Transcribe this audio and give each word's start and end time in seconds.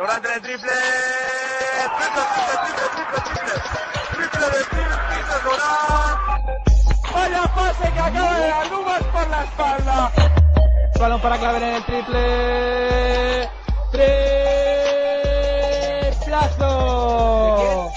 Lorán 0.00 0.22
de 0.22 0.28
triple. 0.40 0.72
Triple, 1.98 2.22
triple, 2.32 2.56
triple, 2.64 2.88
triple, 2.96 3.20
triple. 3.26 3.52
Triple 4.16 4.46
de 4.46 4.62
triple, 4.64 5.36
Lorán. 5.44 6.16
Vaya 7.12 7.42
pase 7.54 7.86
que 7.92 8.00
acaba 8.00 8.34
de 8.38 8.48
dar 8.48 8.66
Nubas 8.70 9.02
por 9.12 9.28
la 9.28 9.44
espalda. 9.44 10.10
Balón 10.98 11.20
para 11.20 11.36
claver 11.36 11.62
en 11.64 11.74
el 11.74 11.84
triple. 11.84 13.50
Triplazo. 16.32 17.92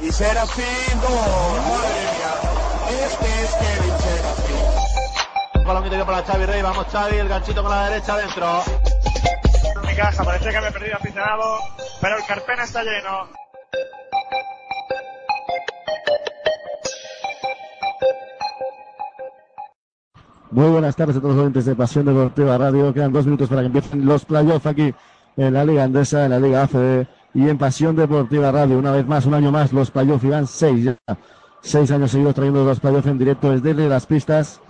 Y 0.00 0.10
Serafín, 0.12 1.00
gol. 1.02 1.60
Madre. 1.68 2.06
Este 3.04 3.44
es 3.44 3.50
Kevin 3.50 3.98
Serafín. 3.98 4.64
Balón 5.66 5.84
interior 5.84 6.06
para 6.06 6.22
Xavi 6.22 6.46
Rey. 6.46 6.62
Vamos 6.62 6.86
Xavi, 6.90 7.18
el 7.18 7.28
ganchito 7.28 7.60
con 7.60 7.70
la 7.70 7.90
derecha 7.90 8.14
adentro. 8.14 8.64
Caja, 9.96 10.24
parecía 10.24 10.50
que 10.50 10.56
había 10.58 10.70
perdido 10.72 10.96
aficionado, 10.96 11.58
pero 12.02 12.18
el 12.18 12.24
Carpena 12.26 12.64
está 12.64 12.82
lleno. 12.84 13.28
Muy 20.50 20.68
buenas 20.70 20.94
tardes 20.96 21.16
a 21.16 21.20
todos 21.20 21.34
los 21.34 21.42
oyentes 21.42 21.64
de 21.64 21.74
Pasión 21.74 22.04
Deportiva 22.04 22.58
Radio. 22.58 22.92
Quedan 22.92 23.12
dos 23.12 23.24
minutos 23.24 23.48
para 23.48 23.62
que 23.62 23.66
empiecen 23.68 24.04
los 24.04 24.24
playoffs 24.26 24.66
aquí 24.66 24.94
en 25.36 25.54
la 25.54 25.64
Liga 25.64 25.84
Andesa, 25.84 26.24
en 26.24 26.30
la 26.30 26.40
Liga 26.40 26.62
ACB 26.64 27.06
y 27.34 27.48
en 27.48 27.56
Pasión 27.56 27.96
Deportiva 27.96 28.52
Radio. 28.52 28.78
Una 28.78 28.92
vez 28.92 29.06
más, 29.06 29.24
un 29.24 29.34
año 29.34 29.50
más, 29.50 29.72
los 29.72 29.90
playoffs 29.90 30.24
y 30.24 30.28
van 30.28 30.46
seis 30.46 30.84
ya. 30.84 30.96
Seis 31.62 31.90
años 31.90 32.10
seguidos 32.10 32.34
trayendo 32.34 32.64
los 32.64 32.80
playoffs 32.80 33.08
en 33.08 33.18
directo 33.18 33.50
desde 33.50 33.88
las 33.88 34.06
pistas. 34.06 34.60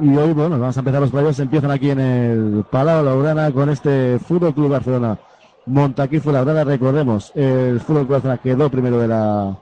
Y 0.00 0.16
hoy, 0.16 0.32
bueno, 0.32 0.58
vamos 0.58 0.74
a 0.76 0.80
empezar 0.80 1.00
los 1.02 1.10
playoffs. 1.10 1.40
Empiezan 1.40 1.70
aquí 1.70 1.90
en 1.90 2.00
el 2.00 2.64
Palau 2.70 3.04
Laurana 3.04 3.52
con 3.52 3.68
este 3.68 4.18
Fútbol 4.18 4.54
Club 4.54 4.70
Barcelona. 4.70 5.18
Montaquí 5.66 6.20
fue 6.20 6.32
Laurana, 6.32 6.64
recordemos, 6.64 7.32
el 7.34 7.80
Fútbol 7.80 8.06
Club 8.06 8.12
Barcelona 8.12 8.38
quedó 8.38 8.70
primero 8.70 8.98
de 8.98 9.08
la, 9.08 9.58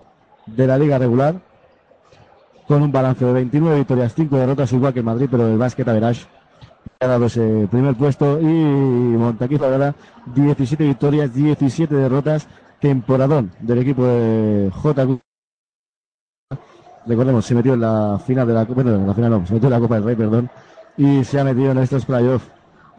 de 0.46 0.66
la 0.66 0.78
Liga 0.78 0.96
regular 0.96 1.40
con 2.68 2.82
un 2.82 2.92
balance 2.92 3.24
de 3.24 3.32
29 3.32 3.78
victorias, 3.78 4.14
5 4.14 4.36
derrotas, 4.36 4.72
igual 4.72 4.92
que 4.92 5.00
el 5.00 5.04
Madrid, 5.04 5.26
pero 5.28 5.48
el 5.48 5.58
básquet 5.58 5.88
Average 5.88 6.26
ha 7.00 7.06
dado 7.06 7.26
ese 7.26 7.66
primer 7.70 7.96
puesto 7.96 8.40
y 8.40 8.44
Montaquí 8.44 9.58
Laurana 9.58 9.94
17 10.34 10.84
victorias, 10.84 11.34
17 11.34 11.92
derrotas, 11.94 12.46
temporadón 12.80 13.50
del 13.60 13.78
equipo 13.78 14.04
de 14.04 14.70
JQ 14.70 15.27
recordemos, 17.08 17.44
se 17.44 17.54
metió 17.54 17.74
en 17.74 17.80
la 17.80 18.20
final 18.24 18.46
de 18.46 18.54
la 18.54 18.64
bueno, 18.64 18.94
en 18.94 19.06
la 19.06 19.14
final 19.14 19.30
no, 19.30 19.46
se 19.46 19.54
metió 19.54 19.66
en 19.68 19.72
la 19.72 19.80
Copa 19.80 19.94
del 19.96 20.04
Rey, 20.04 20.16
perdón, 20.16 20.50
y 20.96 21.24
se 21.24 21.40
ha 21.40 21.44
metido 21.44 21.72
en 21.72 21.78
estos 21.78 22.04
playoffs 22.04 22.46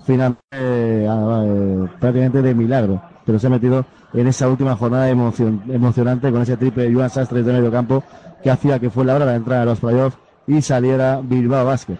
final 0.06 0.36
eh, 0.52 1.08
eh, 1.10 1.88
prácticamente 2.00 2.42
de 2.42 2.54
milagro, 2.56 3.02
pero 3.26 3.38
se 3.38 3.48
ha 3.48 3.50
metido 3.50 3.86
en 4.14 4.28
esa 4.28 4.48
última 4.50 4.76
jornada 4.76 5.10
emocion- 5.12 5.62
emocionante 5.70 6.32
con 6.32 6.42
ese 6.42 6.58
triple 6.58 6.90
de 6.90 6.94
Joan 6.96 7.10
Sastres 7.10 7.46
de 7.46 7.54
medio 7.54 7.72
campo 7.72 8.04
que 8.42 8.50
hacía 8.50 8.80
que 8.80 8.90
fue 8.90 9.06
la 9.06 9.16
hora 9.16 9.26
de 9.26 9.36
entrar 9.36 9.62
a 9.62 9.66
los 9.66 9.80
playoffs 9.80 10.18
y 10.48 10.62
saliera 10.62 11.20
Bilbao 11.22 11.66
Basket. 11.66 11.98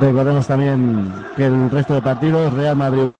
Recordemos 0.00 0.46
también 0.46 1.12
que 1.36 1.46
el 1.46 1.70
resto 1.70 1.94
de 1.94 2.02
partidos, 2.02 2.52
Real 2.52 2.76
Madrid, 2.76 3.10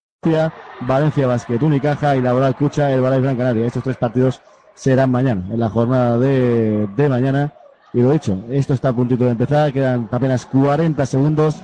Valencia, 0.87 1.27
Basket, 1.27 1.61
Unicaja 1.61 2.15
y 2.17 2.23
Laboral 2.23 2.55
Cucha, 2.55 2.93
el 2.93 3.01
Balay 3.01 3.21
Gran 3.21 3.37
Canaria. 3.37 3.67
Estos 3.67 3.83
tres 3.83 3.97
partidos 3.97 4.41
serán 4.75 5.11
mañana, 5.11 5.43
en 5.51 5.59
la 5.59 5.69
jornada 5.69 6.19
de, 6.19 6.87
de 6.97 7.09
mañana. 7.09 7.53
Y 7.95 8.01
lo 8.01 8.11
dicho, 8.13 8.39
esto 8.51 8.73
está 8.73 8.89
a 8.89 8.93
puntito 8.95 9.25
de 9.25 9.33
empezar, 9.33 9.73
quedan 9.73 10.09
apenas 10.11 10.47
40 10.47 11.05
segundos. 11.05 11.57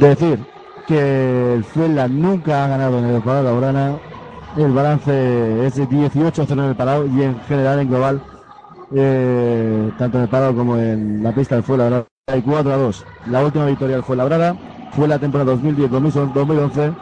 Decir 0.00 0.40
que 0.88 1.54
el 1.54 1.64
Fuenla 1.64 2.08
nunca 2.08 2.64
ha 2.64 2.68
ganado 2.68 2.98
en 2.98 3.04
el 3.04 3.22
Palau 3.22 3.44
Laurana. 3.44 3.96
El 4.56 4.72
balance 4.72 5.66
es 5.66 5.76
de 5.76 5.88
18-0 5.88 6.52
en 6.52 6.58
el 6.58 6.74
Palau 6.74 7.06
y 7.06 7.22
en 7.22 7.38
general 7.42 7.80
en 7.80 7.88
global, 7.88 8.20
eh, 8.94 9.90
tanto 9.98 10.18
en 10.18 10.24
el 10.24 10.28
Palau 10.28 10.54
como 10.54 10.76
en 10.76 11.22
la 11.22 11.32
pista 11.32 11.54
del 11.54 11.64
Fuenlabrada, 11.64 12.06
hay 12.26 12.42
4 12.42 12.72
a 12.72 12.76
2. 12.76 13.04
La 13.30 13.44
última 13.44 13.66
victoria 13.66 13.96
del 13.96 14.04
Fuenlabrada 14.04 14.56
fue 14.92 15.06
la 15.06 15.18
temporada 15.18 15.54
2010-2011, 15.54 16.94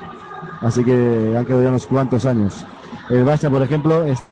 así 0.61 0.85
que 0.85 1.35
han 1.37 1.45
quedado 1.47 1.63
ya 1.63 1.69
unos 1.71 1.87
cuantos 1.87 2.27
años. 2.27 2.67
El 3.09 3.25
Barça, 3.25 3.51
por 3.51 3.63
ejemplo, 3.63 4.05
es 4.05 4.23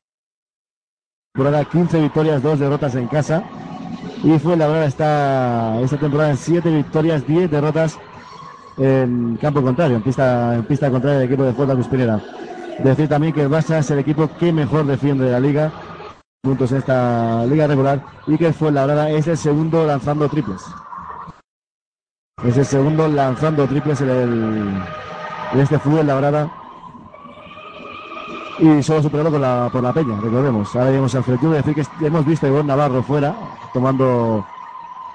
temporada 1.33 1.65
15 1.65 2.01
victorias, 2.01 2.43
2 2.43 2.59
derrotas 2.59 2.95
en 2.97 3.07
casa. 3.07 3.45
Y 4.25 4.39
fue 4.39 4.57
la 4.57 4.67
verdad 4.67 4.87
está 4.87 5.81
esta 5.81 5.97
temporada 5.97 6.31
en 6.31 6.37
7 6.37 6.69
victorias, 6.71 7.27
10 7.27 7.51
derrotas 7.51 7.99
en 8.77 9.37
campo 9.41 9.63
contrario, 9.63 9.97
en 9.97 10.03
pista, 10.03 10.55
en 10.55 10.65
pista 10.65 10.91
contraria 10.91 11.21
del 11.21 11.29
equipo 11.29 11.45
de 11.45 11.53
Fuerza 11.53 11.77
Cuspinera. 11.77 12.21
Decir 12.83 13.09
también 13.09 13.33
que 13.33 13.43
el 13.43 13.51
Barça 13.51 13.79
es 13.79 13.91
el 13.91 13.99
equipo 13.99 14.29
que 14.39 14.53
mejor 14.53 14.87
defiende 14.87 15.25
de 15.25 15.33
la 15.33 15.41
liga, 15.41 15.73
puntos 16.43 16.73
en 16.73 16.79
esta 16.79 17.45
liga 17.47 17.67
regular, 17.67 18.03
y 18.27 18.37
que 18.37 18.49
el 18.49 18.55
Fuenlabrada 18.55 19.11
es 19.11 19.27
el 19.29 19.37
segundo 19.37 19.87
lanzando 19.87 20.29
triples. 20.29 20.63
Es 22.45 22.57
el 22.57 22.65
segundo 22.65 23.07
lanzando 23.07 23.67
triples 23.67 24.01
en, 24.01 24.09
el, 24.09 24.83
en 25.53 25.61
este 25.61 25.79
fútbol 25.79 26.07
Labrada 26.07 26.60
y 28.61 28.83
solo 28.83 29.03
superado 29.03 29.31
por 29.31 29.41
la, 29.41 29.69
por 29.73 29.83
la 29.83 29.93
Peña, 29.93 30.21
recordemos. 30.21 30.75
Ahora 30.77 30.91
llegamos 30.91 31.15
al 31.15 31.25
Fletur, 31.25 31.55
decir 31.55 31.75
que 31.75 32.07
hemos 32.07 32.27
visto 32.27 32.47
a 32.47 32.63
Navarro 32.63 33.03
fuera, 33.03 33.35
tomando 33.73 34.45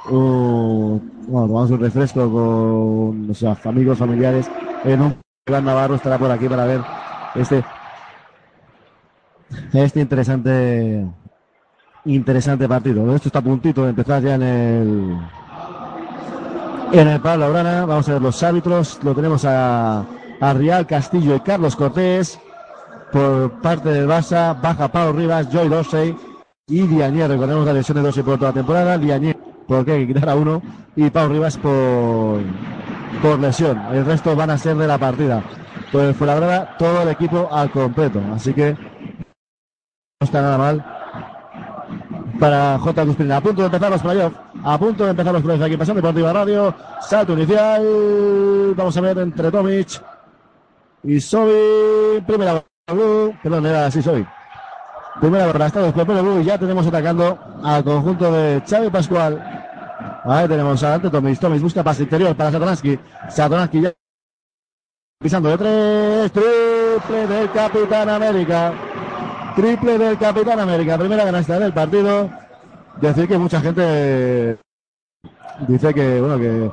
un, 0.10 1.12
bueno, 1.28 1.48
tomamos 1.48 1.72
un 1.72 1.80
refresco 1.80 2.32
con 2.32 3.36
sea, 3.36 3.58
amigos, 3.66 4.00
familiares. 4.00 4.50
En 4.84 5.02
un 5.02 5.16
Iván 5.48 5.66
Navarro 5.66 5.96
estará 5.96 6.18
por 6.18 6.32
aquí 6.32 6.50
para 6.50 6.66
ver 6.66 6.82
este 7.36 7.64
este 9.74 10.02
interesante 10.02 11.06
interesante 12.06 12.68
partido. 12.68 13.16
Esto 13.16 13.30
está 13.30 13.40
a 13.40 13.44
puntito 13.44 13.84
de 13.84 13.90
empezar 13.90 14.24
ya 14.24 14.36
en 14.36 14.42
el 14.42 15.18
en 16.94 17.08
el 17.08 17.22
Pablo 17.22 17.46
Laurana. 17.46 17.86
Vamos 17.86 18.10
a 18.10 18.14
ver 18.14 18.22
los 18.22 18.42
árbitros. 18.42 19.00
Lo 19.04 19.14
tenemos 19.14 19.46
a, 19.46 20.00
a 20.40 20.84
Castillo 20.88 21.36
y 21.36 21.40
Carlos 21.42 21.76
Cortés 21.76 22.40
por 23.16 23.50
parte 23.62 23.88
del 23.88 24.10
Barça, 24.10 24.54
baja 24.62 24.90
Pau 24.90 25.14
Rivas, 25.14 25.48
Joy 25.50 25.70
Dorsey 25.70 26.14
y 26.68 26.82
Diañé. 26.86 27.30
Recordemos 27.30 27.66
la 27.66 27.72
lesión 27.72 27.96
de 27.96 28.04
Dorsey 28.04 28.24
por 28.24 28.38
toda 28.38 28.52
la 28.52 28.56
temporada. 28.56 28.98
Diañé, 28.98 29.38
porque 29.66 29.94
hay 29.94 30.06
que 30.06 30.14
quitar 30.14 30.28
a 30.28 30.36
uno, 30.36 30.62
y 30.98 31.10
Pau 31.10 31.30
Rivas 31.30 31.58
por, 31.58 32.42
por 33.22 33.40
lesión. 33.40 33.82
El 33.94 34.06
resto 34.06 34.36
van 34.36 34.50
a 34.50 34.58
ser 34.58 34.76
de 34.76 34.86
la 34.86 34.98
partida. 34.98 35.42
Pues 35.94 36.10
el 36.10 36.14
Fuenlabrada, 36.14 36.76
todo 36.78 37.04
el 37.04 37.08
equipo 37.08 37.48
al 37.50 37.72
completo. 37.72 38.20
Así 38.34 38.54
que 38.54 38.74
no 38.74 40.26
está 40.26 40.42
nada 40.42 40.58
mal 40.58 40.86
para 42.38 42.78
J. 42.80 43.06
Cuspina. 43.06 43.38
A 43.38 43.42
punto 43.42 43.62
de 43.62 43.68
empezar 43.68 43.92
los 43.92 44.02
playoffs. 44.02 44.38
A 44.62 44.78
punto 44.78 45.06
de 45.06 45.12
empezar 45.12 45.32
los 45.32 45.42
playoffs 45.42 45.66
aquí 45.66 45.78
Pasión 45.78 45.96
Deportiva 45.96 46.34
Radio. 46.34 46.76
Salto 47.00 47.32
inicial. 47.32 48.74
Vamos 48.76 48.98
a 48.98 49.00
ver 49.00 49.20
entre 49.20 49.52
Tomic 49.52 50.02
y 51.04 51.22
Sobi. 51.22 52.20
Primera 52.28 52.62
Blue. 52.94 53.36
Perdón, 53.42 53.66
era 53.66 53.88
así 53.88 54.02
Sobi. 54.02 54.26
Primera 55.20 55.48
barra 55.48 55.68
Estados 55.68 55.94
Pepero 55.94 56.22
Blue. 56.22 56.42
Y 56.42 56.46
ya 56.46 56.58
tenemos 56.58 56.86
atacando 56.86 57.40
al 57.64 57.84
conjunto 57.84 58.32
de 58.32 58.62
Xavi 58.62 58.90
Pascual. 58.90 59.42
Ahí 60.24 60.48
tenemos 60.48 60.84
adelante 60.84 61.10
Tomic. 61.10 61.40
Tomic 61.40 61.62
busca 61.62 61.84
pase 61.84 62.04
interior 62.04 62.36
para 62.36 62.52
Satoransky. 62.52 63.00
Satoransky 63.30 63.82
ya 63.82 63.94
pisando 65.20 65.50
de 65.50 65.58
tres. 65.58 66.32
Triple 66.32 67.28
del 67.28 67.52
Capitán 67.52 68.10
América. 68.10 68.74
Triple 69.56 69.98
del 69.98 70.18
Capitán 70.20 70.60
América. 70.60 70.98
Primera 70.98 71.26
ganasta 71.26 71.60
del 71.60 71.74
partido. 71.74 72.30
Decir 73.02 73.28
que 73.28 73.38
mucha 73.38 73.62
gente 73.62 74.58
dice 75.68 75.94
que, 75.94 76.22
bueno, 76.22 76.38
que, 76.38 76.72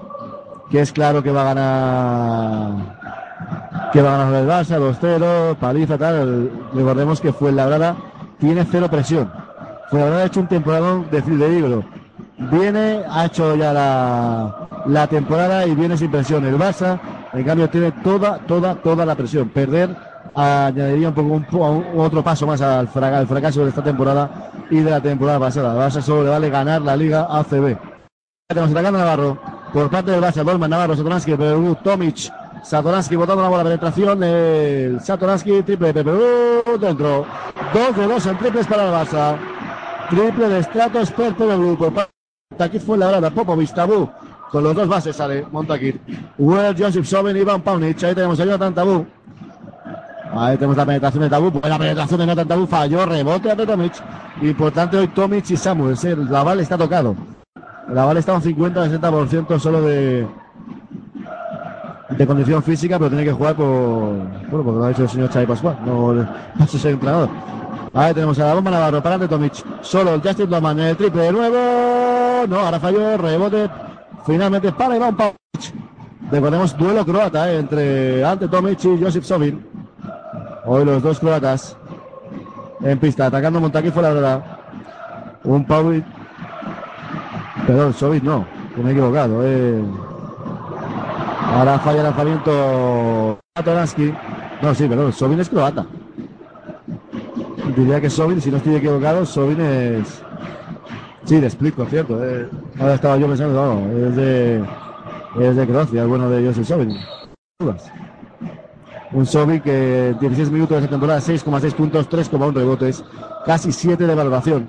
que 0.70 0.80
es 0.82 0.92
claro 0.92 1.22
que 1.22 1.32
va 1.32 1.40
a 1.40 1.54
ganar 1.54 3.01
que 3.92 4.02
va 4.02 4.14
a 4.14 4.18
ganar 4.24 4.42
el 4.42 4.48
Barça, 4.48 4.78
2-0, 4.78 5.56
paliza, 5.56 5.98
tal. 5.98 6.50
Recordemos 6.74 7.20
que 7.20 7.32
fue 7.32 7.52
Labrada 7.52 7.96
tiene 8.38 8.64
cero 8.70 8.88
presión. 8.90 9.30
Fuenlabrada 9.90 10.22
ha 10.22 10.26
hecho 10.26 10.40
un 10.40 10.46
temporadón 10.48 11.06
de, 11.10 11.20
de 11.22 11.48
libro. 11.48 11.84
Viene, 12.50 13.02
ha 13.08 13.26
hecho 13.26 13.54
ya 13.54 13.72
la, 13.72 14.68
la 14.86 15.06
temporada 15.06 15.66
y 15.66 15.74
viene 15.74 15.96
sin 15.96 16.10
presión. 16.10 16.44
El 16.44 16.58
Barça, 16.58 16.98
en 17.32 17.44
cambio, 17.44 17.68
tiene 17.68 17.92
toda, 18.02 18.38
toda, 18.38 18.74
toda 18.76 19.04
la 19.06 19.14
presión. 19.14 19.48
Perder 19.50 19.94
añadiría 20.34 21.08
un 21.08 21.14
poco 21.14 21.28
un, 21.28 21.46
un- 21.60 22.00
otro 22.00 22.22
paso 22.24 22.46
más 22.46 22.60
al, 22.62 22.88
fraca- 22.88 23.18
al 23.18 23.26
fracaso 23.26 23.62
de 23.62 23.68
esta 23.68 23.82
temporada 23.84 24.50
y 24.70 24.80
de 24.80 24.90
la 24.90 25.00
temporada 25.00 25.38
pasada. 25.38 25.72
Al 25.72 25.90
Barça 25.90 26.00
solo 26.00 26.24
le 26.24 26.30
vale 26.30 26.50
ganar 26.50 26.80
la 26.82 26.96
Liga 26.96 27.26
ACB. 27.30 27.76
Tenemos 28.48 28.70
atacando 28.70 28.98
Navarro 28.98 29.38
por 29.72 29.88
parte 29.90 30.10
del 30.10 30.20
Barça, 30.22 30.42
Dolman 30.42 30.70
Navarro, 30.70 30.96
Satoransky, 30.96 31.36
Perú, 31.36 31.76
Tomic, 31.82 32.30
Satoransky 32.62 33.16
botando 33.16 33.42
la 33.42 33.48
bola, 33.48 33.64
penetración, 33.64 34.22
el 34.22 35.00
Satoransky, 35.00 35.62
triple 35.62 35.92
de 35.92 36.04
Perú, 36.04 36.62
dentro. 36.80 37.26
Dos 37.74 37.96
de 37.96 38.06
dos 38.06 38.26
en 38.26 38.38
triples 38.38 38.66
para 38.66 38.86
el 38.86 38.92
Barça. 38.92 39.36
Triple 40.08 40.48
de 40.48 40.62
Stratos 40.62 41.10
per 41.10 41.34
Perú, 41.34 41.76
por 41.78 41.92
parte 41.92 42.12
aquí 42.58 42.78
fue 42.78 42.98
la 42.98 43.08
hora, 43.08 43.30
Popovic, 43.30 43.72
Tabú, 43.74 44.08
con 44.50 44.62
los 44.62 44.74
dos 44.74 44.86
bases 44.86 45.16
sale 45.16 45.46
Montaquir. 45.50 46.00
Well, 46.38 46.74
Joseph 46.78 47.06
Soben, 47.06 47.36
Iván 47.36 47.62
Paunic, 47.62 48.02
ahí 48.04 48.14
tenemos 48.14 48.38
a 48.38 48.44
Jonathan 48.44 48.74
Tabú. 48.74 49.06
Ahí 50.34 50.56
tenemos 50.56 50.76
la 50.76 50.86
penetración 50.86 51.22
de 51.24 51.30
Tabú. 51.30 51.50
Pues 51.52 51.68
la 51.68 51.78
penetración 51.78 52.20
de 52.20 52.26
Nathan 52.26 52.48
Tabú 52.48 52.66
falló. 52.66 53.04
Rebote 53.04 53.54
de 53.54 53.66
Tomic. 53.66 53.92
Importante 54.40 54.96
hoy 54.96 55.08
Tomic 55.08 55.50
y 55.50 55.56
Samuel. 55.58 55.96
La 56.30 56.42
bala 56.42 56.62
está 56.62 56.78
tocado. 56.78 57.14
La 57.88 58.06
bala 58.06 58.20
está 58.20 58.32
un 58.32 58.42
50-60% 58.42 59.58
solo 59.58 59.82
de, 59.82 60.26
de 62.16 62.26
condición 62.26 62.62
física, 62.62 62.98
pero 62.98 63.10
tiene 63.10 63.24
que 63.24 63.32
jugar 63.32 63.54
por. 63.54 63.66
Bueno, 63.66 64.64
porque 64.64 64.78
lo 64.78 64.84
ha 64.84 64.88
dicho 64.88 65.02
el 65.02 65.08
señor 65.08 65.30
Xavi 65.30 65.46
Pascual. 65.46 65.78
No, 65.84 66.12
no 66.12 66.24
es 66.64 66.84
el 66.84 66.92
entrenador. 66.92 67.28
Ahí 67.94 68.14
tenemos 68.14 68.38
a 68.38 68.46
la 68.46 68.54
bomba 68.54 68.70
Navarro 68.70 69.02
para 69.02 69.18
de 69.18 69.28
Tomic. 69.28 69.52
Solo 69.82 70.14
el 70.14 70.22
Justin 70.22 70.50
Loman 70.50 70.78
en 70.80 70.86
el 70.86 70.96
triple 70.96 71.22
de 71.22 71.32
nuevo. 71.32 72.46
No, 72.48 72.58
ahora 72.60 72.80
falló. 72.80 73.16
Rebote. 73.18 73.68
Finalmente 74.26 74.72
para 74.72 74.96
Iván 74.96 75.16
Pauch. 75.16 75.34
Recordemos 76.30 76.76
duelo 76.78 77.04
croata 77.04 77.52
eh, 77.52 77.58
entre 77.58 78.24
Ante 78.24 78.48
Tomic 78.48 78.82
y 78.84 79.02
Josip 79.02 79.24
Sobin. 79.24 79.66
Hoy 80.64 80.84
los 80.84 81.02
dos 81.02 81.18
croatas 81.18 81.76
en 82.82 82.98
pista, 82.98 83.26
atacando 83.26 83.60
Montaquí 83.60 83.90
fue 83.90 84.02
la 84.02 84.12
verdad. 84.12 84.44
Un 85.44 85.64
Pauch. 85.66 86.02
Perdón, 87.66 87.92
Sobin 87.92 88.24
no, 88.24 88.46
me 88.76 88.88
he 88.88 88.92
equivocado. 88.92 89.42
Eh. 89.44 89.82
Ahora 91.52 91.78
falla 91.78 91.98
el 91.98 92.04
lanzamiento 92.04 93.38
Toransky. 93.62 94.14
No, 94.62 94.74
sí, 94.74 94.88
perdón, 94.88 95.12
Sobin 95.12 95.38
es 95.38 95.50
croata. 95.50 95.86
Diría 97.76 98.00
que 98.00 98.08
Sobin, 98.08 98.40
si 98.40 98.50
no 98.50 98.56
estoy 98.56 98.76
equivocado, 98.76 99.26
Sobin 99.26 99.60
es. 99.60 100.22
Sí, 101.24 101.36
Split, 101.36 101.74
por 101.74 101.88
cierto. 101.88 102.24
Eh. 102.24 102.48
Ahora 102.80 102.94
estaba 102.94 103.18
yo 103.18 103.28
pensando, 103.28 103.54
no, 103.54 104.08
es 104.08 104.16
de, 104.16 104.64
es 105.40 105.56
de 105.56 105.66
Croacia, 105.66 106.02
el 106.02 106.08
bueno 106.08 106.30
de 106.30 106.46
Joseph 106.46 106.66
Sobin. 106.66 106.96
Un 109.12 109.26
Sobin 109.26 109.60
que 109.60 110.16
16 110.20 110.50
minutos 110.50 110.76
de 110.76 110.82
esa 110.84 110.90
temporada, 110.90 111.20
6,6 111.20 111.74
puntos, 111.74 112.08
3,1 112.08 112.54
rebotes, 112.54 113.04
casi 113.44 113.72
7 113.72 114.06
de 114.06 114.14
valoración. 114.14 114.68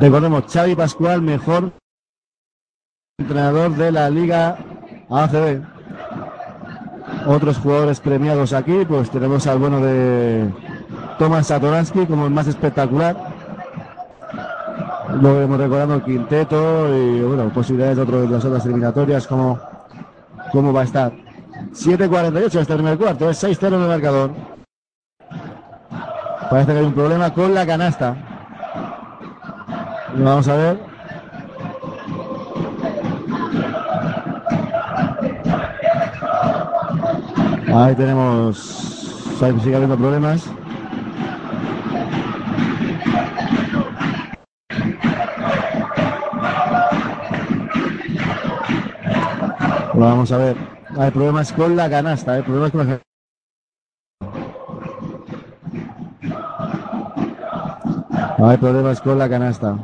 Recordemos, 0.00 0.44
Xavi 0.50 0.76
Pascual, 0.76 1.20
mejor 1.20 1.72
entrenador 3.20 3.74
de 3.74 3.90
la 3.90 4.08
Liga 4.08 4.56
ACB. 5.10 5.60
Otros 7.26 7.58
jugadores 7.58 7.98
premiados 7.98 8.52
aquí, 8.52 8.84
pues 8.88 9.10
tenemos 9.10 9.44
al 9.48 9.58
bueno 9.58 9.80
de 9.80 10.48
Tomás 11.18 11.48
Satoransky 11.48 12.06
como 12.06 12.26
el 12.26 12.30
más 12.30 12.46
espectacular. 12.46 13.16
Luego 15.20 15.40
hemos 15.40 15.58
recordando 15.58 15.96
el 15.96 16.04
quinteto 16.04 16.96
y 16.96 17.22
bueno, 17.22 17.52
posibilidades 17.52 17.96
de, 17.96 18.02
otro, 18.02 18.20
de 18.22 18.28
las 18.28 18.44
otras 18.44 18.64
eliminatorias, 18.66 19.26
cómo, 19.26 19.58
cómo 20.52 20.72
va 20.72 20.82
a 20.82 20.84
estar. 20.84 21.12
7.48 21.72 22.60
este 22.60 22.74
primer 22.74 22.96
cuarto, 22.96 23.28
es 23.28 23.42
6-0 23.42 23.66
en 23.66 23.74
el 23.74 23.88
marcador. 23.88 24.30
Parece 26.50 26.72
que 26.72 26.78
hay 26.78 26.86
un 26.86 26.94
problema 26.94 27.34
con 27.34 27.52
la 27.52 27.66
canasta. 27.66 28.16
Vamos 30.14 30.46
a 30.46 30.56
ver. 30.56 30.87
Ahí 37.78 37.94
tenemos. 37.94 38.58
Sigue 39.38 39.76
habiendo 39.76 39.96
problemas. 39.96 40.44
Vamos 49.94 50.32
a 50.32 50.38
ver. 50.38 50.56
Hay 50.98 51.12
problemas 51.12 51.52
con 51.52 51.76
la 51.76 51.88
canasta, 51.88 52.32
hay 52.32 52.42
problemas 52.42 52.72
con 52.72 52.88
la 52.88 53.00
Hay 58.38 58.56
problemas 58.56 59.00
con 59.00 59.18
la 59.20 59.28
canasta. 59.28 59.78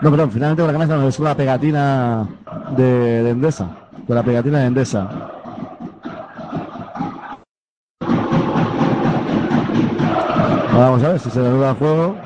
No, 0.00 0.10
perdón, 0.10 0.30
finalmente 0.30 0.62
con 0.62 0.68
la 0.68 0.72
canasta 0.72 0.96
no 0.96 1.08
es 1.08 1.16
con 1.18 1.26
la 1.26 1.34
pegatina 1.34 2.26
de, 2.74 3.22
de 3.24 3.30
Endesa. 3.30 3.68
Con 4.06 4.16
la 4.16 4.22
pegatina 4.22 4.60
de 4.60 4.66
Endesa. 4.66 5.35
Vamos 10.76 11.02
a 11.02 11.08
ver 11.08 11.20
si 11.20 11.30
se 11.30 11.40
reanuda 11.40 11.70
el 11.70 11.76
juego. 11.76 12.16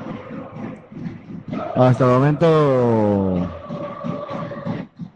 Hasta 1.76 2.05
el 2.05 2.11
momento. 2.11 3.47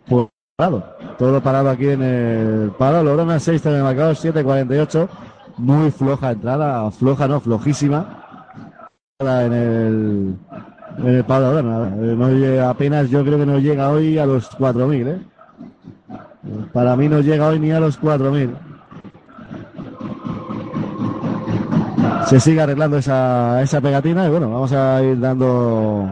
Pues 0.09 0.27
parado. 0.57 0.85
Todo 1.19 1.43
parado 1.43 1.71
aquí 1.71 1.89
en 1.89 2.03
el 2.03 2.71
palo. 2.79 3.03
Logrona 3.03 3.41
6 3.41 3.67
en 3.67 3.75
el 3.75 3.83
marcador, 3.83 4.15
7.48. 4.15 5.09
Muy 5.59 5.91
floja 5.91 6.31
entrada. 6.31 6.89
Floja, 6.93 7.27
no, 7.27 7.41
flojísima. 7.41 8.55
En 9.19 9.53
el, 9.53 10.37
en 10.99 11.07
el 11.07 11.25
palo 11.25 11.61
No 11.63 12.69
apenas 12.69 13.11
yo 13.11 13.25
creo 13.25 13.39
que 13.39 13.47
no 13.47 13.59
llega 13.59 13.91
hoy 13.91 14.17
a 14.17 14.27
los 14.27 14.49
4.000. 14.57 15.09
¿eh? 15.09 15.19
Para 16.73 16.95
mí 16.95 17.09
no 17.09 17.21
llega 17.21 17.49
hoy 17.49 17.59
ni 17.59 17.73
a 17.73 17.81
los 17.81 18.01
4.000. 18.01 18.74
se 22.27 22.41
sigue 22.41 22.61
arreglando 22.61 22.99
esa, 22.99 23.63
esa 23.63 23.81
pegatina 23.81 24.27
y 24.27 24.31
bueno, 24.31 24.51
vamos 24.51 24.73
a 24.73 25.03
ir 25.03 25.19
dando 25.21 26.09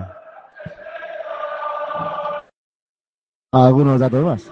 algunos 3.52 4.00
datos 4.00 4.24
más. 4.24 4.50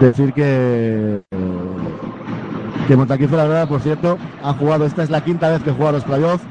Decir 0.00 0.32
que 0.32 1.22
que 2.86 2.96
Montaquí 2.96 3.26
la 3.26 3.44
verdad, 3.44 3.68
por 3.68 3.80
cierto, 3.80 4.18
ha 4.42 4.52
jugado, 4.54 4.84
esta 4.86 5.02
es 5.02 5.10
la 5.10 5.22
quinta 5.22 5.50
vez 5.50 5.62
que 5.62 5.72
juega 5.72 5.92
los 5.92 6.04
playoffs. 6.04 6.44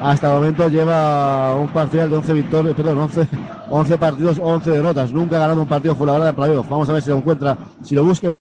Hasta 0.00 0.28
el 0.28 0.34
momento 0.34 0.68
lleva 0.68 1.54
un 1.54 1.68
parcial 1.68 2.10
de 2.10 2.16
11 2.16 2.32
victorias, 2.32 2.74
perdón, 2.74 2.98
11, 2.98 3.28
11 3.70 3.98
partidos, 3.98 4.38
11 4.42 4.70
derrotas. 4.70 5.12
Nunca 5.12 5.36
ha 5.36 5.40
ganado 5.40 5.62
un 5.62 5.68
partido 5.68 5.94
verdad 5.94 6.26
de 6.26 6.32
playoffs. 6.32 6.68
Vamos 6.68 6.88
a 6.88 6.92
ver 6.94 7.02
si 7.02 7.10
lo 7.10 7.16
encuentra, 7.16 7.56
si 7.82 7.94
lo 7.94 8.04
busca 8.04 8.34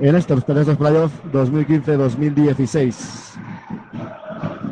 en 0.00 0.16
estos, 0.16 0.44
playoffs 0.44 1.14
2015-2016. 1.32 2.94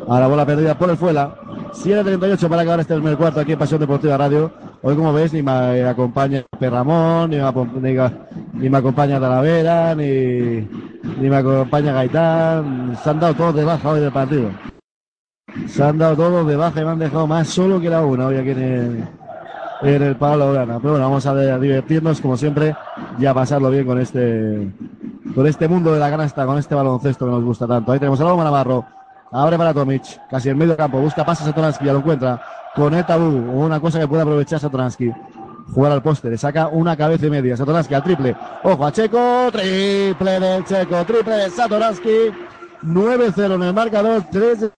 A 0.09 0.19
la 0.19 0.27
bola 0.27 0.45
perdida 0.45 0.77
por 0.77 0.89
el 0.89 0.97
Fuela. 0.97 1.35
7.38 1.71 2.49
para 2.49 2.63
acabar 2.63 2.79
este 2.79 2.95
primer 2.95 3.15
cuarto 3.15 3.39
aquí 3.39 3.51
en 3.51 3.59
Pasión 3.59 3.79
Deportiva 3.79 4.17
Radio. 4.17 4.51
Hoy, 4.81 4.95
como 4.95 5.13
ves, 5.13 5.33
ni 5.33 5.43
me 5.43 5.83
acompaña 5.83 6.43
Perramón, 6.59 7.29
ni 7.29 7.37
me, 7.37 8.11
ni, 8.53 8.69
me 8.69 8.77
acompaña 8.77 9.19
Talavera, 9.19 9.93
ni, 9.93 10.67
ni 11.19 11.29
me 11.29 11.35
acompaña 11.35 11.93
Gaitán. 11.93 12.97
Se 13.03 13.09
han 13.09 13.19
dado 13.19 13.35
todos 13.35 13.55
de 13.55 13.65
baja 13.65 13.89
hoy 13.89 13.99
del 13.99 14.11
partido. 14.11 14.49
Se 15.67 15.83
han 15.83 15.99
dado 15.99 16.15
todos 16.15 16.47
de 16.47 16.55
baja 16.55 16.81
y 16.81 16.85
me 16.85 16.91
han 16.91 16.99
dejado 16.99 17.27
más 17.27 17.47
solo 17.47 17.79
que 17.79 17.89
la 17.89 18.03
una 18.03 18.27
hoy 18.27 18.37
aquí 18.37 18.49
en 18.49 18.61
el, 18.61 19.03
en 19.81 20.01
el 20.01 20.15
Pablo 20.15 20.53
Pero 20.53 20.79
bueno, 20.79 20.99
vamos 20.99 21.25
a 21.27 21.59
divertirnos 21.59 22.19
como 22.19 22.35
siempre 22.35 22.75
y 23.19 23.25
a 23.25 23.33
pasarlo 23.33 23.69
bien 23.69 23.85
con 23.85 23.99
este 23.99 24.71
con 25.35 25.47
este 25.47 25.67
mundo 25.67 25.93
de 25.93 25.99
la 25.99 26.09
canasta, 26.09 26.45
con 26.45 26.57
este 26.57 26.75
baloncesto 26.75 27.25
que 27.25 27.31
nos 27.31 27.43
gusta 27.43 27.67
tanto. 27.67 27.91
Ahí 27.91 27.99
tenemos 27.99 28.19
a 28.21 28.23
Lobo 28.23 28.43
Navarro, 28.43 28.85
abre 29.31 29.57
para 29.57 29.73
Tomic, 29.73 30.27
casi 30.29 30.49
en 30.49 30.57
medio 30.57 30.75
campo, 30.75 30.99
busca 30.99 31.25
pases 31.25 31.47
a 31.47 31.53
Toransky, 31.53 31.85
ya 31.85 31.93
lo 31.93 31.99
encuentra, 31.99 32.41
con 32.75 32.93
el 32.93 33.05
tabú, 33.05 33.25
una 33.25 33.79
cosa 33.79 33.99
que 33.99 34.07
puede 34.07 34.21
aprovechar 34.21 34.59
Satoransky. 34.59 35.11
Jugar 35.73 35.91
al 35.91 36.01
poste, 36.01 36.29
le 36.29 36.37
saca 36.37 36.67
una 36.67 36.97
cabeza 36.97 37.27
y 37.27 37.29
media. 37.29 37.55
Satoransky 37.55 37.93
al 37.93 38.03
triple. 38.03 38.35
Ojo 38.63 38.85
a 38.85 38.91
Checo, 38.91 39.49
triple 39.51 40.39
del 40.39 40.65
Checo, 40.65 41.05
triple 41.05 41.35
de 41.35 41.49
Satoransky. 41.49 42.31
9-0 42.83 43.55
en 43.55 43.63
el 43.63 43.73
marcador, 43.73 44.23
3 44.31 44.61
de, 44.61 44.71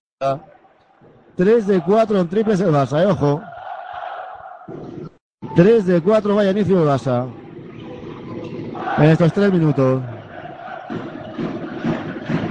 3 1.36 1.68
de 1.68 1.82
4 1.82 2.20
en 2.20 2.28
triples 2.28 2.60
el 2.60 2.72
Barça, 2.72 3.04
eh, 3.04 3.06
ojo. 3.06 3.42
3 5.56 5.86
de 5.86 6.02
4, 6.02 6.36
vaya 6.36 6.52
inicio 6.52 6.80
del 6.80 6.88
Barça. 6.88 7.32
En 8.98 9.04
estos 9.04 9.32
3 9.32 9.52
minutos. 9.52 10.02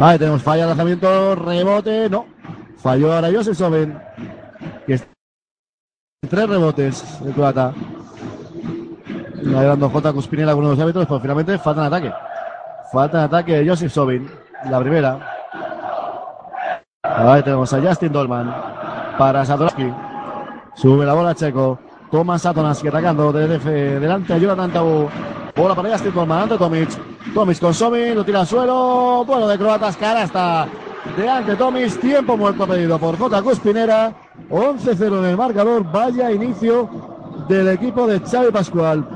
Ahí 0.01 0.19
tenemos 0.19 0.43
falla, 0.43 0.67
lanzamiento, 0.67 1.35
rebote, 1.35 2.09
no. 2.09 2.25
Falló 2.79 3.13
ahora 3.13 3.29
Joseph 3.31 3.55
Soben. 3.55 4.01
Que 4.87 4.99
tres 6.27 6.49
rebotes 6.49 7.23
de 7.23 7.33
Croata. 7.33 7.75
Ahí 9.37 9.67
dando 9.67 9.91
J. 9.91 10.13
Cuspinera 10.15 10.53
algunos 10.53 10.71
de 10.71 10.77
los 10.77 10.83
árbitros, 10.83 11.07
pues 11.07 11.21
finalmente 11.21 11.59
falta 11.59 11.83
en 11.83 11.87
ataque. 11.87 12.13
Falta 12.91 13.19
en 13.19 13.25
ataque 13.25 13.57
de 13.59 13.69
Joseph 13.69 13.93
Sobin. 13.93 14.31
La 14.71 14.81
primera. 14.81 15.19
Ahí 17.03 17.43
tenemos 17.43 17.71
a 17.75 17.83
Justin 17.83 18.13
Dolman. 18.13 18.55
Para 19.19 19.45
Satoransky. 19.45 19.93
Sube 20.77 21.05
la 21.05 21.13
bola 21.13 21.35
Checo. 21.35 21.79
Toma 22.11 22.39
Satoransky 22.39 22.89
atacando 22.89 23.33
delante 23.35 24.33
a 24.33 24.39
Jonathan 24.39 24.73
Tabú. 24.73 25.11
Bola 25.61 25.75
para 25.75 25.91
Justin 25.91 26.15
Dolman. 26.15 26.43
Ante 26.45 26.57
Tomic. 26.57 26.89
Tomis 27.35 27.61
con 27.61 27.75
Somi, 27.75 28.15
lo 28.15 28.25
tira 28.25 28.41
al 28.41 28.47
suelo. 28.47 29.25
Bueno, 29.27 29.47
de 29.47 29.59
croatas, 29.59 29.95
cara 29.97 30.23
hasta 30.23 30.67
de 31.17 31.29
ante 31.29 31.55
Tomis. 31.55 32.01
Tiempo 32.01 32.35
muerto 32.35 32.67
pedido 32.67 32.99
por 32.99 33.19
J. 33.19 33.43
Cuspinera. 33.43 34.13
11-0 34.49 35.19
en 35.19 35.25
el 35.27 35.37
marcador. 35.37 35.85
Vaya 35.93 36.33
inicio 36.33 36.89
del 37.47 37.69
equipo 37.69 38.07
de 38.07 38.21
Xavi 38.21 38.51
Pascual. 38.51 39.07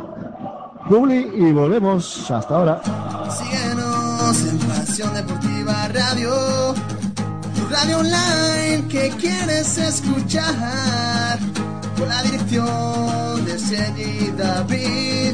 Publi 0.87 1.31
y 1.35 1.51
volvemos 1.51 2.31
hasta 2.31 2.57
ahora. 2.57 2.83
Síguenos 3.31 4.45
en 4.45 4.59
Pasión 4.69 5.15
Deportiva 5.15 5.89
Radio, 5.89 6.75
radio 7.71 7.99
online 8.01 8.87
que 8.91 9.09
quieres 9.19 9.79
escuchar, 9.79 11.39
la 12.07 12.23
dirección 12.23 13.45
de 13.47 13.59
Sergi 13.59 14.31
David, 14.37 15.33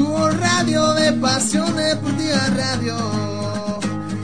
tu 0.00 0.16
radio 0.46 0.94
de 0.94 1.12
Pasión 1.12 1.76
Deportiva 1.76 2.40
Radio. 2.56 2.96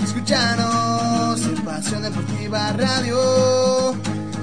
Escúchanos 0.02 1.40
en 1.42 1.64
Pasión 1.64 2.02
Deportiva 2.02 2.72
Radio, 2.72 3.94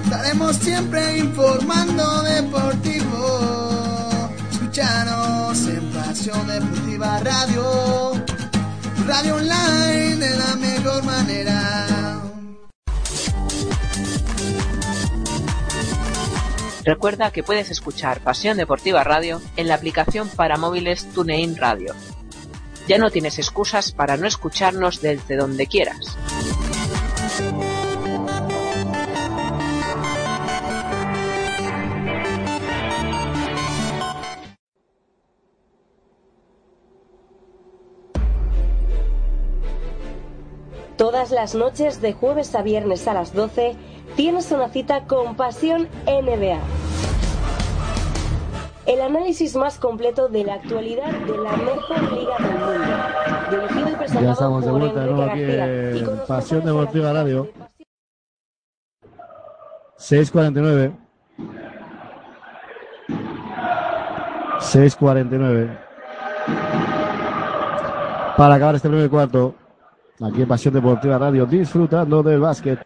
estaremos 0.04 0.56
siempre 0.56 1.18
informando 1.18 2.22
deportivo. 2.22 4.30
Escúchanos 4.52 5.58
en 5.66 5.92
Pasión 5.92 6.46
Deportiva 6.46 7.18
Radio, 7.18 8.12
radio 9.08 9.34
online 9.34 10.16
de 10.16 10.36
la 10.36 10.54
mejor 10.54 11.02
manera. 11.02 11.93
Recuerda 16.84 17.30
que 17.30 17.42
puedes 17.42 17.70
escuchar 17.70 18.20
Pasión 18.20 18.58
Deportiva 18.58 19.02
Radio 19.04 19.40
en 19.56 19.68
la 19.68 19.74
aplicación 19.74 20.28
para 20.28 20.58
móviles 20.58 21.06
TuneIn 21.14 21.56
Radio. 21.56 21.94
Ya 22.86 22.98
no 22.98 23.10
tienes 23.10 23.38
excusas 23.38 23.90
para 23.92 24.18
no 24.18 24.26
escucharnos 24.26 25.00
desde 25.00 25.36
donde 25.36 25.66
quieras. 25.66 26.18
Todas 40.98 41.30
las 41.30 41.54
noches 41.54 42.02
de 42.02 42.12
jueves 42.12 42.54
a 42.54 42.62
viernes 42.62 43.08
a 43.08 43.14
las 43.14 43.32
12 43.32 43.74
tienes 44.16 44.50
una 44.52 44.68
cita 44.68 45.04
con 45.06 45.36
Pasión 45.36 45.88
NBA. 46.06 46.60
El 48.86 49.00
análisis 49.00 49.56
más 49.56 49.78
completo 49.78 50.28
de 50.28 50.44
la 50.44 50.54
actualidad 50.54 51.10
de 51.10 51.38
la 51.38 51.56
mejor 51.56 52.12
liga 52.12 52.36
del 52.38 52.58
mundo. 52.58 52.74
Dirigido 53.50 53.88
y 53.88 53.94
presentado 53.94 54.26
Ya 54.26 54.32
estamos 54.32 54.64
de 54.64 54.70
vuelta 54.70 55.00
de 55.00 55.06
nuevo 55.06 55.22
aquí 55.22 55.42
en 55.42 56.20
Pasión 56.28 56.64
Deportiva 56.64 57.12
Radio. 57.12 57.44
de 57.44 57.50
Pasión 57.50 57.74
6.49. 59.98 60.92
6.49. 64.58 65.78
Para 68.36 68.54
acabar 68.54 68.74
este 68.74 68.88
primer 68.88 69.08
cuarto, 69.08 69.54
aquí 70.20 70.42
en 70.42 70.48
Pasión 70.48 70.74
Deportiva 70.74 71.16
Radio, 71.18 71.46
disfrutando 71.46 72.22
del 72.22 72.40
básquet. 72.40 72.84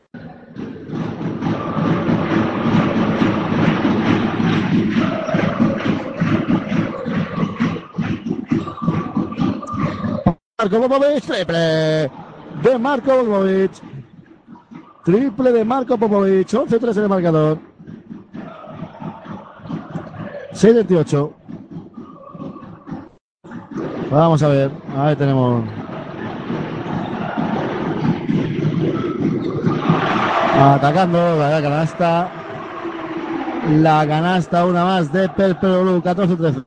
Marco 10.61 10.81
Popovic, 10.81 11.25
triple 11.25 12.11
de 12.65 12.79
Marco 12.81 13.13
Popovic. 13.13 13.71
Triple 15.05 15.53
de 15.53 15.65
Marco 15.65 15.97
Popovic, 15.97 16.49
11-3 16.49 16.97
en 16.97 17.03
el 17.05 17.09
marcador. 17.09 17.59
6-28. 20.53 21.33
Vamos 24.11 24.43
a 24.43 24.49
ver, 24.49 24.73
ahí 24.97 25.15
tenemos. 25.15 25.65
Atacando 30.59 31.39
la 31.39 31.63
canasta. 31.63 32.33
La 33.77 34.05
canasta, 34.09 34.67
una 34.67 34.85
más 34.85 35.13
de 35.13 35.29
Perpero 35.29 36.03
14-13. 36.03 36.67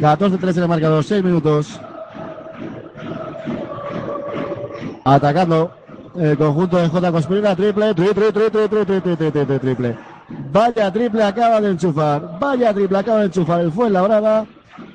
14-13 0.00 0.56
en 0.56 0.62
el 0.62 0.68
marcador, 0.68 1.04
6 1.04 1.22
minutos. 1.22 1.80
Atacando 5.04 5.72
el 6.16 6.36
conjunto 6.36 6.76
de 6.76 6.88
J. 6.88 7.12
Conspirina, 7.12 7.56
triple, 7.56 7.94
triple, 7.94 8.32
triple, 8.32 8.68
triple, 8.68 9.00
triple, 9.00 9.30
triple, 9.30 9.58
triple. 9.58 9.98
Vaya 10.52 10.92
triple 10.92 11.22
acaba 11.22 11.60
de 11.60 11.70
enchufar, 11.70 12.38
vaya 12.38 12.72
triple 12.72 12.98
acaba 12.98 13.20
de 13.20 13.26
enchufar 13.26 13.60
el 13.60 13.72
fue 13.72 13.90
Labrada. 13.90 14.46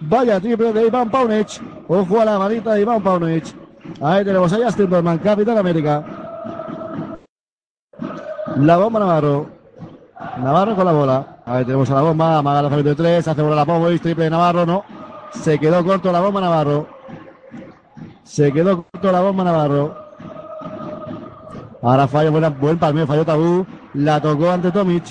Vaya 0.02 0.40
triple 0.40 0.74
de 0.74 0.88
Iván 0.88 1.10
Paunic. 1.10 1.48
Ojo 1.88 2.22
a 2.22 2.26
la 2.26 2.40
manita 2.40 2.74
de 2.74 2.82
Iván 2.82 3.02
Paunic. 3.02 3.46
Ahí 4.02 4.24
tenemos 4.26 4.52
a 4.54 4.58
Justin 4.58 4.90
Dorman, 4.90 5.18
Capitán 5.20 5.58
América. 5.58 6.04
La 8.58 8.78
bomba 8.78 9.00
Navarro. 9.00 9.50
Navarro 10.40 10.76
con 10.76 10.86
la 10.86 10.92
bola. 10.92 11.38
Ahí 11.46 11.64
tenemos 11.64 11.90
a 11.92 11.96
la 11.96 12.02
bomba. 12.02 12.38
Amaga 12.38 12.64
lanzamiento 12.64 12.90
de 12.90 12.96
tres. 12.96 13.28
Hace 13.28 13.42
bola 13.42 13.56
la 13.56 13.66
Popovic. 13.66 14.02
Triple 14.02 14.26
de 14.26 14.30
Navarro. 14.30 14.66
No. 14.66 14.84
Se 15.32 15.60
quedó 15.60 15.84
corto 15.84 16.12
la 16.12 16.22
bomba 16.22 16.42
Navarro. 16.42 16.97
Se 18.28 18.52
quedó 18.52 18.84
corto 18.84 19.12
la 19.12 19.22
bomba 19.22 19.44
Navarro. 19.46 19.96
Ahora 21.82 22.08
falla, 22.08 22.30
buena, 22.30 22.50
buen 22.50 22.78
palmeo, 22.78 23.08
falló 23.08 23.26
Tabú. 23.26 23.66
La 23.94 24.22
tocó 24.22 24.52
ante 24.52 24.70
Tomic. 24.70 25.06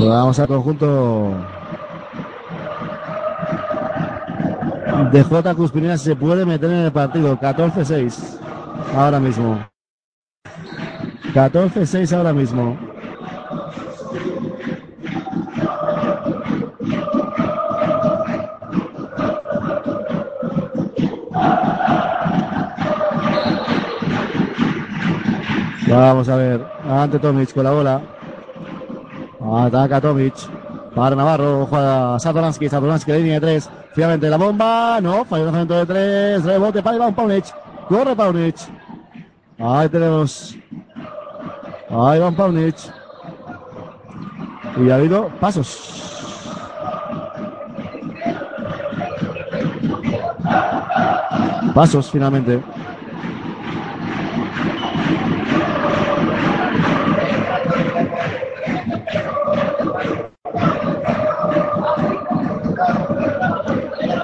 Vamos 0.00 0.38
al 0.38 0.46
conjunto 0.46 1.32
de 5.10 5.22
J. 5.24 5.54
Cuspinera. 5.56 5.98
Se 5.98 6.14
puede 6.14 6.46
meter 6.46 6.70
en 6.70 6.84
el 6.84 6.92
partido. 6.92 7.36
14-6 7.38 8.38
ahora 8.96 9.18
mismo. 9.18 9.66
14-6 11.34 12.16
ahora 12.16 12.32
mismo. 12.32 12.87
Vamos 25.90 26.28
a 26.28 26.36
ver. 26.36 26.66
Ante 26.88 27.18
Tomic 27.18 27.52
con 27.52 27.64
la 27.64 27.70
bola. 27.70 28.00
Ataca 29.40 30.00
Tomic. 30.00 30.34
Para 30.94 31.16
Navarro. 31.16 31.66
Juega 31.66 32.18
Satoransky. 32.18 32.68
Satoransky 32.68 33.12
línea 33.12 33.34
de 33.34 33.40
tres. 33.40 33.70
Finalmente 33.94 34.28
la 34.28 34.36
bomba. 34.36 35.00
No. 35.00 35.24
Falla 35.24 35.40
el 35.40 35.46
lanzamiento 35.46 35.74
de 35.74 35.86
tres. 35.86 36.44
Rebote 36.44 36.82
para 36.82 36.96
Iván 36.96 37.14
Paunic. 37.14 37.44
Corre 37.88 38.14
Paunic. 38.14 38.56
Ahí 39.58 39.88
tenemos. 39.88 40.56
Ahí 41.90 42.18
Iván 42.18 42.34
Paunic. 42.34 42.76
Y 44.76 44.90
ha 44.90 44.96
habido 44.96 45.28
pasos. 45.40 46.04
Pasos 51.74 52.10
finalmente. 52.10 52.60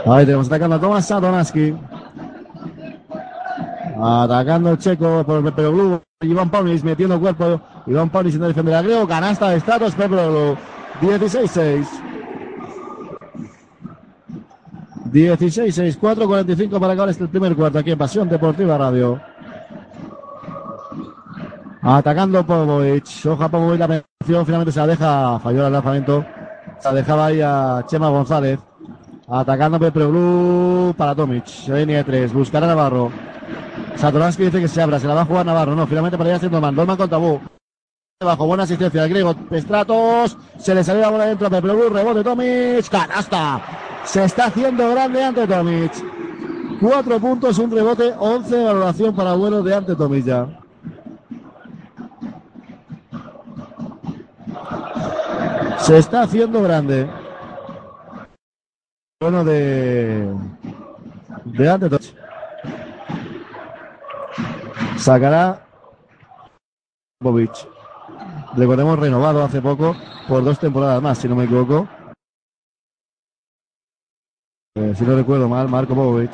Ahí 0.06 0.26
tenemos 0.26 0.46
atacando 0.48 0.76
a 0.76 0.80
Tomás 0.80 1.06
Satonaski. 1.06 1.74
Atacando 4.00 4.70
el 4.70 4.78
checo 4.78 5.24
por 5.24 5.42
Pepe 5.44 5.68
Blue. 5.68 6.00
Iván 6.20 6.50
Paunis 6.50 6.84
metiendo 6.84 7.18
cuerpo. 7.18 7.60
Iván 7.86 8.10
Paunis 8.10 8.34
sin 8.34 8.42
defender 8.42 8.74
a 8.74 8.82
Grego. 8.82 9.08
Canasta 9.08 9.50
de 9.50 9.60
Stratos. 9.60 9.94
Pepe 9.94 10.14
Blue. 10.14 10.56
16-6. 11.00 11.86
16-6. 15.10 15.98
4-45 15.98 16.78
para 16.78 16.92
acabar 16.92 17.08
este 17.08 17.26
primer 17.26 17.56
cuarto 17.56 17.78
aquí 17.78 17.92
en 17.92 17.98
Pasión 17.98 18.28
Deportiva 18.28 18.76
Radio. 18.76 19.18
Atacando 21.80 22.44
Popovic. 22.44 23.06
Oja 23.26 23.48
Popovic 23.48 23.80
la 23.80 23.88
mención. 23.88 24.44
Finalmente 24.44 24.72
se 24.72 24.80
la 24.80 24.86
deja. 24.86 25.38
Falló 25.38 25.66
el 25.66 25.72
lanzamiento. 25.72 26.26
Se 26.78 26.88
la 26.88 26.94
dejaba 26.94 27.26
ahí 27.26 27.40
a 27.40 27.82
Chema 27.86 28.10
González. 28.10 28.58
Atacando 29.28 29.78
Pepe 29.78 30.04
Blue 30.04 30.94
para 30.96 31.14
Tomic. 31.14 31.46
Línea 31.68 32.04
3. 32.04 32.32
Buscará 32.32 32.66
Navarro. 32.66 33.10
Satoransky 33.96 34.44
dice 34.44 34.60
que 34.60 34.68
se 34.68 34.82
abra. 34.82 35.00
Se 35.00 35.06
la 35.06 35.14
va 35.14 35.22
a 35.22 35.26
jugar 35.26 35.46
Navarro. 35.46 35.74
No, 35.74 35.86
finalmente 35.86 36.18
para 36.18 36.30
allá 36.30 36.38
siendo 36.40 36.56
Dolman. 36.56 36.74
Dolman 36.74 36.96
con 36.96 37.08
tabú. 37.08 37.40
Bajo 38.22 38.46
buena 38.46 38.64
asistencia 38.64 39.02
del 39.02 39.10
griego 39.10 39.34
Pestratos. 39.34 40.36
Se 40.58 40.74
le 40.74 40.84
salió 40.84 41.02
la 41.02 41.10
bola 41.10 41.26
dentro 41.26 41.46
a 41.46 41.50
Pepe 41.50 41.68
Blue. 41.68 41.88
Rebote 41.88 42.22
Tomic. 42.22 42.88
Canasta. 42.90 43.62
Se 44.04 44.24
está 44.24 44.46
haciendo 44.46 44.90
grande 44.90 45.24
ante 45.24 45.46
Tomic. 45.46 45.92
Cuatro 46.80 47.18
puntos, 47.18 47.58
un 47.58 47.70
rebote, 47.70 48.12
11 48.18 48.56
de 48.56 48.64
valoración 48.64 49.14
para 49.14 49.32
vuelo 49.34 49.62
de 49.62 49.74
ante 49.74 49.94
Tomic 49.94 50.24
ya. 50.24 50.48
Se 55.78 55.98
está 55.98 56.22
haciendo 56.22 56.62
grande. 56.62 57.08
Bueno, 59.24 59.42
de. 59.42 60.36
De 61.46 61.70
antes. 61.70 62.14
Sacará. 64.98 65.66
Bovich. 67.22 67.66
Recordemos 68.54 68.98
renovado 68.98 69.42
hace 69.42 69.62
poco 69.62 69.96
por 70.28 70.44
dos 70.44 70.58
temporadas 70.58 71.00
más, 71.00 71.16
si 71.16 71.26
no 71.26 71.36
me 71.36 71.44
equivoco. 71.44 71.88
Eh, 74.76 74.92
si 74.94 75.04
no 75.04 75.16
recuerdo 75.16 75.48
mal, 75.48 75.70
Marco 75.70 75.94
Bovic. 75.94 76.30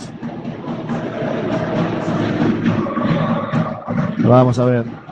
Vamos 4.19 4.59
a 4.59 4.65
ver. 4.65 5.10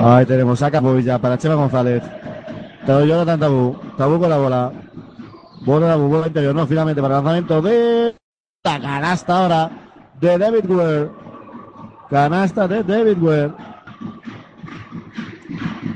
Ahí 0.00 0.26
tenemos 0.26 0.62
a 0.62 0.70
ya 1.00 1.18
para 1.18 1.36
Chema 1.36 1.56
González. 1.56 2.02
Te 2.86 2.92
doy 2.92 3.08
Jonathan 3.08 3.40
Tabú. 3.40 3.76
Tabú 3.96 4.20
con 4.20 4.30
la 4.30 4.38
bola. 4.38 4.72
Bola 5.64 5.96
de 5.96 5.96
bola 5.96 6.26
interior. 6.28 6.54
No, 6.54 6.66
finalmente 6.66 7.02
para 7.02 7.18
el 7.18 7.24
lanzamiento 7.24 7.62
de 7.62 8.14
la 8.64 8.80
canasta 8.80 9.42
ahora 9.42 9.70
de 10.20 10.38
David 10.38 10.70
Ware. 10.70 11.10
Canasta 12.08 12.68
de 12.68 12.84
David 12.84 13.18
Ware. 13.20 13.52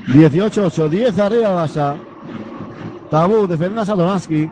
18-8, 0.08 0.88
10 0.88 1.18
arriba 1.20 1.50
Basa. 1.50 1.94
Tabú 3.08 3.46
defendiendo 3.46 3.82
a 3.82 3.86
Sadonowski. 3.86 4.50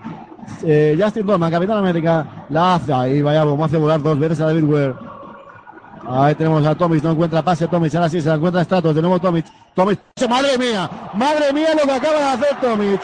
Eh, 0.62 0.96
Justin 1.00 1.26
Dorman, 1.26 1.50
Capitán 1.50 1.78
América, 1.78 2.46
la 2.50 2.76
hace. 2.76 2.92
Ahí 2.92 3.20
vaya, 3.20 3.42
vamos 3.42 3.62
a 3.62 3.64
hacer 3.66 3.80
volar 3.80 4.00
dos 4.00 4.18
veces 4.18 4.40
a 4.40 4.46
David 4.46 4.64
Ware. 4.64 5.09
Ahí 6.12 6.34
tenemos 6.34 6.66
a 6.66 6.74
Tomic, 6.74 7.04
no 7.04 7.12
encuentra 7.12 7.40
pase 7.40 7.68
Tomic, 7.68 7.94
ahora 7.94 8.08
sí 8.08 8.20
se 8.20 8.28
la 8.28 8.34
encuentra 8.34 8.64
Stratos, 8.64 8.96
de 8.96 9.00
nuevo 9.00 9.20
Tomic. 9.20 9.46
Tomic, 9.74 10.00
madre 10.28 10.58
mía, 10.58 10.90
madre 11.14 11.52
mía 11.52 11.68
lo 11.78 11.84
que 11.84 11.92
acaba 11.92 12.18
de 12.18 12.24
hacer 12.24 12.60
Tomic. 12.60 13.00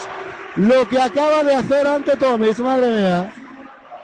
Lo 0.57 0.89
que 0.89 1.01
acaba 1.01 1.45
de 1.45 1.55
hacer 1.55 1.87
ante 1.87 2.17
Tomic, 2.17 2.59
madre 2.59 2.97
mía. 2.97 3.33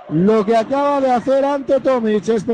Lo 0.09 0.44
que 0.44 0.56
acaba 0.56 1.00
de 1.00 1.11
hacer 1.11 1.44
ante 1.44 1.80
Tomic 1.80 2.28
es 2.28 2.47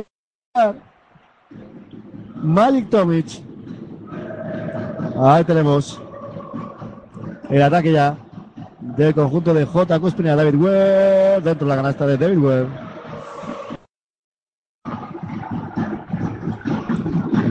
Malik 2.36 2.88
Tomic. 2.88 3.26
Ahí 5.20 5.44
tenemos 5.44 6.00
el 7.50 7.62
ataque 7.62 7.92
ya 7.92 8.16
del 8.96 9.14
conjunto 9.14 9.52
de 9.52 9.66
J. 9.66 10.00
Cuspina, 10.00 10.34
David 10.34 10.54
Webb, 10.54 11.42
dentro 11.42 11.66
de 11.66 11.68
la 11.68 11.76
canasta 11.76 12.06
de 12.06 12.16
David 12.16 12.38
Webb. 12.38 12.87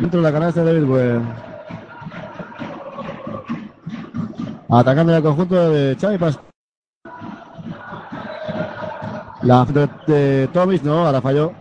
Dentro 0.08 0.22
de 0.22 0.32
la 0.32 0.32
canasta 0.32 0.64
de 0.64 0.74
David 0.74 0.90
Webb. 0.90 1.22
Atacando 4.70 5.16
el 5.16 5.24
conjunto 5.24 5.70
de 5.70 5.98
Xavi 6.00 6.18
Pascual. 6.18 6.46
La 9.42 9.66
de, 9.66 9.90
de 10.08 10.48
Tomic, 10.54 10.82
no, 10.84 11.06
ahora 11.06 11.22
falló. 11.22 11.52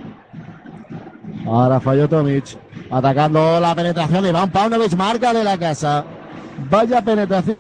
Ahora 1.45 1.81
falló 1.81 2.09
Tomic. 2.09 2.57
Atacando 2.89 3.59
la 3.59 3.75
penetración 3.75 4.23
de 4.23 4.29
Iván 4.29 4.51
Paunovic, 4.51 4.95
marca 4.95 5.33
de 5.33 5.43
la 5.43 5.59
casa. 5.59 6.05
Vaya 6.71 7.03
penetración. 7.03 7.59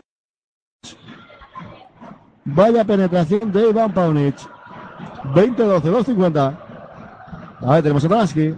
Vaya 2.44 2.84
penetración 2.84 3.50
de 3.50 3.70
Iván 3.70 3.92
Paunovic. 3.92 4.36
20-12, 5.34 5.82
2-50. 5.82 6.58
A 7.60 7.72
ver, 7.72 7.82
tenemos 7.82 8.04
a 8.04 8.08
Tansky. 8.08 8.54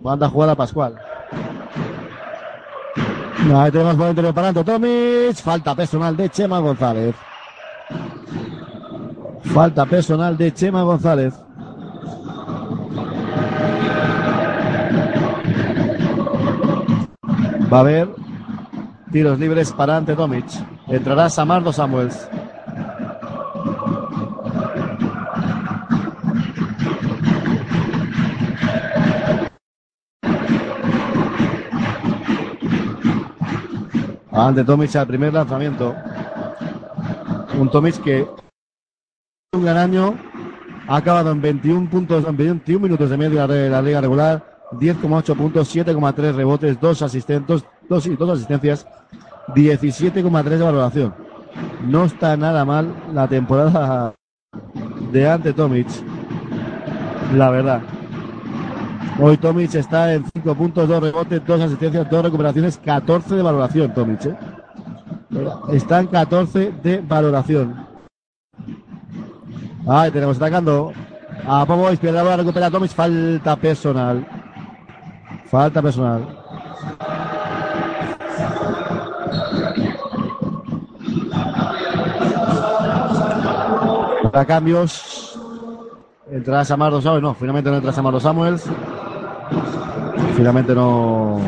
Banda 0.00 0.28
jugada 0.28 0.54
Pascual. 0.54 1.05
Ahí 3.54 3.70
tenemos 3.70 3.94
por 3.94 4.08
interior 4.08 4.34
para 4.34 4.52
Tomic. 4.52 5.36
Falta 5.36 5.74
personal 5.74 6.16
de 6.16 6.28
Chema 6.28 6.58
González. 6.58 7.14
Falta 9.42 9.86
personal 9.86 10.36
de 10.36 10.52
Chema 10.52 10.82
González. 10.82 11.34
Va 17.72 17.78
a 17.78 17.80
haber 17.80 18.08
tiros 19.12 19.38
libres 19.38 19.72
para 19.72 19.96
Ante 19.96 20.14
Tomic. 20.16 20.46
Entrará 20.88 21.30
Samardo 21.30 21.72
Samuels. 21.72 22.28
Ante 34.36 34.64
Tomic 34.64 34.94
al 34.96 35.06
primer 35.06 35.32
lanzamiento. 35.32 35.94
Un 37.58 37.70
Tomic 37.70 38.02
que 38.02 38.26
un 39.52 39.64
gran 39.64 39.78
año 39.78 40.14
ha 40.86 40.96
acabado 40.96 41.32
en 41.32 41.40
21 41.40 41.88
puntos, 41.88 42.24
en 42.26 42.36
21 42.36 42.80
minutos 42.80 43.08
de 43.08 43.16
media 43.16 43.46
de 43.46 43.70
la 43.70 43.80
liga 43.80 44.00
regular, 44.00 44.58
10,8 44.72 45.36
puntos, 45.36 45.74
7,3 45.74 46.34
rebotes, 46.34 46.80
2 46.80 47.02
asistentes, 47.02 47.64
2 47.88 48.06
y 48.06 48.16
dos 48.16 48.30
asistencias, 48.30 48.86
17,3 49.54 50.44
de 50.44 50.62
valoración. 50.64 51.14
No 51.86 52.04
está 52.04 52.36
nada 52.36 52.64
mal 52.64 52.94
la 53.14 53.26
temporada 53.26 54.14
de 55.12 55.28
ante 55.30 55.52
Tomic. 55.52 55.88
La 57.34 57.50
verdad. 57.50 57.95
Hoy 59.18 59.36
Tomic 59.38 59.74
está 59.74 60.12
en 60.12 60.24
5 60.34 60.54
puntos, 60.54 60.88
2 60.88 61.02
rebotes, 61.02 61.46
2 61.46 61.60
asistencias, 61.60 62.10
2 62.10 62.24
recuperaciones, 62.24 62.78
14 62.78 63.34
de 63.34 63.42
valoración 63.42 63.94
Tomic. 63.94 64.26
¿eh? 64.26 64.36
Está 65.72 66.00
en 66.00 66.06
14 66.08 66.72
de 66.82 67.00
valoración. 67.00 67.86
Ahí 69.86 70.10
tenemos 70.10 70.36
atacando 70.36 70.92
a 71.46 71.64
Popovic, 71.64 72.00
pierde 72.00 72.22
la 72.22 72.36
recupera 72.36 72.70
Tomic, 72.70 72.90
falta 72.90 73.56
personal. 73.56 74.26
Falta 75.46 75.80
personal. 75.80 76.26
Para 84.32 84.44
cambios. 84.44 85.25
Entrará 86.30 86.64
Samardo 86.64 87.00
Samuels. 87.00 87.22
No, 87.22 87.34
finalmente 87.34 87.70
no 87.70 87.76
entra 87.76 87.92
Samardo 87.92 88.20
Samuels. 88.20 88.64
Finalmente 90.36 90.74
no. 90.74 91.40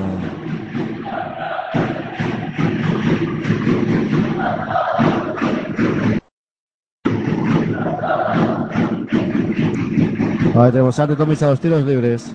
Vale, 10.54 10.72
tenemos 10.72 10.98
ante 10.98 11.16
Tomis 11.16 11.42
a 11.42 11.50
los 11.50 11.60
tiros 11.60 11.84
libres. 11.84 12.34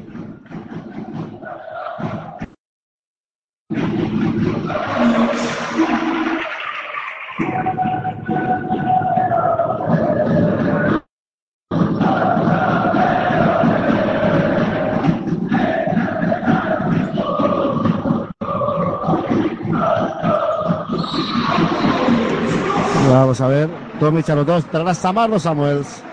Vamos 23.10 23.42
a 23.42 23.48
ver. 23.48 23.70
Tomic 24.00 24.30
a 24.30 24.36
los 24.36 24.46
dos. 24.46 24.66
Traerá 24.66 24.94
Samardo 24.94 25.40
Samuels. 25.40 26.04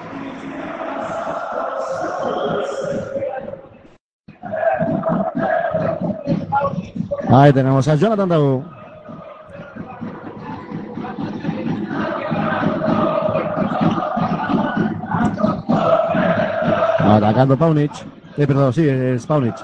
Ahí 7.33 7.53
tenemos 7.53 7.87
a 7.87 7.95
Jonathan 7.95 8.29
Dabu. 8.29 8.65
Atacando 16.99 17.57
Paunic. 17.57 17.93
Eh, 18.37 18.47
perdón, 18.47 18.73
sí, 18.73 18.89
es 18.89 19.27
Paunic. 19.27 19.55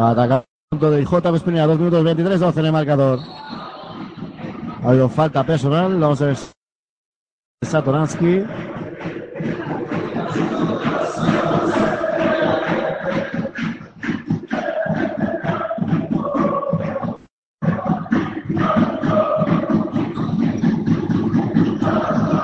Atacando 0.00 0.44
de 0.90 1.04
J. 1.04 1.36
Espinera, 1.36 1.66
2 1.66 1.78
minutos 1.78 2.04
23, 2.04 2.40
12 2.40 2.60
en 2.60 2.66
el 2.66 2.72
marcador. 2.72 3.20
Ha 4.84 4.90
habido 4.90 5.08
falta 5.08 5.42
personal. 5.44 5.98
Vamos 5.98 6.20
a 6.20 6.26
ver. 6.26 6.36
Satoransky. 7.62 8.44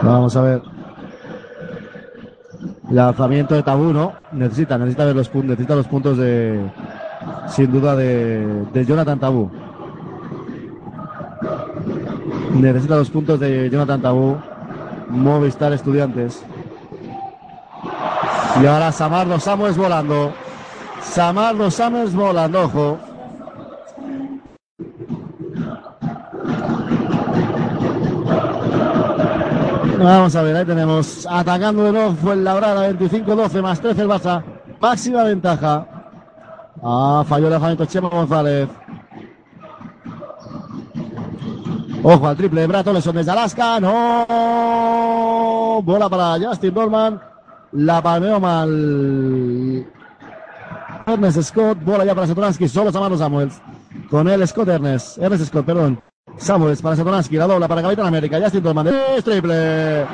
Vamos 0.02 0.34
a 0.34 0.40
ver. 0.40 0.62
Lanzamiento 2.90 3.54
de 3.54 3.62
Tabú, 3.62 3.92
¿no? 3.92 4.14
Necesita, 4.32 4.78
necesita 4.78 5.04
ver 5.04 5.14
los 5.14 5.28
puntos, 5.28 5.50
necesita 5.50 5.76
los 5.76 5.86
puntos 5.86 6.16
de 6.16 6.68
sin 7.48 7.70
duda, 7.70 7.94
de, 7.94 8.64
de 8.72 8.84
Jonathan 8.86 9.20
Tabú. 9.20 9.69
Necesita 12.54 12.96
los 12.96 13.10
puntos 13.10 13.40
de 13.40 13.70
Jonathan 13.70 14.02
Tabú. 14.02 14.36
Movistar 15.08 15.72
Estudiantes. 15.72 16.42
Y 18.62 18.66
ahora 18.66 18.92
Samardo 18.92 19.38
Samuels 19.40 19.76
volando. 19.76 20.32
Samardo 21.02 21.70
Samuels 21.70 22.14
volando, 22.14 22.62
ojo. 22.62 22.98
Vamos 30.02 30.34
a 30.34 30.42
ver, 30.42 30.56
ahí 30.56 30.64
tenemos 30.64 31.26
atacando 31.30 31.84
de 31.84 31.92
nuevo 31.92 32.14
fue 32.14 32.32
el 32.32 32.42
Labrada 32.42 32.90
25-12 32.90 33.62
más 33.62 33.80
13 33.80 34.00
el 34.00 34.08
Barça. 34.08 34.42
Máxima 34.80 35.24
ventaja. 35.24 35.86
Ah, 36.82 37.22
falló 37.28 37.46
el 37.46 37.52
lanzamiento 37.52 37.84
Chema 37.84 38.08
González. 38.08 38.66
Ojo 42.02 42.26
al 42.26 42.36
triple 42.36 42.62
de 42.62 42.66
Brato, 42.66 42.98
son 43.00 43.16
desde 43.16 43.30
Alaska. 43.30 43.78
No. 43.78 44.26
Bola 45.84 46.08
para 46.08 46.38
Justin 46.40 46.72
Dorman. 46.72 47.20
La 47.72 48.02
palmeó 48.02 48.40
mal. 48.40 49.86
Ernest 51.06 51.42
Scott. 51.42 51.78
Bola 51.84 52.06
ya 52.06 52.14
para 52.14 52.26
Satoransky. 52.26 52.68
Solo 52.68 52.90
Samano 52.90 53.18
Samuels. 53.18 53.60
Con 54.08 54.28
él 54.28 54.46
Scott 54.48 54.68
Ernest. 54.68 55.18
Ernest 55.18 55.46
Scott, 55.46 55.66
perdón. 55.66 56.00
Samuels 56.38 56.80
para 56.80 56.96
Satoransky. 56.96 57.36
La 57.36 57.46
dobla 57.46 57.68
para 57.68 57.82
Capitán 57.82 58.06
América. 58.06 58.40
Justin 58.40 58.62
Dorman. 58.62 58.88
Es 58.88 59.22
triple. 59.22 60.06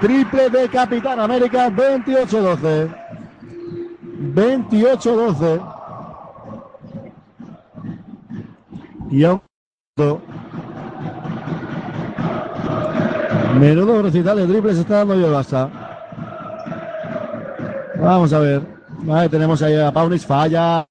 Triple 0.00 0.50
de 0.50 0.68
Capitán 0.68 1.20
América. 1.20 1.70
28-12. 1.70 2.94
28-12. 4.34 5.60
Y 9.10 9.24
aún. 9.24 9.40
Menudo 13.58 14.02
recital 14.02 14.36
de 14.36 14.46
triples 14.46 14.78
está 14.78 14.98
dando 14.98 15.16
yo 15.16 15.26
el 15.26 15.34
Barça. 15.34 15.68
Vamos 18.00 18.32
a 18.32 18.38
ver. 18.38 18.62
Tenemos 19.30 19.62
ahí 19.62 19.76
a 19.76 19.92
Paunis, 19.92 20.24
falla. 20.24 20.86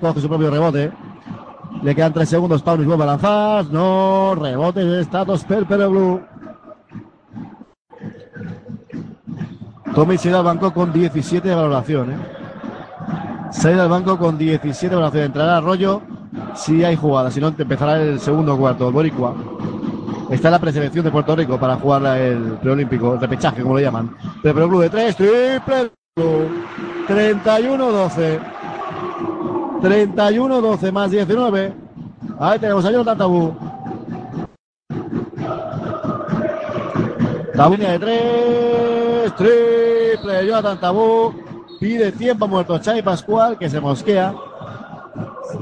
Coge 0.00 0.20
su 0.20 0.28
propio 0.28 0.50
rebote. 0.50 0.92
Le 1.82 1.94
quedan 1.94 2.12
tres 2.12 2.28
segundos. 2.28 2.62
Paunis 2.62 2.86
vuelve 2.86 3.04
a. 3.04 3.64
No, 3.70 4.34
rebote 4.34 4.84
de 4.84 5.00
Status 5.02 5.44
Perpero 5.44 5.90
Blue. 5.90 6.22
Tommy 9.94 10.16
se 10.16 10.28
irá 10.30 10.38
al 10.38 10.44
banco 10.44 10.72
con 10.72 10.92
17 10.92 11.48
de 11.48 11.54
valoración. 11.54 12.12
¿eh? 12.12 12.16
Se 13.50 13.72
irá 13.72 13.82
al 13.82 13.88
banco 13.88 14.18
con 14.18 14.38
17 14.38 14.88
de 14.88 14.96
valoración. 14.96 15.24
Entrará 15.24 15.56
Arroyo 15.58 16.02
si 16.54 16.84
hay 16.84 16.96
jugada. 16.96 17.30
Si 17.30 17.40
no, 17.40 17.48
empezará 17.48 18.00
el 18.00 18.20
segundo 18.20 18.56
cuarto. 18.56 18.90
Boricua. 18.90 19.34
Está 20.32 20.50
la 20.50 20.58
preselección 20.58 21.04
de 21.04 21.10
Puerto 21.10 21.36
Rico 21.36 21.60
para 21.60 21.76
jugar 21.76 22.16
el 22.16 22.54
preolímpico, 22.54 23.12
el 23.12 23.20
repechaje, 23.20 23.60
como 23.60 23.74
lo 23.74 23.80
llaman. 23.80 24.16
Pero 24.42 24.66
Blue 24.66 24.80
de 24.80 24.88
3, 24.88 25.14
triple 25.14 25.90
31-12. 26.16 28.40
31-12 29.82 30.90
más 30.90 31.10
19. 31.10 31.74
Ahí 32.40 32.58
tenemos 32.58 32.82
a 32.82 32.90
Jonathan 32.90 33.18
Tabú. 33.18 33.54
Tabú 37.54 37.76
de 37.76 37.98
3, 37.98 39.36
triple 39.36 40.46
Jonathan 40.46 40.80
Tabú. 40.80 41.34
Pide 41.78 42.10
tiempo 42.10 42.48
muerto 42.48 42.78
Chay 42.78 43.02
Pascual, 43.02 43.58
que 43.58 43.68
se 43.68 43.80
mosquea. 43.80 44.34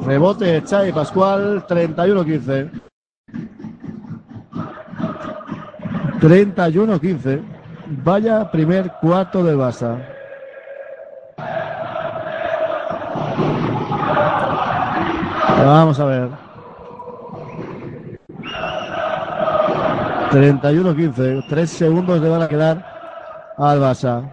Rebote 0.07 0.45
de 0.45 0.63
Chay 0.63 0.93
Pascual, 0.93 1.67
31-15. 1.67 2.90
31-15. 6.21 7.41
Vaya 8.05 8.51
primer 8.51 8.93
cuarto 9.01 9.43
del 9.43 9.57
Barça. 9.57 9.99
Vamos 15.65 15.99
a 15.99 16.05
ver. 16.05 16.29
31-15. 20.31 21.47
Tres 21.49 21.71
segundos 21.71 22.21
le 22.21 22.29
van 22.29 22.43
a 22.43 22.49
quedar 22.49 22.85
al 23.59 23.81
Barça. 23.81 24.31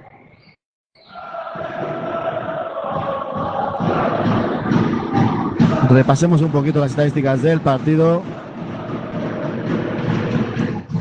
Repasemos 5.90 6.42
un 6.42 6.52
poquito 6.52 6.82
las 6.82 6.92
estadísticas 6.92 7.42
del 7.42 7.62
partido. 7.62 8.22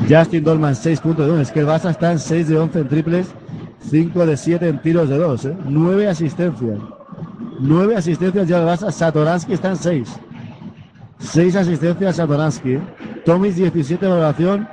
Justin 0.09 0.43
Dolman 0.43 0.75
6 0.75 1.01
puntos 1.01 1.25
de 1.25 1.33
1. 1.33 1.41
Es 1.41 1.51
que 1.51 1.59
el 1.59 1.67
Barça 1.67 1.89
está 1.89 2.11
en 2.11 2.19
6 2.19 2.47
de 2.47 2.57
11 2.57 2.79
en 2.79 2.87
triples, 2.87 3.27
5 3.81 4.25
de 4.25 4.37
7 4.37 4.69
en 4.69 4.81
tiros 4.81 5.09
de 5.09 5.17
2. 5.17 5.45
¿eh? 5.45 5.57
9 5.65 6.07
asistencias. 6.07 6.79
9 7.59 7.95
asistencias 7.95 8.47
ya 8.47 8.59
el 8.59 8.67
Barça. 8.67 8.91
Satoransky 8.91 9.53
está 9.53 9.69
en 9.69 9.77
6. 9.77 10.19
6 11.19 11.55
asistencias 11.55 12.15
Satoransky. 12.15 12.79
Tomis 13.25 13.55
17 13.55 14.05
de 14.05 14.11
valoración. 14.11 14.67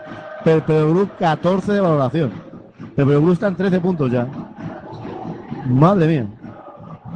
Perpeoglu 0.45 1.09
14 1.19 1.73
de 1.73 1.81
valoración. 1.81 2.33
Perpeoglu 2.95 3.33
está 3.33 3.49
en 3.49 3.57
13 3.57 3.81
puntos 3.81 4.11
ya. 4.11 4.29
Madre 5.67 6.07
mía. 6.07 6.27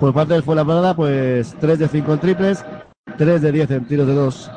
Por 0.00 0.14
parte 0.14 0.34
del 0.34 0.42
Fuenlabrada, 0.42 0.94
pues 0.94 1.54
3 1.60 1.78
de 1.78 1.88
5 1.88 2.12
en 2.12 2.18
triples, 2.20 2.64
3 3.16 3.42
de 3.42 3.52
10 3.52 3.70
en 3.72 3.84
tiros 3.86 4.06
de 4.06 4.14
2. 4.14 4.50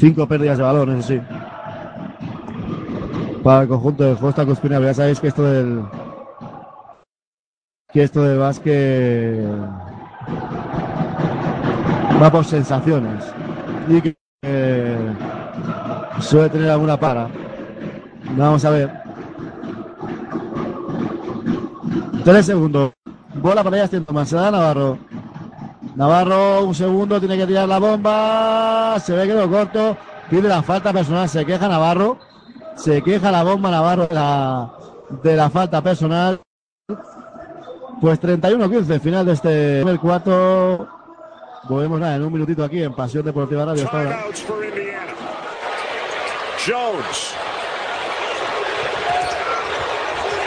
Cinco 0.00 0.26
pérdidas 0.26 0.56
de 0.56 0.64
balón, 0.64 0.96
eso 0.96 1.08
sí. 1.08 1.20
Para 3.44 3.62
el 3.62 3.68
conjunto 3.68 4.02
de 4.02 4.14
Costa 4.16 4.46
Cuspina, 4.46 4.80
ya 4.80 4.94
sabéis 4.94 5.20
que 5.20 5.28
esto 5.28 5.42
del. 5.42 5.84
Que 7.92 8.04
esto 8.04 8.22
del 8.22 8.38
básquet. 8.38 9.44
Va 12.22 12.30
por 12.32 12.46
sensaciones. 12.46 13.30
Y 13.88 14.00
que 14.00 14.16
eh, 14.42 15.14
suele 16.20 16.48
tener 16.48 16.70
alguna 16.70 16.98
para. 16.98 17.28
Vamos 18.38 18.64
a 18.64 18.70
ver. 18.70 18.90
Tres 22.24 22.46
segundos. 22.46 22.92
Bola 23.34 23.62
para 23.62 23.84
allá, 23.84 24.00
Tomás. 24.00 24.30
Se 24.30 24.36
da 24.36 24.50
Navarro. 24.50 24.96
Navarro, 26.00 26.64
un 26.64 26.74
segundo, 26.74 27.20
tiene 27.20 27.36
que 27.36 27.46
tirar 27.46 27.68
la 27.68 27.78
bomba. 27.78 28.98
Se 29.00 29.12
ve 29.12 29.26
que 29.26 29.34
lo 29.34 29.50
corto. 29.50 29.98
Pide 30.30 30.48
la 30.48 30.62
falta 30.62 30.94
personal. 30.94 31.28
Se 31.28 31.44
queja 31.44 31.68
Navarro. 31.68 32.18
Se 32.74 33.02
queja 33.02 33.30
la 33.30 33.42
bomba 33.42 33.70
Navarro 33.70 34.06
de 34.06 34.14
la, 34.14 34.72
de 35.22 35.36
la 35.36 35.50
falta 35.50 35.82
personal. 35.82 36.40
Pues 38.00 38.18
31-15, 38.18 38.98
final 38.98 39.26
de 39.26 39.32
este 39.34 39.82
primer 39.82 40.00
cuarto. 40.00 40.88
Volvemos 41.68 42.00
nada 42.00 42.16
en 42.16 42.22
un 42.24 42.32
minutito 42.32 42.64
aquí 42.64 42.82
en 42.82 42.94
Pasión 42.94 43.22
Deportiva 43.22 43.66
Radio. 43.66 43.84
Hasta. 43.84 44.24
Jones. 46.66 47.34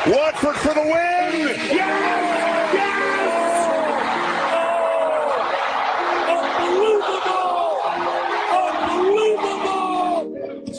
Watford 0.07 0.55
for 0.55 0.73
the 0.73 0.81
win. 0.81 1.47
Yes! 1.71 2.22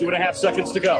And 0.05 0.15
a 0.15 0.19
half 0.19 0.37
seconds 0.37 0.71
to 0.73 0.81
go. 0.81 0.99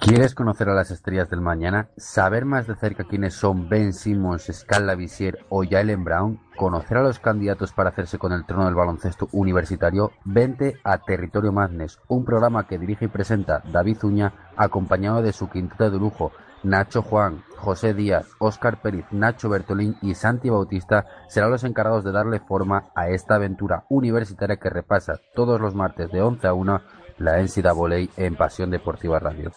¿Quieres 0.00 0.34
conocer 0.34 0.68
a 0.68 0.74
las 0.74 0.90
estrellas 0.92 1.28
del 1.28 1.40
mañana? 1.40 1.88
¿Saber 1.96 2.44
más 2.44 2.68
de 2.68 2.76
cerca 2.76 3.04
quiénes 3.04 3.34
son 3.34 3.68
Ben 3.68 3.92
Simmons, 3.92 4.48
Scala 4.52 4.94
Visier 4.94 5.44
o 5.48 5.64
Jalen 5.68 6.04
Brown? 6.04 6.40
¿Conocer 6.56 6.98
a 6.98 7.02
los 7.02 7.18
candidatos 7.18 7.72
para 7.72 7.90
hacerse 7.90 8.18
con 8.18 8.32
el 8.32 8.46
trono 8.46 8.66
del 8.66 8.74
baloncesto 8.76 9.28
universitario? 9.32 10.12
Vente 10.24 10.76
a 10.84 10.98
Territorio 10.98 11.52
Madness, 11.52 11.98
un 12.06 12.24
programa 12.24 12.68
que 12.68 12.78
dirige 12.78 13.06
y 13.06 13.08
presenta 13.08 13.62
David 13.72 14.04
Uña, 14.04 14.32
acompañado 14.56 15.22
de 15.22 15.32
su 15.32 15.50
quinteto 15.50 15.90
de 15.90 15.98
lujo, 15.98 16.32
Nacho 16.62 17.02
Juan, 17.02 17.44
José 17.56 17.94
Díaz, 17.94 18.26
Óscar 18.38 18.80
Pérez, 18.80 19.04
Nacho 19.10 19.48
Bertolín 19.48 19.96
y 20.02 20.14
Santi 20.14 20.50
Bautista 20.50 21.06
serán 21.28 21.50
los 21.50 21.64
encargados 21.64 22.04
de 22.04 22.12
darle 22.12 22.40
forma 22.40 22.90
a 22.94 23.08
esta 23.08 23.36
aventura 23.36 23.84
universitaria 23.88 24.56
que 24.56 24.70
repasa 24.70 25.20
todos 25.34 25.60
los 25.60 25.74
martes 25.74 26.10
de 26.10 26.22
11 26.22 26.46
a 26.46 26.54
1 26.54 26.80
la 27.18 27.42
NCAA 27.42 28.08
en 28.16 28.36
Pasión 28.36 28.70
Deportiva 28.70 29.18
Radio. 29.18 29.52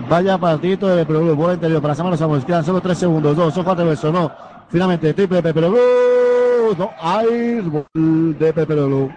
Vaya 0.10 0.38
partidito 0.38 0.88
de 0.88 1.06
Pepe 1.06 1.20
Blue, 1.20 1.36
bola 1.36 1.54
interior 1.54 1.82
para 1.82 1.96
Samardo 1.96 2.18
Samuels. 2.18 2.46
Quedan 2.46 2.66
solo 2.66 2.82
3 2.82 2.98
segundos, 2.98 3.38
2, 3.38 3.58
ojo 3.58 3.76
de 3.76 3.84
beso, 3.84 4.12
no. 4.12 4.32
Finalmente, 4.70 5.14
triple 5.14 5.38
de 5.38 5.44
Pepe 5.44 5.60
Blue. 5.68 6.76
No, 6.78 6.92
hay 7.00 7.62
gol 7.62 8.38
de 8.38 8.54
Pepe 8.54 8.76
Blue. 8.76 9.10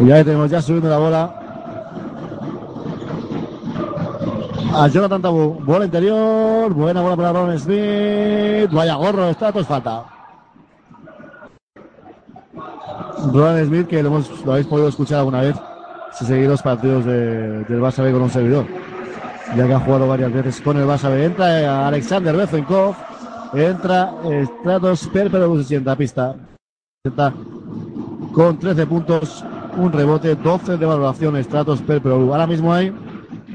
Y 0.00 0.10
ahí 0.10 0.24
tenemos 0.24 0.50
ya 0.50 0.60
subiendo 0.60 0.90
la 0.90 0.98
bola. 0.98 1.34
A 4.74 4.88
Jonathan 4.88 5.22
Tabú. 5.22 5.58
Bola 5.64 5.86
interior. 5.86 6.72
Buena 6.74 7.00
bola 7.00 7.16
para 7.16 7.32
Ron 7.32 7.58
Smith. 7.58 8.70
Vaya 8.70 8.94
gorro, 8.96 9.28
estatus, 9.30 9.66
falta. 9.66 10.04
Ron 13.32 13.64
Smith, 13.66 13.86
que 13.86 14.02
lo, 14.02 14.08
hemos, 14.08 14.44
lo 14.44 14.52
habéis 14.52 14.66
podido 14.66 14.88
escuchar 14.88 15.20
alguna 15.20 15.40
vez 15.40 15.56
si 16.12 16.24
seguís 16.24 16.48
los 16.48 16.62
partidos 16.62 17.04
de, 17.04 17.64
del 17.64 17.80
Barça 17.80 18.02
B 18.02 18.12
con 18.12 18.22
un 18.22 18.30
servidor. 18.30 18.66
Ya 19.56 19.66
que 19.66 19.72
ha 19.72 19.80
jugado 19.80 20.08
varias 20.08 20.32
veces 20.32 20.60
con 20.60 20.76
el 20.76 20.84
Barça 20.84 21.10
B. 21.10 21.24
Entra 21.24 21.86
Alexander 21.86 22.36
Bezenkov. 22.36 22.94
Entra 23.54 24.12
Stratos 24.44 25.00
se 25.00 25.64
sienta 25.64 25.92
a 25.92 25.96
pista. 25.96 26.34
Sienta 27.02 27.32
con 28.34 28.58
13 28.58 28.86
puntos, 28.86 29.42
un 29.76 29.92
rebote, 29.92 30.34
12 30.34 30.76
de 30.76 30.86
valoración 30.86 31.42
Stratos 31.42 31.80
Perpero. 31.82 32.16
Ahora 32.16 32.46
mismo 32.46 32.72
hay 32.72 32.92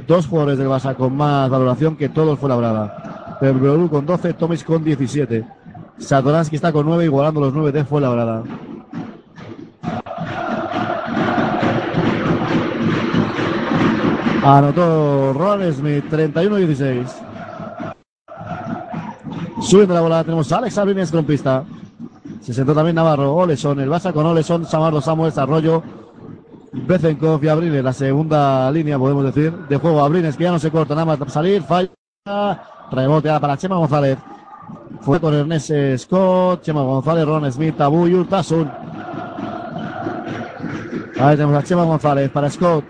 dos 0.07 0.27
jugadores 0.27 0.57
del 0.57 0.67
Barça 0.67 0.95
con 0.95 1.15
más 1.15 1.49
valoración 1.49 1.95
que 1.95 2.09
todos 2.09 2.39
fue 2.39 2.49
labrada. 2.49 3.37
Perpero 3.39 3.89
con 3.89 4.05
12, 4.05 4.33
Tomis 4.33 4.63
con 4.63 4.83
17. 4.83 5.45
Satoransky 5.97 6.55
está 6.55 6.71
con 6.71 6.85
9, 6.85 7.05
igualando 7.05 7.41
los 7.41 7.53
9 7.53 7.71
de 7.71 7.85
fue 7.85 8.01
labrada. 8.01 8.43
Anotó 14.43 15.33
Ron 15.33 15.71
Smith, 15.71 16.05
31-16. 16.09 17.05
Subiendo 19.61 19.93
la 19.93 20.01
bola 20.01 20.23
tenemos 20.23 20.51
a 20.51 20.57
Alex 20.57 20.77
Abrines 20.79 21.11
con 21.11 21.25
pista. 21.25 21.63
Se 22.41 22.51
sentó 22.51 22.73
también 22.73 22.95
Navarro, 22.95 23.35
Oleson, 23.35 23.79
el 23.79 23.89
Barça 23.89 24.11
con 24.11 24.25
Oleson, 24.25 24.65
Samardo 24.65 24.99
Samuel, 24.99 25.31
Arroyo, 25.35 25.83
Bezenkov 26.73 27.43
y 27.43 27.47
Abrines, 27.49 27.83
la 27.83 27.93
segunda 27.93 28.71
línea, 28.71 28.97
podemos 28.97 29.25
decir, 29.25 29.51
de 29.51 29.77
juego. 29.77 30.01
Abrines 30.01 30.37
que 30.37 30.43
ya 30.43 30.51
no 30.51 30.59
se 30.59 30.71
corta 30.71 30.93
nada 30.93 31.05
más 31.05 31.17
para 31.17 31.31
salir, 31.31 31.61
falla, 31.63 31.91
rebote 32.91 33.29
ahora 33.29 33.39
para 33.39 33.57
Chema 33.57 33.77
González. 33.77 34.17
Fue 35.01 35.19
con 35.19 35.33
Ernest 35.33 35.71
Scott, 35.97 36.61
Chema 36.61 36.83
González, 36.83 37.25
Ron 37.25 37.51
Smith, 37.51 37.75
Tabu 37.75 38.07
y 38.07 38.13
Urtasun. 38.13 38.71
Ahí 41.19 41.35
tenemos 41.35 41.55
a 41.55 41.63
Chema 41.63 41.83
González 41.83 42.29
para 42.29 42.49
Scott. 42.49 42.85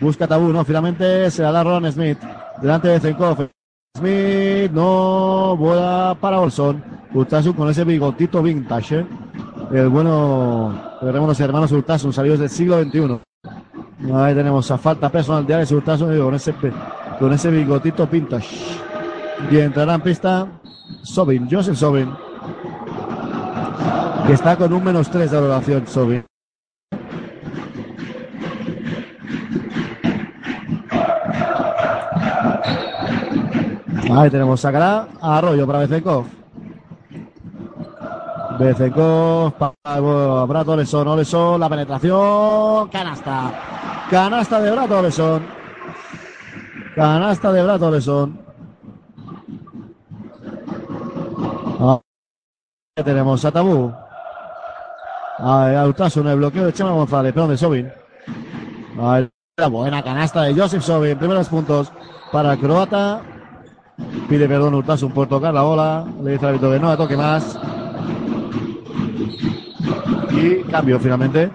Busca 0.00 0.26
Tabú, 0.26 0.52
no, 0.52 0.64
finalmente 0.64 1.30
se 1.30 1.42
la 1.42 1.52
da 1.52 1.64
Ron 1.64 1.90
Smith. 1.90 2.18
Delante 2.60 2.88
de 2.88 3.00
Zenkov. 3.00 3.48
Smith, 3.96 4.70
no, 4.72 5.56
bola 5.56 6.16
para 6.20 6.40
Olson. 6.40 6.82
Urtasun 7.12 7.52
con 7.52 7.68
ese 7.68 7.84
bigotito 7.84 8.42
vintage. 8.42 9.00
¿eh? 9.00 9.06
El 9.72 9.88
bueno, 9.88 10.74
veremos 11.02 11.28
los 11.28 11.40
hermanos 11.40 11.72
Urtasun, 11.72 12.12
salidos 12.12 12.38
del 12.38 12.50
siglo 12.50 12.82
XXI. 12.82 13.20
Ahí 14.12 14.34
tenemos 14.34 14.70
a 14.70 14.78
falta 14.78 15.10
personal 15.10 15.46
de 15.46 15.54
Alex 15.54 15.72
Urtasun 15.72 16.18
con 16.18 16.34
ese, 16.34 16.54
con 17.18 17.32
ese 17.32 17.50
bigotito 17.50 18.06
vintage. 18.06 18.48
Y 19.50 19.58
entrará 19.58 19.94
en 19.94 20.00
pista 20.00 20.46
Sobin, 21.02 21.48
Joseph 21.50 21.76
Sobin. 21.76 22.10
Que 24.26 24.32
está 24.32 24.56
con 24.56 24.72
un 24.72 24.84
menos 24.84 25.10
3 25.10 25.30
de 25.30 25.40
valoración, 25.40 25.86
Sobin. 25.86 26.24
Ahí 34.16 34.30
tenemos, 34.30 34.60
sacará 34.60 35.08
a 35.20 35.38
Arroyo 35.38 35.66
para 35.66 35.80
Bezenkov. 35.80 36.43
Bezenkov 38.58 39.52
para 39.52 40.00
Brato 40.46 40.72
Oleson, 40.72 41.08
Oleson, 41.08 41.60
la 41.60 41.68
penetración, 41.68 42.88
canasta. 42.88 43.52
Canasta 44.10 44.60
de 44.60 44.70
Brato 44.70 44.98
Oleson. 44.98 45.42
Canasta 46.94 47.52
de 47.52 47.62
Brato 47.62 47.86
Oleson. 47.86 48.38
Ahí 52.96 53.04
tenemos 53.04 53.44
a 53.44 53.50
Tabú. 53.50 53.92
A 55.38 55.80
Autasun, 55.80 56.28
el 56.28 56.36
bloqueo 56.36 56.66
de 56.66 56.72
Chema 56.72 56.92
González, 56.92 57.32
perdón, 57.32 57.50
de 57.50 57.58
Sobin. 57.58 57.92
La 59.56 59.68
buena 59.68 60.02
canasta 60.02 60.42
de 60.42 60.54
Joseph 60.54 60.82
Sobin, 60.82 61.18
primeros 61.18 61.48
puntos 61.48 61.92
para 62.30 62.56
croata. 62.56 63.20
Pide 64.28 64.48
perdón 64.48 64.74
Urtasun 64.74 65.12
por 65.12 65.28
tocar 65.28 65.54
la 65.54 65.62
bola. 65.62 66.04
Le 66.22 66.32
dice 66.32 66.44
al 66.44 66.50
árbitro 66.50 66.70
que 66.72 66.80
no 66.80 66.88
la 66.88 66.96
toque 66.96 67.16
más. 67.16 67.58
Y 70.34 70.62
cambio 70.64 70.98
finalmente. 70.98 71.50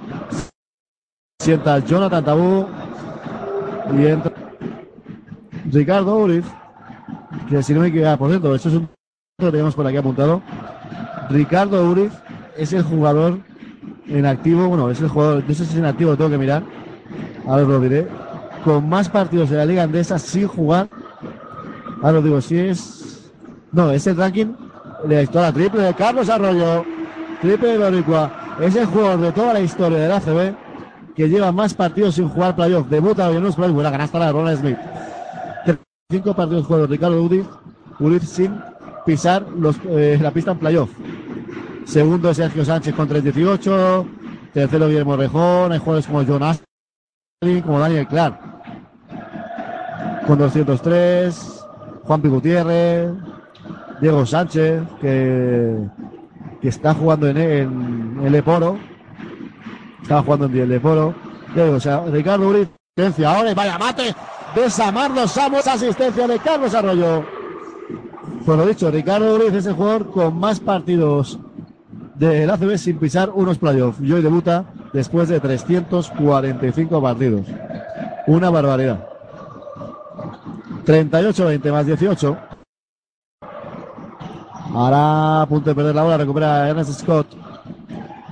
Sienta 1.39 1.79
Jonathan 1.79 2.23
Tabú. 2.23 2.67
Y 3.97 4.05
entra 4.05 4.31
Ricardo 5.71 6.17
Uriz. 6.17 6.45
Que 7.49 7.61
si 7.63 7.73
no 7.73 7.81
me 7.81 7.87
equivoco, 7.87 8.17
por 8.17 8.29
cierto, 8.29 8.55
esto 8.55 8.69
es 8.69 8.75
un 8.75 8.89
que 9.37 9.51
tenemos 9.51 9.75
por 9.75 9.85
aquí 9.85 9.97
apuntado. 9.97 10.41
Ricardo 11.29 11.89
Uriz 11.89 12.11
es 12.57 12.73
el 12.73 12.83
jugador 12.83 13.39
en 14.07 14.25
activo, 14.25 14.67
bueno, 14.67 14.89
es 14.89 14.99
el 15.01 15.07
jugador, 15.07 15.43
no 15.47 15.53
sé 15.53 15.65
si 15.65 15.73
es 15.73 15.77
en 15.77 15.85
activo, 15.85 16.17
tengo 16.17 16.29
que 16.29 16.37
mirar. 16.37 16.63
Ahora 17.47 17.63
lo 17.63 17.79
diré. 17.79 18.07
Con 18.63 18.89
más 18.89 19.09
partidos 19.09 19.49
de 19.49 19.57
la 19.57 19.65
Liga 19.65 19.83
Andesa 19.83 20.19
sin 20.19 20.47
jugar 20.47 20.89
Ahora 22.01 22.21
digo, 22.21 22.39
si 22.41 22.57
es. 22.57 23.31
No, 23.71 23.91
es 23.91 24.07
el 24.07 24.15
ranking 24.15 24.53
de 25.05 25.27
la 25.31 25.53
triple 25.53 25.81
de 25.81 25.93
Carlos 25.93 26.29
Arroyo. 26.29 26.85
Triple 27.41 27.69
de 27.69 27.77
Boricua. 27.77 28.31
Es 28.61 28.75
el 28.75 28.85
jugador 28.85 29.21
de 29.21 29.31
toda 29.31 29.53
la 29.53 29.61
historia 29.61 29.97
del 29.99 30.11
ACB 30.11 30.55
que 31.15 31.29
lleva 31.29 31.51
más 31.51 31.73
partidos 31.73 32.15
sin 32.15 32.29
jugar 32.29 32.55
playoff. 32.55 32.87
Debuta 32.87 33.29
en 33.29 33.43
los 33.43 33.55
playoffs. 33.55 33.75
Buena 33.75 33.91
canasta 33.91 34.19
la 34.19 34.31
Ronald 34.31 34.59
Smith. 34.59 34.77
Cinco 36.11 36.33
partidos 36.33 36.65
jugados 36.65 36.89
Ricardo 36.89 37.21
Uriz, 37.21 37.45
Uriz 37.99 38.27
sin 38.27 38.59
pisar 39.05 39.45
eh, 39.89 40.17
la 40.19 40.31
pista 40.31 40.51
en 40.51 40.59
playoff. 40.59 40.89
Segundo 41.85 42.33
Sergio 42.33 42.65
Sánchez 42.65 42.95
con 42.95 43.07
3-18. 43.07 44.05
Tercero 44.53 44.87
Guillermo 44.87 45.15
Rejón. 45.15 45.71
Hay 45.71 45.79
jugadores 45.79 46.07
como 46.07 46.25
John 46.25 46.43
Astley, 46.43 47.61
como 47.61 47.79
Daniel 47.79 48.07
Clark. 48.07 48.39
Con 50.25 50.37
203. 50.37 51.59
Juan 52.09 52.21
Gutiérrez, 52.23 53.11
Diego 54.01 54.25
Sánchez, 54.25 54.81
que 54.99 55.77
que 56.61 56.69
está 56.69 56.93
jugando 56.93 57.27
en, 57.27 57.37
en 57.37 58.21
el 58.23 58.35
Eporo. 58.35 58.77
Estaba 60.01 60.23
jugando 60.23 60.45
en 60.45 60.57
el 60.57 60.71
Eporo. 60.71 61.13
Digo, 61.55 61.71
o 61.71 61.79
sea, 61.79 62.03
Ricardo 62.05 62.49
asistencia 62.49 63.31
ahora 63.31 63.51
y 63.51 63.53
vaya 63.53 63.77
mate 63.77 64.15
de 64.55 64.69
Samardo 64.69 65.27
Samos, 65.27 65.67
asistencia 65.67 66.27
de 66.27 66.39
Carlos 66.39 66.73
Arroyo. 66.73 67.23
Por 68.45 68.57
lo 68.57 68.65
dicho, 68.65 68.89
Ricardo 68.89 69.35
Uriz 69.35 69.53
es 69.53 69.65
el 69.65 69.73
jugador 69.73 70.09
con 70.09 70.37
más 70.39 70.59
partidos 70.59 71.39
del 72.15 72.49
ACB 72.49 72.77
sin 72.77 72.97
pisar 72.97 73.29
unos 73.33 73.57
playoffs. 73.57 74.01
Y 74.01 74.11
hoy 74.11 74.21
debuta 74.21 74.65
después 74.91 75.29
de 75.29 75.39
345 75.39 77.01
partidos. 77.01 77.45
Una 78.27 78.49
barbaridad. 78.49 79.07
38-20 80.85 81.71
más 81.71 81.85
18. 81.85 82.37
Ahora 84.73 85.41
a 85.41 85.45
punto 85.47 85.69
de 85.69 85.75
perder 85.75 85.95
la 85.95 86.03
bola, 86.03 86.17
recupera 86.17 86.69
Ernest 86.69 87.01
Scott. 87.01 87.27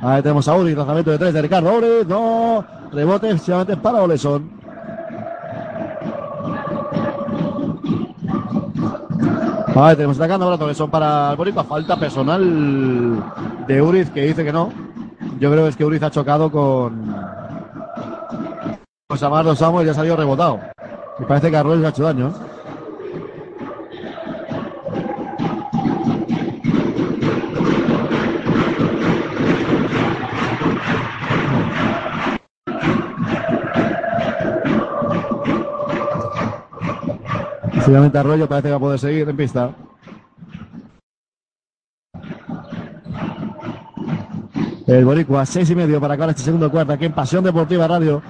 Ahí 0.01 0.21
tenemos 0.21 0.47
a 0.47 0.55
Uri, 0.55 0.75
lanzamiento 0.75 1.11
de 1.11 1.17
tres 1.17 1.33
de 1.33 1.41
Ricardo 1.41 1.75
Uri. 1.75 2.05
No, 2.07 2.63
rebote 2.91 3.29
efectivamente 3.29 3.75
para 3.77 4.01
Oleson. 4.03 4.51
Ahí 9.75 9.95
tenemos 9.95 10.17
atacando 10.17 10.45
ahora 10.45 10.63
Oleson 10.63 10.89
para 10.89 11.31
el 11.31 11.37
Boricua. 11.37 11.63
Falta 11.63 11.99
personal 11.99 13.23
de 13.67 13.81
Uriz 13.81 14.09
que 14.11 14.21
dice 14.21 14.43
que 14.43 14.53
no. 14.53 14.71
Yo 15.39 15.51
creo 15.51 15.63
que 15.63 15.69
es 15.69 15.75
que 15.75 15.85
Uriz 15.85 16.03
ha 16.03 16.11
chocado 16.11 16.51
con. 16.51 17.15
Samardo 19.15 19.55
Samuel 19.55 19.87
y 19.87 19.89
ha 19.89 19.93
salido 19.95 20.15
rebotado. 20.15 20.59
Me 21.17 21.25
parece 21.25 21.49
que 21.49 21.57
a 21.57 21.61
Arroyo 21.61 21.81
le 21.81 21.87
ha 21.87 21.89
hecho 21.89 22.03
daño. 22.03 22.33
Finalmente 37.87 38.17
Arroyo 38.17 38.49
parece 38.49 38.67
que 38.67 38.71
va 38.71 38.75
a 38.75 38.81
poder 38.81 38.99
seguir 38.99 39.29
en 39.29 39.37
pista. 39.37 39.71
El 44.85 45.05
Boricua, 45.05 45.45
seis 45.45 45.69
y 45.69 45.75
medio 45.75 46.01
para 46.01 46.15
acabar 46.15 46.31
este 46.31 46.41
segundo 46.41 46.69
cuarto 46.69 46.91
aquí 46.91 47.05
en 47.05 47.13
Pasión 47.13 47.45
Deportiva 47.45 47.87
Radio. 47.87 48.21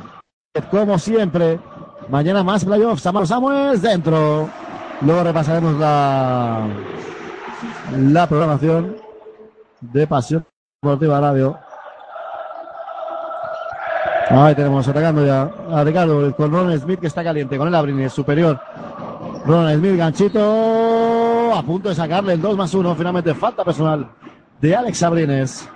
Como 0.70 1.00
siempre, 1.00 1.60
mañana 2.08 2.44
más 2.44 2.66
playoffs. 2.66 3.02
Samar 3.02 3.26
Samuels 3.26 3.82
dentro. 3.82 4.48
Luego 5.02 5.24
repasaremos 5.24 5.74
la, 5.80 6.68
la 7.98 8.28
programación 8.28 8.96
de 9.82 10.06
Pasión 10.06 10.46
Deportiva 10.84 11.20
Radio. 11.20 11.58
Ahí 14.30 14.54
tenemos 14.54 14.88
atacando 14.88 15.26
ya 15.26 15.50
a 15.72 15.84
Ricardo 15.84 16.36
con 16.36 16.52
Ron 16.52 16.80
Smith 16.80 17.00
que 17.00 17.08
está 17.08 17.24
caliente 17.24 17.58
con 17.58 17.68
el 17.68 17.74
Abrines 17.74 18.14
superior. 18.14 18.62
Ron 19.48 19.74
Smith, 19.76 19.96
ganchito 19.96 21.54
a 21.56 21.64
punto 21.64 21.88
de 21.88 21.96
sacarle 21.96 22.34
el 22.34 22.42
2 22.42 22.58
más 22.58 22.74
1. 22.74 22.96
Finalmente 22.96 23.34
falta 23.34 23.64
personal 23.64 24.10
de 24.60 24.76
Alex 24.76 25.04
Abrines. 25.04 25.70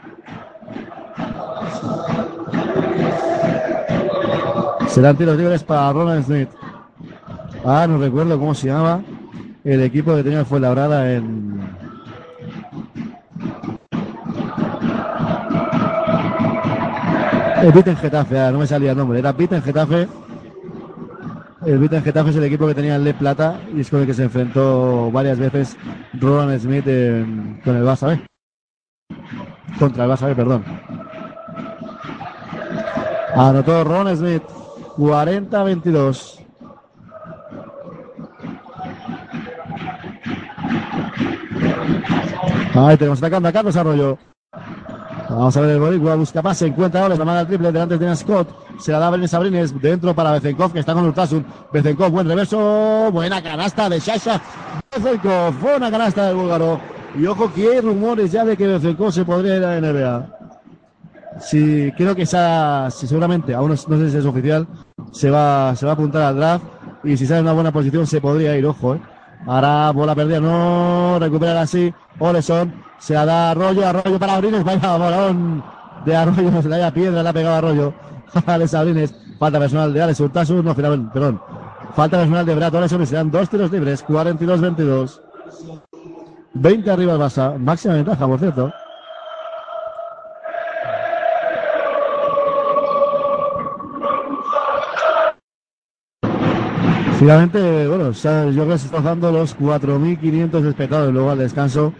Serán 4.88 5.16
tiros 5.16 5.38
libres 5.38 5.64
para 5.64 5.94
Ronald 5.94 6.26
Smith. 6.26 6.50
Ah, 7.64 7.88
no 7.88 7.98
recuerdo 7.98 8.38
cómo 8.38 8.54
se 8.54 8.68
llamaba 8.68 9.02
el 9.64 9.82
equipo 9.84 10.16
que 10.16 10.24
tenía 10.24 10.44
fue 10.44 10.60
labrada 10.60 11.14
en. 11.14 11.62
El 17.62 17.72
Viten 17.72 17.96
Getafe, 17.96 18.40
ah, 18.40 18.52
no 18.52 18.60
me 18.60 18.68
salía 18.68 18.92
el 18.92 18.98
nombre, 18.98 19.20
era 19.20 19.32
Viten 19.32 19.62
Getafe. 19.62 20.10
El 21.66 21.78
Viten 21.78 22.04
Getafe 22.04 22.32
es 22.32 22.36
el 22.36 22.44
equipo 22.46 22.68
que 22.68 22.74
tenía 22.74 22.96
el 22.96 23.04
Le 23.04 23.14
Plata 23.14 23.60
y 23.76 23.82
es 23.82 23.90
con 23.90 24.02
el 24.02 24.08
que 24.08 24.14
se 24.14 24.24
enfrentó 24.24 25.12
varias 25.12 25.38
veces 25.38 25.78
Roland 26.20 26.60
Smith 26.60 26.88
en- 26.88 27.62
con 27.64 27.76
el 27.76 27.84
Barça 27.84 28.08
B. 28.08 28.22
Contra 29.78 30.06
el 30.06 30.12
Barça 30.12 30.26
B, 30.28 30.36
perdón. 30.36 30.64
Anotó 33.36 33.84
Ron 33.84 34.16
Smith, 34.18 34.44
40-22. 34.98 36.40
Ahí 42.74 42.98
tenemos 42.98 43.20
atacando 43.20 43.50
a 43.50 43.52
Carlos 43.52 43.76
Arroyo. 43.76 44.18
Vamos 45.32 45.56
a 45.56 45.62
ver 45.62 45.70
el 45.72 45.80
Boricua, 45.80 46.16
busca 46.16 46.42
pase, 46.42 46.68
encuentra 46.68 47.04
ahora, 47.04 47.16
la 47.16 47.24
manda 47.24 47.42
al 47.42 47.48
triple, 47.48 47.72
delante 47.72 47.98
de 47.98 48.16
Scott, 48.18 48.50
se 48.80 48.92
la 48.92 49.00
da 49.00 49.10
Brenes 49.10 49.34
Abrines, 49.34 49.82
dentro 49.82 50.14
para 50.14 50.34
Bezenkov, 50.34 50.74
que 50.74 50.80
está 50.80 50.94
con 50.94 51.06
Urtasun, 51.06 51.46
Bezenkov, 51.72 52.12
buen 52.12 52.28
reverso, 52.28 53.10
buena 53.14 53.42
canasta 53.42 53.88
de 53.88 54.00
Shasha, 54.00 54.42
Bezenkov, 54.94 55.58
buena 55.62 55.90
canasta 55.90 56.28
del 56.28 56.36
búlgaro, 56.36 56.82
y 57.18 57.26
ojo 57.26 57.52
que 57.54 57.66
hay 57.66 57.80
rumores 57.80 58.32
ya 58.32 58.44
de 58.44 58.58
que 58.58 58.68
Bezenkov 58.68 59.14
se 59.14 59.24
podría 59.24 59.56
ir 59.56 59.64
a 59.64 59.80
la 59.80 59.92
NBA. 59.92 60.38
Sí, 61.40 61.94
creo 61.96 62.14
que 62.14 62.24
esa, 62.24 62.90
sí, 62.92 63.08
seguramente, 63.08 63.56
aún 63.56 63.70
no, 63.70 63.76
no 63.88 63.98
sé 63.98 64.12
si 64.12 64.18
es 64.18 64.26
oficial, 64.26 64.68
se 65.14 65.30
va, 65.30 65.74
se 65.78 65.86
va 65.86 65.94
a 65.94 65.96
apuntar 65.96 66.24
al 66.24 66.36
draft, 66.36 66.66
y 67.06 67.16
si 67.16 67.26
sale 67.26 67.40
en 67.40 67.46
una 67.46 67.54
buena 67.54 67.72
posición 67.72 68.06
se 68.06 68.20
podría 68.20 68.58
ir, 68.58 68.66
ojo, 68.66 68.96
eh. 68.96 69.02
Ahora 69.46 69.92
bola 69.92 70.14
perdida, 70.14 70.40
no, 70.40 71.18
recuperar 71.20 71.58
así, 71.58 71.94
Oleson, 72.20 72.74
se 73.00 73.14
la 73.14 73.26
da 73.26 73.52
Arroyo, 73.52 73.88
Arroyo 73.88 74.20
para 74.20 74.36
Abrines, 74.36 74.64
vaya 74.64 74.98
balón 74.98 75.64
de 76.06 76.16
Arroyo, 76.16 76.62
se 76.62 76.70
le 76.70 76.76
haya 76.76 76.94
piedra, 76.94 77.24
le 77.24 77.30
ha 77.30 77.34
pegado 77.34 77.56
Arroyo. 77.56 77.94
Alex 78.46 78.74
Abrines, 78.74 79.16
falta 79.40 79.60
personal 79.60 79.94
de 79.94 80.02
Alex 80.02 80.20
Urtasun, 80.20 80.64
no, 80.64 80.76
finalmente, 80.76 81.12
perdón. 81.14 81.42
Falta 81.96 82.18
personal 82.18 82.46
de 82.46 82.56
Brad 82.56 82.76
Oleson 82.76 83.02
y 83.02 83.06
se 83.06 83.16
dan 83.16 83.32
dos 83.32 83.50
tiros 83.50 83.72
libres, 83.72 84.06
42-22. 84.06 85.20
20 86.54 86.92
arriba 86.92 87.14
el 87.14 87.20
Barça, 87.20 87.58
máxima 87.58 87.96
ventaja, 87.96 88.28
por 88.28 88.40
cierto. 88.40 88.72
Finalmente, 97.22 97.88
bueno, 97.88 98.14
yo 98.14 98.64
creo 98.64 98.68
que 98.68 98.78
se 98.80 98.88
están 98.88 99.04
dando 99.04 99.32
los 99.32 99.56
4.500 99.56 100.66
espectadores 100.66 101.14
luego 101.14 101.30
al 101.30 101.38
descanso. 101.38 101.94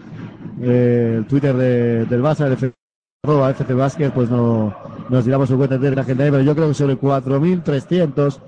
Eh, 0.60 1.14
el 1.18 1.26
Twitter 1.26 1.54
de, 1.54 2.06
del 2.06 2.20
Barça, 2.20 2.46
el 2.46 2.54
FC, 2.54 2.74
arroba 3.22 3.52
Basket, 3.52 4.10
pues 4.10 4.28
no 4.28 4.76
nos 5.08 5.24
por 5.24 5.46
su 5.46 5.56
cuenta 5.56 5.78
de 5.78 5.94
la 5.94 6.02
gente 6.02 6.28
pero 6.28 6.42
yo 6.42 6.56
creo 6.56 6.66
que 6.66 6.74
sobre 6.74 6.98
4.300, 6.98 8.40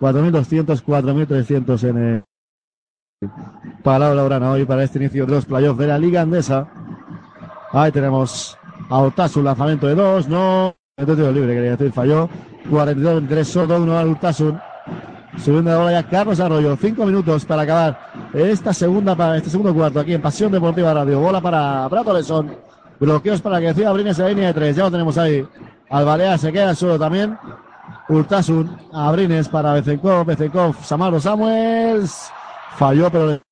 4.200, 0.00 0.82
4.300 0.82 1.88
en 1.90 1.98
el 1.98 3.30
Palau 3.82 4.14
Laurana 4.14 4.52
hoy 4.52 4.64
para 4.64 4.84
este 4.84 5.00
inicio 5.00 5.26
de 5.26 5.32
los 5.32 5.44
playoffs 5.44 5.80
de 5.80 5.86
la 5.86 5.98
Liga 5.98 6.22
Andesa. 6.22 6.66
Ahí 7.72 7.92
tenemos 7.92 8.56
a 8.88 9.02
Urtasun, 9.02 9.44
lanzamiento 9.44 9.86
de 9.86 9.96
dos, 9.96 10.30
no, 10.30 10.74
tiro 10.96 11.30
libre, 11.30 11.52
quería 11.52 11.72
decir, 11.72 11.92
falló. 11.92 12.30
42-23, 12.70 13.44
solo 13.44 13.82
uno 13.82 13.98
a 13.98 14.06
Urtasun. 14.06 14.71
Subiendo 15.38 15.70
la 15.70 15.78
bola 15.78 15.92
ya 15.92 16.02
Carlos 16.08 16.40
Arroyo. 16.40 16.76
Cinco 16.76 17.06
minutos 17.06 17.44
para 17.44 17.62
acabar 17.62 17.98
esta 18.34 18.72
segunda, 18.72 19.36
este 19.36 19.50
segundo 19.50 19.74
cuarto 19.74 20.00
aquí 20.00 20.14
en 20.14 20.22
Pasión 20.22 20.52
Deportiva 20.52 20.92
Radio. 20.92 21.20
Bola 21.20 21.40
para 21.40 21.88
Prato 21.88 22.12
Lesón. 22.12 22.54
Bloqueos 23.00 23.40
para 23.40 23.58
que 23.58 23.66
decida 23.66 23.88
Abrines 23.88 24.18
en 24.18 24.24
la 24.24 24.30
línea 24.30 24.46
de 24.48 24.54
tres. 24.54 24.76
Ya 24.76 24.84
lo 24.84 24.90
tenemos 24.90 25.16
ahí. 25.18 25.46
Albalea 25.90 26.38
se 26.38 26.52
queda 26.52 26.74
solo 26.74 26.98
también. 26.98 27.38
Urtasun, 28.08 28.76
Abrines 28.92 29.48
para 29.48 29.72
Bezenkov, 29.72 30.26
Bezenkov, 30.26 30.76
Samaro 30.84 31.18
Samuels. 31.18 32.30
Falló, 32.76 33.10
pero 33.10 33.26
le 33.26 33.42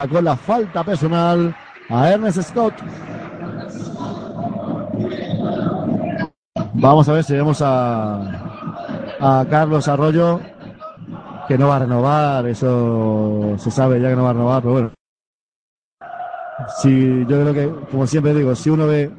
sacó 0.00 0.20
la 0.20 0.36
falta 0.36 0.84
personal 0.84 1.54
a 1.88 2.10
Ernest 2.10 2.42
Scott. 2.42 2.74
Vamos 6.74 7.08
a 7.08 7.12
ver 7.12 7.24
si 7.24 7.32
vemos 7.32 7.60
a, 7.62 8.20
a 9.20 9.46
Carlos 9.50 9.88
Arroyo 9.88 10.40
que 11.48 11.56
no 11.56 11.68
va 11.68 11.76
a 11.76 11.78
renovar, 11.80 12.46
eso 12.46 13.54
se 13.56 13.70
sabe 13.70 14.00
ya 14.00 14.10
que 14.10 14.16
no 14.16 14.24
va 14.24 14.30
a 14.30 14.32
renovar, 14.34 14.62
pero 14.62 14.72
bueno. 14.74 14.90
Si, 16.80 17.20
yo 17.26 17.40
creo 17.40 17.54
que, 17.54 17.72
como 17.90 18.06
siempre 18.06 18.34
digo, 18.34 18.54
si 18.54 18.68
uno 18.68 18.86
ve 18.86 19.10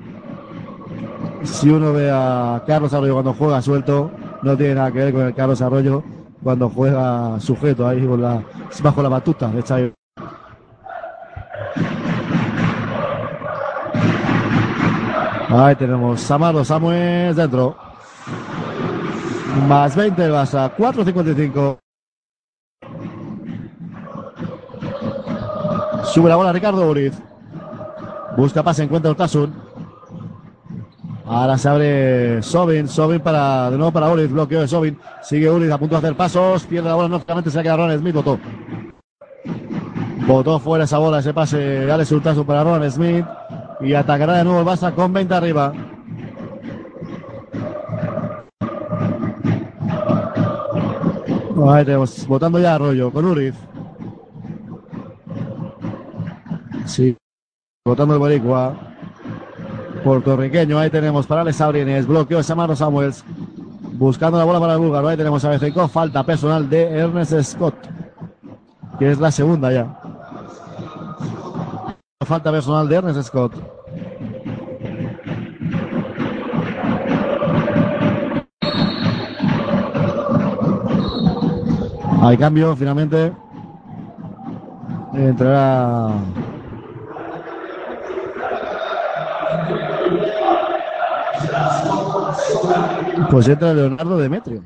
si 1.43 1.69
uno 1.69 1.93
ve 1.93 2.09
a 2.11 2.61
Carlos 2.67 2.93
Arroyo 2.93 3.13
cuando 3.13 3.33
juega 3.33 3.61
suelto, 3.61 4.11
no 4.43 4.55
tiene 4.55 4.75
nada 4.75 4.91
que 4.91 4.99
ver 4.99 5.13
con 5.13 5.25
el 5.25 5.33
Carlos 5.33 5.61
Arroyo 5.61 6.03
cuando 6.43 6.69
juega 6.69 7.39
sujeto 7.39 7.87
ahí 7.87 8.05
con 8.05 8.21
la, 8.21 8.43
bajo 8.83 9.01
la 9.01 9.09
batuta 9.09 9.47
de 9.47 9.61
Xavi. 9.61 9.93
Ahí 15.49 15.75
tenemos 15.75 16.21
Samaro 16.21 16.63
Samuel 16.63 17.35
dentro. 17.35 17.75
Más 19.67 19.95
20 19.95 20.23
el 20.23 20.31
Barça, 20.31 20.71
4.55. 20.75 21.88
Sube 26.03 26.29
la 26.29 26.35
bola 26.35 26.53
Ricardo 26.53 26.89
Uriz. 26.89 27.13
Busca 28.37 28.63
pase, 28.63 28.83
encuentra 28.83 29.11
Urtasun. 29.11 29.53
Ahora 31.25 31.57
se 31.57 31.69
abre 31.69 32.41
Sobin, 32.41 32.87
Sobin 32.87 33.19
para, 33.19 33.69
de 33.69 33.77
nuevo 33.77 33.91
para 33.91 34.09
Uriz, 34.09 34.31
bloqueo 34.31 34.61
de 34.61 34.67
Sobin. 34.67 34.97
Sigue 35.21 35.49
Uriz 35.49 35.71
a 35.71 35.77
punto 35.77 35.95
de 35.95 35.99
hacer 35.99 36.17
pasos, 36.17 36.63
pierde 36.63 36.89
la 36.89 36.95
bola, 36.95 37.07
nuevamente 37.07 37.51
se 37.51 37.59
ha 37.59 37.63
quedado 37.63 37.87
Ron 37.87 37.99
Smith, 37.99 38.15
votó. 38.15 38.39
Votó 40.25 40.59
fuera 40.59 40.85
esa 40.85 40.97
bola, 40.97 41.19
ese 41.19 41.33
pase 41.33 41.57
de 41.57 41.91
Alex 41.91 42.11
Hurtazo 42.11 42.45
para 42.45 42.63
Ron 42.63 42.89
Smith. 42.89 43.25
Y 43.81 43.93
atacará 43.93 44.33
de 44.33 44.43
nuevo 44.43 44.59
el 44.59 44.65
Barça 44.65 44.93
con 44.93 45.13
20 45.13 45.33
arriba. 45.33 45.73
Ahí 51.67 51.85
tenemos, 51.85 52.25
votando 52.25 52.57
ya 52.59 52.75
Arroyo 52.75 53.11
con 53.11 53.25
Uriz. 53.25 53.53
Sí, 56.89 57.15
votando 57.85 58.15
el 58.15 58.19
Boricua. 58.19 58.75
Puertorriqueño, 60.03 60.79
ahí 60.79 60.89
tenemos 60.89 61.27
para 61.27 61.43
Les 61.43 61.61
Abrines, 61.61 62.07
bloqueo 62.07 62.39
de 62.39 62.43
Samaro 62.43 62.75
Samuels. 62.75 63.23
Buscando 63.93 64.39
la 64.39 64.43
bola 64.43 64.59
para 64.59 64.73
el 64.73 64.79
búlgaro, 64.79 65.07
ahí 65.07 65.15
tenemos 65.15 65.45
a 65.45 65.49
Bezenkov, 65.49 65.87
falta 65.89 66.23
personal 66.23 66.67
de 66.67 66.89
Ernest 66.89 67.33
Scott. 67.43 67.75
Que 68.97 69.11
es 69.11 69.19
la 69.19 69.31
segunda 69.31 69.71
ya. 69.71 69.99
Falta 72.25 72.51
personal 72.51 72.89
de 72.89 72.95
Ernest 72.95 73.21
Scott. 73.21 73.53
Hay 82.23 82.35
cambio, 82.35 82.75
finalmente. 82.75 83.31
Entrará. 85.13 86.13
Pues 93.29 93.47
entra 93.47 93.73
Leonardo 93.73 94.17
Demetrio. 94.17 94.63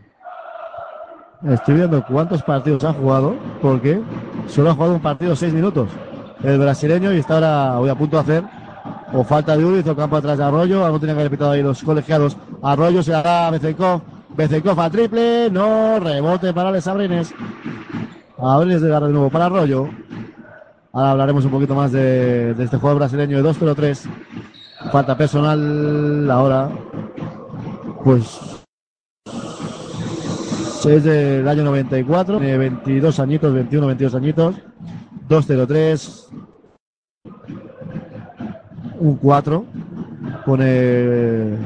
Estoy 1.50 1.76
viendo 1.76 2.04
cuántos 2.06 2.42
partidos 2.44 2.84
ha 2.86 2.94
jugado, 2.94 3.36
porque 3.62 4.02
solo 4.48 4.70
ha 4.70 4.74
jugado 4.74 4.96
un 4.96 5.02
partido 5.02 5.36
seis 5.36 5.54
minutos. 5.54 5.90
El 6.42 6.60
brasileño 6.60 7.14
y 7.14 7.18
está 7.18 7.36
ahora 7.36 7.80
hoy 7.80 7.90
a 7.90 7.96
punto 7.96 8.18
de 8.18 8.22
hacer 8.22 8.44
o 9.14 9.24
falta 9.24 9.56
de 9.56 9.64
Uriz 9.64 9.88
o 9.88 9.96
campo 9.96 10.18
atrás 10.18 10.38
de 10.38 10.44
Arroyo. 10.44 10.86
Algo 10.86 11.00
tienen 11.00 11.16
que 11.16 11.22
haber 11.22 11.32
pitado 11.32 11.52
ahí 11.52 11.62
los 11.62 11.84
colegiados. 11.84 12.38
Arroyo 12.62 13.04
se 13.04 13.12
dará 13.12 13.48
a 13.48 13.52
Bezenkov. 13.52 14.02
Bezenkov 14.36 14.80
a 14.80 14.90
triple. 14.90 15.50
No, 15.52 16.00
rebote 16.00 16.54
para 16.54 16.72
Les 16.72 16.88
Abrines. 16.88 17.34
Abrines 18.38 18.82
de 18.82 18.88
de 18.88 19.00
nuevo 19.00 19.30
para 19.30 19.46
Arroyo. 19.46 19.88
Ahora 20.92 21.12
hablaremos 21.12 21.46
un 21.46 21.52
poquito 21.52 21.76
más 21.76 21.92
de, 21.92 22.54
de 22.54 22.64
este 22.64 22.78
juego 22.78 22.98
brasileño 22.98 23.42
de 23.42 23.50
2-0-3. 23.50 24.08
Falta 24.92 25.18
personal 25.18 26.30
ahora. 26.30 26.70
Pues 28.04 28.40
es 30.86 31.04
del 31.06 31.48
año 31.48 31.64
94, 31.64 32.38
tiene 32.38 32.58
22 32.58 33.20
añitos, 33.20 33.54
21, 33.54 33.88
22 33.88 34.16
añitos. 34.16 34.56
2-0-3. 35.30 36.28
Un 39.00 39.16
4. 39.16 39.66
Pone 40.46 41.58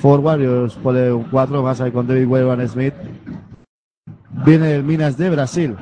forward 0.00 0.40
y 0.42 0.46
os 0.46 0.74
pone 0.74 1.10
un 1.10 1.24
4 1.24 1.62
más 1.62 1.80
ahí 1.80 1.90
con 1.90 2.06
David 2.06 2.26
Weber 2.26 2.68
Smith. 2.68 2.94
Viene 4.44 4.74
el 4.74 4.84
Minas 4.84 5.16
de 5.16 5.30
Brasil. 5.30 5.76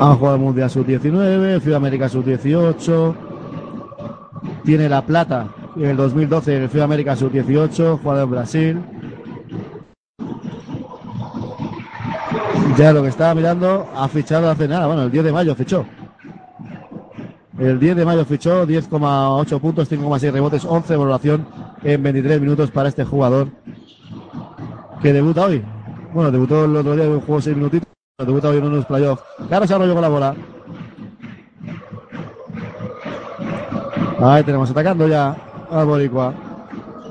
Ha 0.00 0.14
jugado 0.14 0.36
el 0.36 0.42
Mundial 0.42 0.70
Sub-19, 0.70 1.60
Sudamérica 1.60 2.08
Sub-18. 2.08 3.14
Tiene 4.64 4.88
la 4.88 5.02
plata 5.04 5.48
en 5.76 5.86
el 5.86 5.96
2012 5.96 6.56
en 6.56 6.62
el 6.62 6.70
Sudamérica 6.70 7.16
Sub-18, 7.16 7.98
jugado 8.00 8.22
en 8.22 8.30
Brasil. 8.30 8.82
Ya 12.76 12.92
lo 12.92 13.02
que 13.02 13.08
estaba 13.08 13.34
mirando, 13.34 13.88
ha 13.96 14.06
fichado 14.06 14.48
hace 14.48 14.68
nada, 14.68 14.86
bueno, 14.86 15.02
el 15.02 15.10
10 15.10 15.24
de 15.24 15.32
mayo 15.32 15.54
fichó. 15.56 15.84
El 17.58 17.80
10 17.80 17.96
de 17.96 18.04
mayo 18.04 18.24
fichó 18.24 18.64
10,8 18.64 19.60
puntos, 19.60 19.90
5,6 19.90 20.30
rebotes, 20.30 20.64
11 20.64 20.92
de 20.92 20.96
valoración 20.96 21.46
en 21.82 22.00
23 22.04 22.40
minutos 22.40 22.70
para 22.70 22.88
este 22.88 23.04
jugador 23.04 23.48
que 25.02 25.12
debuta 25.12 25.46
hoy. 25.46 25.64
Bueno, 26.14 26.30
debutó 26.30 26.66
el 26.66 26.76
otro 26.76 26.94
día, 26.94 27.06
jugó 27.26 27.40
6 27.40 27.56
minutitos, 27.56 27.88
debuta 28.26 28.48
hoy 28.48 28.56
en 28.56 28.64
unos 28.64 28.84
playoffs. 28.84 29.22
Carlos 29.48 29.70
Arroyo 29.70 29.92
con 29.92 30.02
la 30.02 30.08
bola. 30.08 30.34
Ahí 34.20 34.42
tenemos 34.42 34.68
atacando 34.70 35.06
ya 35.06 35.36
al 35.70 35.86
Boricua. 35.86 36.34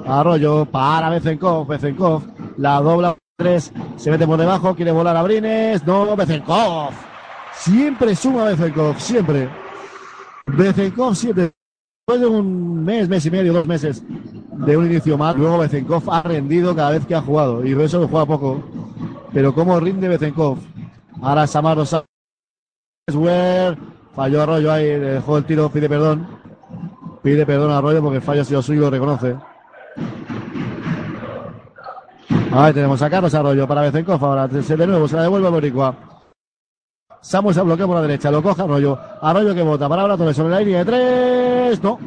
Arroyo 0.05 0.65
para 0.65 1.09
Bezenkov, 1.09 1.65
Bezenkov, 1.65 2.23
la 2.57 2.81
dobla 2.81 3.15
3, 3.37 3.73
se 3.95 4.11
mete 4.11 4.27
por 4.27 4.37
debajo, 4.37 4.75
quiere 4.75 4.91
volar 4.91 5.15
a 5.15 5.23
Brines, 5.23 5.85
no, 5.85 6.13
Bezenkov. 6.17 6.91
Siempre 7.53 8.13
suma 8.13 8.43
Bezenkov, 8.43 8.99
siempre. 8.99 9.47
Bezenkov 10.45 11.15
siempre. 11.15 11.53
Después 12.05 12.19
de 12.19 12.27
un 12.27 12.83
mes, 12.83 13.07
mes 13.07 13.25
y 13.25 13.31
medio, 13.31 13.53
dos 13.53 13.65
meses 13.65 14.03
de 14.05 14.75
un 14.75 14.87
inicio 14.87 15.17
mal, 15.17 15.37
luego 15.37 15.59
Bezenkov 15.59 16.03
ha 16.11 16.21
rendido 16.21 16.75
cada 16.75 16.91
vez 16.91 17.05
que 17.05 17.15
ha 17.15 17.21
jugado 17.21 17.65
y 17.65 17.81
eso 17.81 18.05
juega 18.09 18.25
poco. 18.25 18.61
Pero 19.31 19.53
cómo 19.53 19.79
rinde 19.79 20.09
Bezenkov. 20.09 20.57
Ahora 21.21 21.47
Samaro 21.47 21.83
Ware, 23.13 23.77
falló 24.15 24.41
Arroyo 24.41 24.71
ahí, 24.71 24.85
dejó 24.85 25.37
el 25.37 25.45
tiro, 25.45 25.69
pide 25.69 25.89
perdón. 25.89 26.27
Pide 27.23 27.45
perdón 27.45 27.71
a 27.71 27.77
Arroyo 27.79 28.01
porque 28.01 28.17
el 28.17 28.21
fallo 28.21 28.41
ha 28.41 28.45
sido 28.45 28.61
suyo, 28.61 28.81
lo 28.81 28.89
reconoce. 28.89 29.35
Ahí 32.51 32.73
tenemos 32.73 33.01
a 33.01 33.09
Carlos 33.09 33.33
Arroyo 33.33 33.67
para 33.67 33.81
Bezenkov. 33.81 34.23
Ahora 34.23 34.47
de 34.47 34.87
nuevo 34.87 35.07
se 35.07 35.15
la 35.15 35.23
devuelve 35.23 35.47
a 35.47 35.51
Boricua. 35.51 35.95
Samuel 37.21 37.55
se 37.55 37.61
bloquea 37.61 37.87
por 37.87 37.95
la 37.95 38.01
derecha, 38.01 38.31
lo 38.31 38.41
coge 38.41 38.61
Arroyo. 38.61 38.97
Arroyo 39.21 39.53
que 39.53 39.63
bota 39.63 39.89
para 39.89 40.03
ahora 40.03 40.33
sobre 40.33 40.49
la 40.49 40.59
línea 40.59 40.79
de 40.79 40.85
tres. 40.85 41.83
No. 41.83 41.99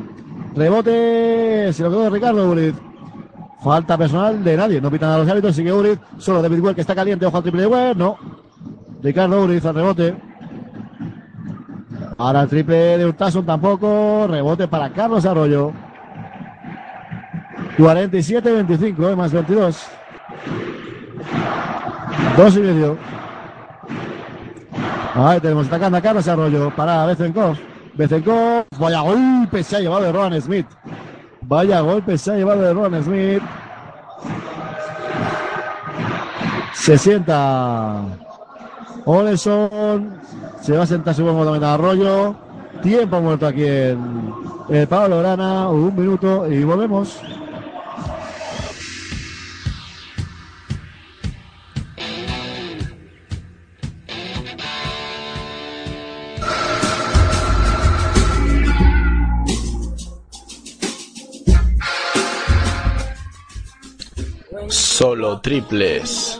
Rebote. 0.54 1.72
Se 1.72 1.82
lo 1.82 1.90
quedó 1.90 2.11
Ricardo 2.11 2.50
Uriz. 2.50 2.74
Falta 3.62 3.98
personal 3.98 4.42
de 4.42 4.56
nadie. 4.56 4.80
No 4.80 4.90
pitan 4.90 5.11
a 5.11 5.18
los 5.18 5.28
árbitros. 5.28 5.54
Sigue 5.54 5.72
Uriz. 5.72 5.98
Solo 6.18 6.42
David 6.42 6.61
Well 6.61 6.74
que 6.74 6.80
está 6.80 6.94
caliente. 6.94 7.26
Ojo 7.26 7.36
al 7.36 7.42
triple 7.42 7.62
de 7.62 7.66
Well. 7.66 7.98
No. 7.98 8.18
Ricardo 9.03 9.42
Uriz 9.42 9.64
al 9.64 9.74
rebote. 9.74 10.14
Ahora 12.18 12.42
el 12.42 12.48
triple 12.48 12.98
de 12.98 13.07
Hurtasun 13.07 13.46
tampoco. 13.46 14.26
Rebote 14.28 14.68
para 14.68 14.90
Carlos 14.90 15.24
Arroyo. 15.24 15.72
47-25, 17.78 19.12
eh, 19.12 19.16
más 19.16 19.32
22. 19.32 19.86
Dos 22.36 22.57
y 22.57 22.61
medio. 22.61 22.98
Ahí 25.14 25.40
tenemos 25.40 25.66
atacando 25.66 25.98
a 25.98 26.01
Carlos 26.01 26.28
Arroyo 26.28 26.70
para 26.76 27.07
Bezenkov. 27.07 27.57
Bezenkov, 27.94 28.64
vaya 28.78 29.01
golpe 29.01 29.62
se 29.62 29.76
ha 29.76 29.80
llevado 29.80 30.03
de 30.05 30.12
Ron 30.12 30.40
Smith. 30.40 30.66
Vaya 31.42 31.80
golpe 31.80 32.18
se 32.18 32.32
ha 32.32 32.36
llevado 32.36 32.61
de 32.61 32.74
Ron 32.74 33.03
Smith. 33.03 33.42
Se 36.74 36.96
sienta 36.96 38.03
Oleson. 39.05 40.20
Se 40.61 40.76
va 40.76 40.82
a 40.82 40.86
sentar 40.86 41.14
su 41.14 41.24
buen 41.24 41.36
también 41.36 41.64
a 41.64 41.74
Arroyo. 41.74 42.34
Tiempo 42.82 43.20
muerto 43.20 43.46
aquí 43.46 43.64
en 43.66 44.86
Pablo 44.88 45.18
Grana. 45.18 45.68
Un 45.68 45.94
minuto 45.94 46.51
y 46.51 46.64
volvemos. 46.64 47.20
Solo 64.68 65.40
triples. 65.40 66.39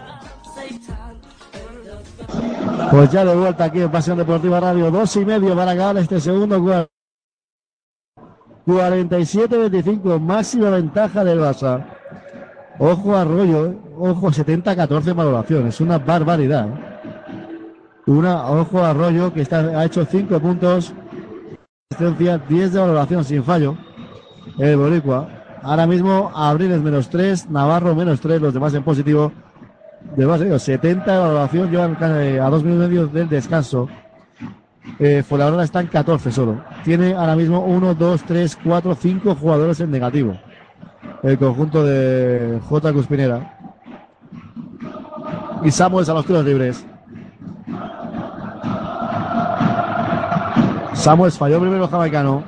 Pues 2.89 3.11
ya 3.11 3.23
de 3.23 3.35
vuelta 3.35 3.65
aquí 3.65 3.81
en 3.81 3.91
Pasión 3.91 4.17
Deportiva 4.17 4.59
Radio, 4.59 4.89
dos 4.89 5.15
y 5.15 5.25
medio 5.25 5.55
para 5.55 5.71
acabar 5.71 5.97
este 5.97 6.19
segundo 6.19 6.61
cuarto. 6.61 6.91
47-25, 8.65 10.19
máxima 10.19 10.69
ventaja 10.69 11.23
del 11.23 11.39
Barça. 11.39 11.85
Ojo 12.79 13.15
a 13.15 13.21
Arroyo, 13.21 13.67
¿eh? 13.67 13.77
ojo 13.97 14.27
70-14 14.27 15.13
valoración, 15.13 15.67
es 15.67 15.81
una 15.81 15.97
barbaridad. 15.97 16.67
Una, 18.05 18.47
ojo 18.49 18.79
a 18.79 18.91
Arroyo 18.91 19.33
que 19.33 19.41
está, 19.41 19.59
ha 19.59 19.85
hecho 19.85 20.05
5 20.05 20.39
puntos, 20.39 20.93
10 21.99 22.73
de 22.73 22.79
valoración 22.79 23.23
sin 23.23 23.43
fallo. 23.43 23.77
El 24.57 24.77
Boricua. 24.77 25.27
Ahora 25.63 25.85
mismo 25.85 26.31
Abril 26.33 26.71
es 26.71 26.81
menos 26.81 27.09
3, 27.09 27.49
Navarro 27.49 27.95
menos 27.95 28.19
3, 28.19 28.41
los 28.41 28.53
demás 28.53 28.73
en 28.73 28.83
positivo. 28.83 29.31
De 30.15 30.25
base, 30.25 30.59
70 30.59 31.11
de 31.11 31.17
valoración, 31.17 31.71
llevan 31.71 31.95
a 32.03 32.49
dos 32.49 32.63
minutos 32.63 32.85
y 32.85 32.89
medio 32.89 33.07
del 33.07 33.29
descanso. 33.29 33.87
Eh, 34.99 35.23
Fuenlabrada 35.23 35.63
está 35.63 35.79
en 35.79 35.87
14 35.87 36.31
solo. 36.31 36.61
Tiene 36.83 37.13
ahora 37.13 37.35
mismo 37.35 37.61
1, 37.61 37.95
2, 37.95 38.23
3, 38.23 38.57
4, 38.63 38.95
5 38.95 39.35
jugadores 39.35 39.79
en 39.79 39.91
negativo. 39.91 40.37
El 41.23 41.37
conjunto 41.37 41.83
de 41.85 42.59
J. 42.67 42.93
Cuspinera. 42.93 43.57
Y 45.63 45.71
Samuels 45.71 46.09
a 46.09 46.13
los 46.13 46.25
tiros 46.25 46.43
libres. 46.43 46.85
Samuels 50.93 51.37
falló 51.37 51.59
primero 51.59 51.85
el 51.85 51.89
jamaicano. 51.89 52.43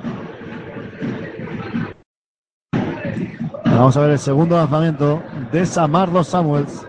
Vamos 3.64 3.96
a 3.96 4.00
ver 4.00 4.10
el 4.10 4.18
segundo 4.18 4.56
lanzamiento 4.56 5.22
de 5.50 5.66
Samardo 5.66 6.22
Samuels. 6.22 6.86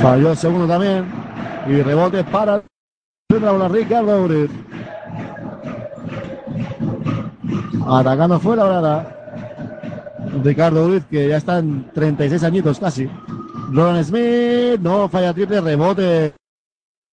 Falló 0.00 0.30
el 0.30 0.36
segundo 0.36 0.66
también. 0.66 1.04
Y 1.66 1.82
rebote 1.82 2.24
para 2.24 2.62
Ricardo 3.28 4.22
Uriz. 4.24 4.50
Atacando 7.86 8.40
fuera 8.40 8.62
ahora 8.62 9.16
Ricardo 10.42 10.86
Uriz, 10.86 11.04
que 11.06 11.28
ya 11.28 11.36
está 11.36 11.58
en 11.58 11.90
36 11.92 12.42
añitos 12.44 12.78
casi. 12.78 13.08
Roland 13.72 14.04
Smith, 14.04 14.80
no 14.80 15.08
falla 15.08 15.34
triple, 15.34 15.60
rebote 15.60 16.34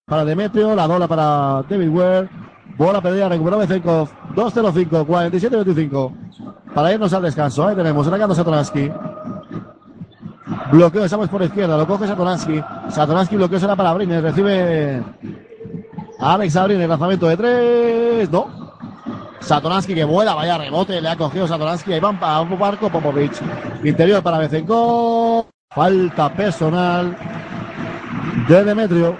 para 0.05 0.23
Demetrio, 0.23 0.73
la 0.73 0.87
bola 0.87 1.07
para 1.07 1.63
David 1.69 1.89
Ware. 1.89 2.29
Bola 2.77 3.01
perdida, 3.01 3.27
recuperó 3.27 3.57
Bezenkov. 3.57 4.09
2-0-5, 4.35 5.05
47-25. 5.05 6.13
Para 6.73 6.93
irnos 6.93 7.11
al 7.11 7.23
descanso. 7.23 7.67
Ahí 7.67 7.75
tenemos, 7.75 8.05
sacando 8.05 8.35
Satoransky. 8.35 8.91
Bloqueo 10.71 11.03
de 11.03 11.09
Samuels 11.09 11.31
por 11.31 11.41
izquierda, 11.41 11.77
lo 11.77 11.87
coge 11.87 12.07
Satoransky. 12.07 12.61
Satoransky 12.89 13.35
bloqueo 13.35 13.59
será 13.59 13.75
para 13.75 13.91
Abrines, 13.91 14.21
recibe 14.21 15.01
Alex 16.19 16.55
Abrines, 16.55 16.89
lanzamiento 16.89 17.27
de 17.27 17.37
tres. 17.37 18.31
No. 18.31 18.47
Satoransky 19.39 19.95
que 19.95 20.03
vuela, 20.03 20.33
vaya 20.33 20.57
rebote, 20.57 20.99
le 20.99 21.09
ha 21.09 21.15
cogido 21.15 21.47
Satoransky. 21.47 21.93
Ahí 21.93 21.99
van 21.99 22.19
para 22.19 22.41
un 22.41 22.59
barco 22.59 22.89
Popovic. 22.89 23.33
Interior 23.83 24.21
para 24.21 24.39
Bezenkov. 24.39 25.45
Falta 25.69 26.33
personal 26.33 27.15
de 28.47 28.63
Demetrio. 28.63 29.15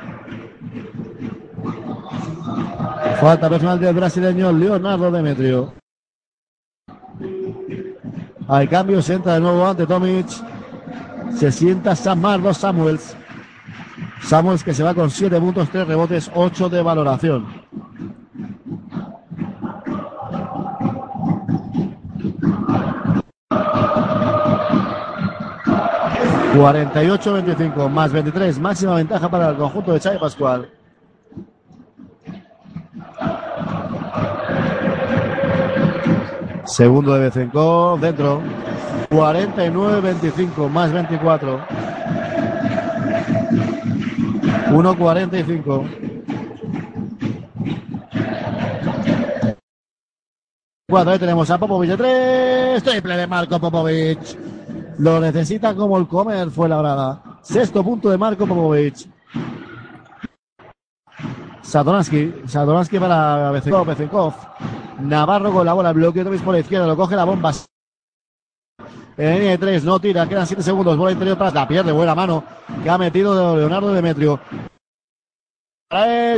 Falta 3.20 3.50
personal 3.50 3.80
del 3.80 3.96
brasileño 3.96 4.52
Leonardo 4.52 5.12
Demetrio. 5.12 5.74
Hay 8.50 8.68
cambio, 8.68 9.02
se 9.02 9.14
entra 9.14 9.34
de 9.34 9.40
nuevo 9.42 9.66
ante 9.68 9.86
Tomic. 9.86 10.28
Se 11.36 11.52
sienta 11.52 11.96
Samardo 11.96 12.54
Samuels. 12.54 13.16
Samuels 14.22 14.64
que 14.64 14.74
se 14.74 14.84
va 14.84 14.94
con 14.94 15.10
7 15.10 15.40
puntos, 15.40 15.70
3 15.70 15.88
rebotes, 15.88 16.32
8 16.34 16.70
de 16.70 16.82
valoración. 16.82 17.46
48-25 26.58 27.90
más 27.90 28.12
23, 28.12 28.60
máxima 28.60 28.96
ventaja 28.96 29.30
para 29.30 29.50
el 29.50 29.58
conjunto 29.58 29.94
de 29.94 30.00
Chay 30.00 30.18
Pascual. 30.18 30.70
Segundo 36.66 37.14
de 37.14 37.20
Bezenkov, 37.22 38.00
dentro. 38.00 38.42
49-25 39.10 40.70
más 40.70 40.92
24. 40.92 41.60
1-45. 44.70 46.08
Cuatro, 50.90 51.12
ahí 51.12 51.20
tenemos 51.20 51.50
a 51.50 51.58
Popovic 51.58 51.90
de 51.92 51.98
3. 51.98 52.84
Triple 52.84 53.18
de 53.18 53.28
Marco 53.28 53.60
Popovic. 53.60 54.20
Lo 55.00 55.20
necesita 55.20 55.76
como 55.76 55.98
el 55.98 56.08
comer 56.08 56.50
fue 56.50 56.70
la 56.70 56.78
brada. 56.78 57.22
Sexto 57.42 57.84
punto 57.84 58.10
de 58.10 58.18
Marco 58.18 58.48
Popovic. 58.48 59.08
Satoransky. 61.62 62.44
Satoransky 62.46 63.00
para 63.00 63.52
Bezenkov. 63.52 64.34
Navarro 65.00 65.52
con 65.52 65.66
la 65.66 65.74
bola. 65.74 65.92
Bloqueo 65.92 66.24
por 66.44 66.54
la 66.54 66.60
izquierda. 66.60 66.88
Lo 66.88 66.96
coge 66.96 67.16
la 67.16 67.26
bomba. 67.26 67.52
En 69.18 69.34
línea 69.34 69.58
de 69.58 69.82
no 69.82 70.00
tira, 70.00 70.30
quedan 70.30 70.46
siete 70.46 70.62
segundos. 70.62 70.96
Bola 70.96 71.12
interior 71.12 71.38
para 71.38 71.50
la 71.52 71.68
pierde, 71.68 71.92
buena 71.92 72.14
mano 72.14 72.44
que 72.84 72.90
ha 72.90 72.98
metido 73.00 73.58
Leonardo 73.58 73.92
Demetrio. 73.92 74.40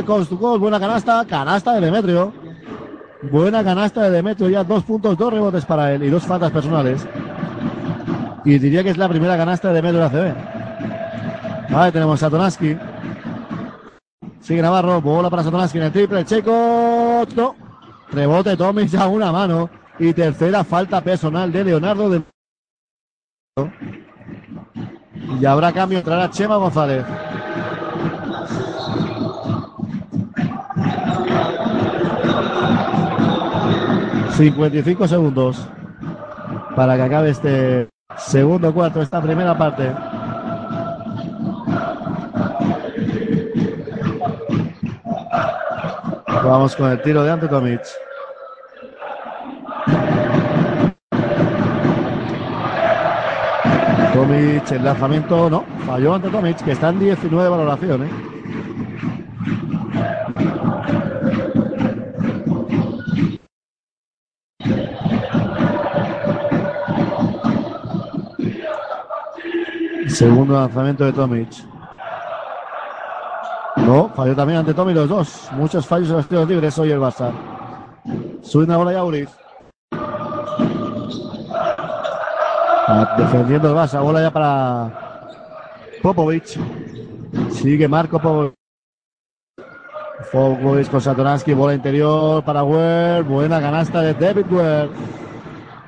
Construcos, 0.06 0.58
buena 0.58 0.80
canasta, 0.80 1.26
canasta 1.26 1.74
de 1.74 1.80
Demetrio. 1.82 2.32
Buena 3.30 3.62
canasta 3.62 4.02
de 4.04 4.10
Demetrio, 4.10 4.48
ya 4.48 4.64
dos 4.64 4.82
puntos, 4.84 5.18
dos 5.18 5.30
rebotes 5.30 5.66
para 5.66 5.92
él 5.92 6.04
y 6.04 6.08
dos 6.08 6.24
faltas 6.24 6.50
personales. 6.52 7.06
Y 8.46 8.58
diría 8.58 8.82
que 8.82 8.90
es 8.90 8.96
la 8.96 9.10
primera 9.10 9.36
canasta 9.36 9.68
de 9.68 9.74
Demetrio 9.74 10.08
de 10.08 10.30
ACB. 10.30 11.76
Ahí 11.76 11.92
tenemos 11.92 12.18
Satonansky. 12.18 12.78
Sigue 14.40 14.62
Navarro, 14.62 15.02
bola 15.02 15.28
para 15.28 15.42
Satonansky 15.42 15.78
en 15.78 15.84
el 15.84 15.92
triple, 15.92 16.24
Checo. 16.24 17.26
No. 17.36 17.54
Rebote, 18.10 18.56
Tommy 18.56 18.86
ya 18.88 19.06
una 19.06 19.30
mano. 19.30 19.68
Y 19.98 20.14
tercera 20.14 20.64
falta 20.64 21.02
personal 21.02 21.52
de 21.52 21.62
Leonardo 21.62 22.08
de 22.08 22.22
y 25.40 25.46
habrá 25.46 25.72
cambio, 25.72 25.98
entrará 25.98 26.30
Chema 26.30 26.56
González. 26.56 27.04
...55 34.40 35.06
segundos... 35.06 35.68
...para 36.74 36.96
que 36.96 37.02
acabe 37.02 37.28
este... 37.30 37.88
...segundo 38.16 38.72
cuarto, 38.72 39.02
esta 39.02 39.20
primera 39.20 39.56
parte... 39.56 39.92
Vamos 46.42 46.74
con 46.74 46.90
el 46.90 47.02
tiro 47.02 47.22
de 47.22 47.30
Ante 47.30 47.48
Tomic. 47.48 47.82
Tomic, 54.12 54.72
el 54.72 54.84
lanzamiento 54.84 55.48
no, 55.48 55.64
falló 55.86 56.14
ante 56.14 56.28
Tomic, 56.30 56.56
que 56.64 56.72
está 56.72 56.88
en 56.88 56.98
19 56.98 57.48
valoraciones. 57.48 58.10
Segundo 70.08 70.54
lanzamiento 70.54 71.04
de 71.04 71.12
Tomic. 71.12 71.48
No, 73.76 74.10
falló 74.14 74.34
también 74.34 74.58
ante 74.58 74.74
Tomic 74.74 74.96
los 74.96 75.08
dos. 75.08 75.48
Muchos 75.52 75.86
fallos 75.86 76.10
en 76.10 76.16
los 76.16 76.26
tiros 76.26 76.48
libres 76.48 76.76
hoy 76.78 76.90
el 76.90 76.98
Barça. 76.98 77.30
Sube 78.42 78.64
una 78.64 78.76
bola 78.76 78.92
Yauris. 78.92 79.30
Defendiendo 83.16 83.68
el 83.68 83.74
Barça, 83.76 84.00
bola 84.00 84.20
ya 84.20 84.30
para 84.30 84.90
Popovic. 86.02 86.58
Sigue 87.50 87.86
Marco 87.86 88.18
Popovic. 88.18 88.54
Popovic 90.32 90.90
con 90.90 91.00
Satoransky, 91.00 91.54
bola 91.54 91.74
interior 91.74 92.42
para 92.42 92.64
Ware. 92.64 93.22
Buena 93.22 93.60
canasta 93.60 94.00
de 94.00 94.14
David 94.14 94.46
Ware. 94.50 94.90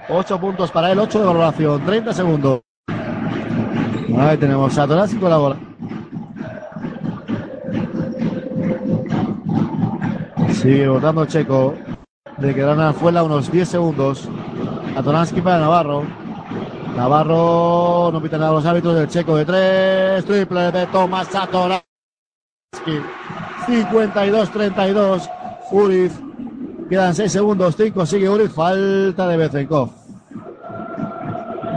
8 0.08 0.40
puntos 0.40 0.70
para 0.70 0.92
él, 0.92 0.98
8 0.98 1.18
de 1.18 1.24
valoración, 1.24 1.84
30 1.84 2.12
segundos. 2.12 2.60
Ahí 4.18 4.36
tenemos 4.36 4.72
Satoransky 4.72 5.18
con 5.18 5.30
la 5.30 5.36
bola. 5.38 5.56
Sigue 10.50 10.86
votando 10.86 11.26
Checo. 11.26 11.74
Le 12.38 12.54
quedan 12.54 12.80
afuera 12.80 13.24
unos 13.24 13.50
10 13.50 13.68
segundos. 13.68 14.28
Satoransky 14.94 15.40
para 15.40 15.58
Navarro. 15.58 16.21
Navarro, 16.96 18.10
no 18.12 18.22
pitan 18.22 18.40
nada 18.40 18.52
los 18.52 18.66
árbitros 18.66 18.94
del 18.94 19.08
checo 19.08 19.36
de 19.36 19.44
tres, 19.44 20.24
triple 20.24 20.70
de 20.70 20.86
Tomás 20.86 21.28
Satoransky. 21.28 21.82
52-32, 23.66 25.30
Uriz. 25.70 26.12
Quedan 26.88 27.14
6 27.14 27.32
segundos, 27.32 27.76
5 27.76 28.04
sigue 28.04 28.28
Uriz, 28.28 28.52
falta 28.52 29.26
de 29.26 29.36
Bezenkov. 29.38 29.90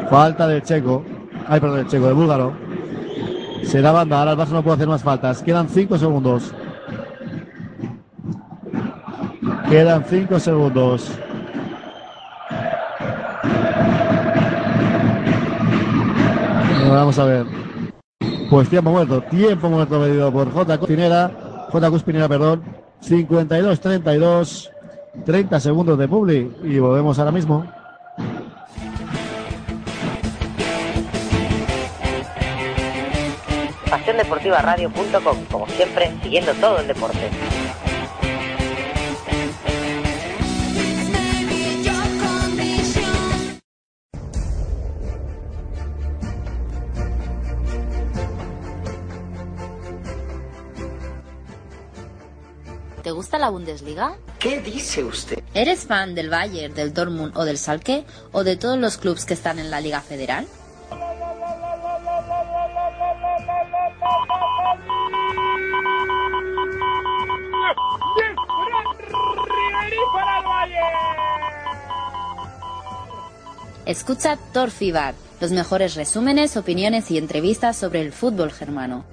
Falta 0.10 0.48
del 0.48 0.62
checo, 0.64 1.04
ay 1.48 1.60
perdón, 1.60 1.78
del 1.78 1.88
checo, 1.88 2.08
de 2.08 2.14
búlgaro. 2.14 2.54
Será 3.64 3.92
banda, 3.92 4.20
ahora 4.20 4.32
el 4.34 4.38
Barça 4.38 4.52
no 4.52 4.64
puede 4.64 4.76
hacer 4.76 4.88
más 4.88 5.02
faltas. 5.02 5.42
Quedan 5.42 5.70
5 5.70 5.98
segundos. 5.98 6.54
Quedan 9.70 10.06
5 10.06 10.40
segundos. 10.40 11.12
Vamos 16.90 17.20
a 17.20 17.26
ver. 17.26 17.46
Pues 18.50 18.70
tiempo 18.70 18.92
muerto, 18.92 19.22
tiempo 19.24 19.70
muerto 19.70 20.00
medido 20.00 20.32
por 20.32 20.52
J. 20.52 20.78
Cuspinera, 20.78 21.32
J. 21.72 21.90
Cuspinera, 21.90 22.30
perdón. 22.30 22.64
52-32, 23.02 24.70
30 25.26 25.60
segundos 25.60 25.98
de 25.98 26.08
Publi 26.08 26.52
y 26.64 26.80
volvemos 26.80 27.20
ahora 27.20 27.32
mismo. 27.32 27.66
PasiónDeportivaRadio.com, 33.90 35.38
como 35.52 35.68
siempre, 35.68 36.12
siguiendo 36.22 36.54
todo 36.54 36.80
el 36.80 36.88
deporte. 36.88 37.30
Gusta 53.16 53.40
la 53.40 53.50
Bundesliga? 53.50 54.18
¿Qué 54.38 54.62
dice 54.62 55.04
usted? 55.04 55.40
¿Eres 55.54 55.86
fan 55.86 56.14
del 56.14 56.30
Bayern, 56.30 56.74
del 56.76 56.94
Dortmund 56.94 57.36
o 57.36 57.46
del 57.46 57.58
Schalke 57.58 58.06
o 58.32 58.44
de 58.44 58.58
todos 58.58 58.78
los 58.78 58.98
clubes 58.98 59.26
que 59.26 59.34
están 59.34 59.58
en 59.58 59.72
la 59.72 59.82
Liga 59.82 60.02
Federal? 60.02 60.46
Escucha 73.86 74.38
Torfibar, 74.52 75.14
los 75.40 75.52
mejores 75.52 75.94
resúmenes, 75.96 76.58
opiniones 76.58 77.12
y 77.12 77.20
entrevistas 77.20 77.78
sobre 77.78 78.02
el 78.02 78.12
fútbol 78.12 78.52
germano. 78.52 79.06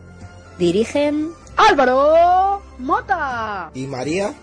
Dirigen 0.59 1.31
Álvaro 1.57 2.63
Mota 2.79 3.71
y 3.75 3.87
María 3.87 4.35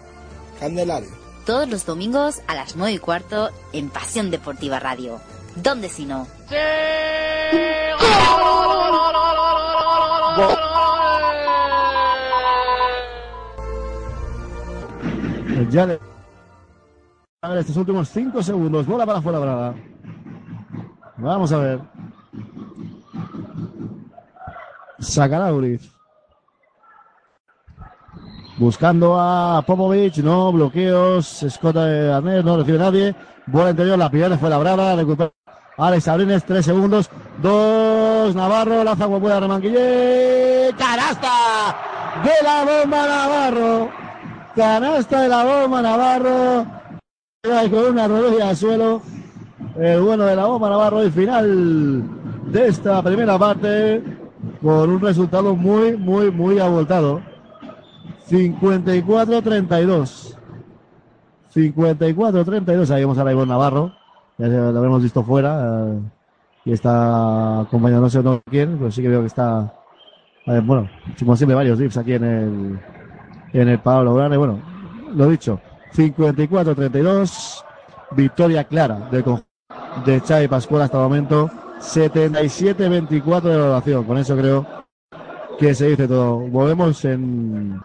Candelario. 0.60 1.10
Todos 1.46 1.68
los 1.70 1.86
domingos 1.86 2.42
a 2.48 2.56
las 2.56 2.76
9 2.76 2.94
y 2.94 3.00
cuarto 3.00 3.50
en 3.74 3.90
Pasión 3.90 4.30
Deportiva 4.30 4.80
Radio. 4.80 5.20
¿Dónde 5.56 5.90
si 5.90 6.06
no? 6.06 6.28
Ya 15.70 15.86
le... 15.86 16.00
A 17.42 17.50
ver, 17.50 17.60
estos 17.60 17.78
últimos 17.78 18.10
5 18.10 18.42
segundos. 18.44 18.86
Bola 18.86 19.06
para 19.06 19.20
afuera, 19.20 19.40
Braga. 19.40 19.76
Vamos 21.18 21.52
a 21.52 21.58
ver. 21.58 21.80
Sacará 25.00 25.54
Uriz. 25.54 25.99
Buscando 28.60 29.18
a 29.18 29.64
Popovic, 29.66 30.18
no, 30.18 30.52
bloqueos, 30.52 31.44
escota 31.44 31.86
de 31.86 32.12
Arnés, 32.12 32.44
no 32.44 32.58
recibe 32.58 32.78
nadie. 32.78 33.16
Bola 33.48 33.70
interior, 33.70 33.98
la 33.98 34.10
primera 34.10 34.38
fue 34.38 34.50
labrada, 34.50 34.98
recupera 34.98 35.32
Alex 35.78 36.10
Abrines, 36.10 36.44
tres 36.44 36.66
segundos, 36.66 37.10
dos, 37.42 38.36
Navarro, 38.36 38.84
lanza 38.84 39.06
como 39.06 39.22
puede 39.22 39.40
Remanquillé, 39.40 40.76
canasta 40.78 41.74
de 42.22 42.44
la 42.44 42.66
bomba 42.66 43.08
Navarro, 43.08 43.90
canasta 44.54 45.22
de 45.22 45.30
la 45.30 45.44
bomba 45.46 45.82
Navarro, 45.82 46.66
con 47.72 47.86
una 47.94 48.10
rodilla 48.10 48.50
al 48.50 48.58
suelo, 48.58 49.02
el 49.78 50.02
bueno 50.02 50.26
de 50.26 50.36
la 50.36 50.46
bomba 50.48 50.70
Navarro 50.70 51.06
y 51.06 51.12
final 51.12 52.04
de 52.52 52.68
esta 52.68 53.02
primera 53.02 53.40
parte 53.40 54.04
con 54.62 54.90
un 54.90 55.00
resultado 55.00 55.56
muy, 55.56 55.96
muy, 55.96 56.30
muy 56.30 56.60
abultado. 56.60 57.29
54-32. 58.30 60.36
54-32. 61.54 62.90
Ahí 62.92 63.02
vemos 63.02 63.18
a 63.18 63.32
Ivonne 63.32 63.50
Navarro. 63.50 63.94
Ya 64.38 64.48
lo 64.48 64.78
habremos 64.78 65.04
visto 65.04 65.24
fuera. 65.24 65.88
eh, 65.88 66.00
y 66.66 66.74
está 66.74 67.62
acompañándose 67.62 68.22
no 68.22 68.42
quién, 68.46 68.78
pero 68.78 68.92
sí 68.92 69.02
que 69.02 69.08
veo 69.08 69.22
que 69.22 69.28
está. 69.28 69.74
eh, 70.46 70.62
bueno, 70.64 70.90
como 71.18 71.36
siempre, 71.36 71.56
varios 71.56 71.80
dips 71.80 71.98
aquí 71.98 72.14
en 72.14 72.24
el. 72.24 72.80
En 73.52 73.68
el 73.68 73.80
Pablo 73.80 74.14
Grande. 74.14 74.38
Bueno, 74.38 74.60
lo 75.16 75.28
dicho. 75.28 75.60
54-32. 75.96 77.64
Victoria 78.12 78.64
clara 78.64 79.08
del 79.12 79.24
de 80.06 80.20
Xavi 80.20 80.48
Pascual 80.48 80.84
hasta 80.84 80.98
el 80.98 81.04
momento. 81.04 81.50
77-24 81.80 83.42
de 83.42 83.58
valoración. 83.58 84.04
Con 84.04 84.18
eso 84.18 84.36
creo 84.36 84.66
que 85.58 85.74
se 85.74 85.88
dice 85.88 86.08
todo. 86.08 86.40
Volvemos 86.40 87.04
en 87.06 87.80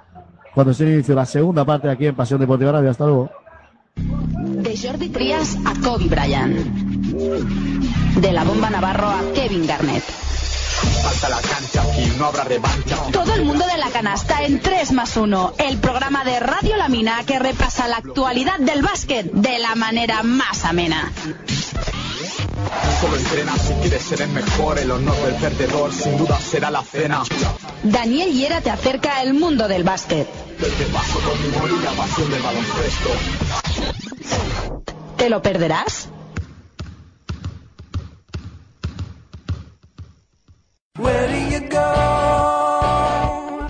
cuando 0.55 0.73
se 0.73 0.85
inició 0.85 1.15
la 1.15 1.27
segunda 1.27 1.65
parte 1.65 1.91
aquí 1.91 2.07
en 2.07 2.15
Pasión 2.15 2.41
Deportiva 2.41 2.73
Radio. 2.73 2.91
Hasta 2.91 3.05
luego. 3.05 3.31
De 3.97 4.77
Jordi 4.77 5.09
Trias 5.09 5.57
a 5.65 5.75
Kobe 5.81 6.07
Bryant. 6.07 6.57
De 8.21 8.33
la 8.33 8.45
bomba 8.45 8.71
Navarro 8.71 9.09
a 9.09 9.21
Kevin 9.35 9.67
Garnett. 9.67 10.05
Falta 11.03 11.29
la 11.29 11.41
cancha 11.41 11.83
y 11.99 12.19
no 12.19 12.27
habrá 12.27 12.45
revancha. 12.45 12.97
Todo 13.13 13.35
el 13.35 13.45
mundo 13.45 13.65
de 13.67 13.79
la 13.79 13.91
canasta 13.91 14.43
en 14.43 14.61
3 14.61 14.93
más 14.93 15.17
1. 15.17 15.55
El 15.59 15.79
programa 15.79 16.25
de 16.25 16.41
Radio 16.41 16.77
La 16.77 16.89
Mina 16.89 17.23
que 17.27 17.39
repasa 17.39 17.89
la 17.89 17.97
actualidad 17.97 18.59
del 18.59 18.83
básquet 18.83 19.31
de 19.33 19.59
la 19.59 19.75
manera 19.75 20.23
más 20.23 20.65
amena. 20.65 21.13
Solo 23.01 23.17
entrena 23.17 23.57
si 23.57 23.73
quieres 23.75 24.03
ser 24.03 24.23
el 24.23 24.31
mejor. 24.31 24.79
El 24.79 24.91
honor 24.91 25.17
del 25.17 25.35
perdedor 25.35 25.93
sin 25.93 26.17
duda 26.17 26.39
será 26.41 26.71
la 26.71 26.83
cena. 26.83 27.23
Daniel 27.83 28.33
Hiera 28.33 28.61
te 28.61 28.71
acerca 28.71 29.19
al 29.19 29.35
mundo 29.35 29.69
del 29.69 29.85
básquet. 29.85 30.29
Paso 30.65 31.21
con 31.21 31.43
mi 31.43 31.49
humor 31.55 31.69
y 31.69 31.85
la 31.85 31.91
pasión 31.93 32.31
del 32.31 32.41
baloncesto. 32.41 33.11
¿Te 35.19 35.29
lo 35.29 35.43
perderás? 35.43 36.11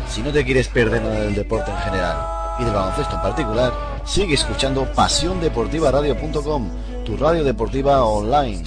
Si 0.07 0.23
no 0.23 0.31
te 0.33 0.45
quieres 0.45 0.69
perder 0.69 1.03
nada 1.03 1.23
del 1.23 1.35
deporte 1.35 1.73
en 1.73 1.79
general 1.79 2.17
y 2.61 2.65
del 2.65 2.73
baloncesto 2.73 3.17
en 3.17 3.23
particular, 3.23 3.73
sigue 4.05 4.35
escuchando 4.35 4.87
PasiónDeportivaRadio.com, 4.95 6.71
tu 7.05 7.17
radio 7.17 7.43
deportiva 7.43 8.05
online. 8.05 8.63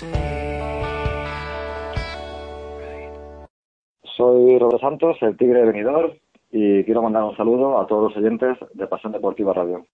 Soy 4.17 4.59
Roberto 4.59 4.79
Santos, 4.79 5.15
el 5.21 5.37
Tigre 5.37 5.59
de 5.61 5.67
Benidorm, 5.67 6.11
y 6.57 6.83
quiero 6.85 7.03
mandar 7.03 7.23
un 7.23 7.37
saludo 7.37 7.79
a 7.79 7.85
todos 7.85 8.09
los 8.09 8.17
oyentes 8.17 8.57
de 8.73 8.87
Pasión 8.87 9.11
Deportiva 9.11 9.53
Radio. 9.53 9.85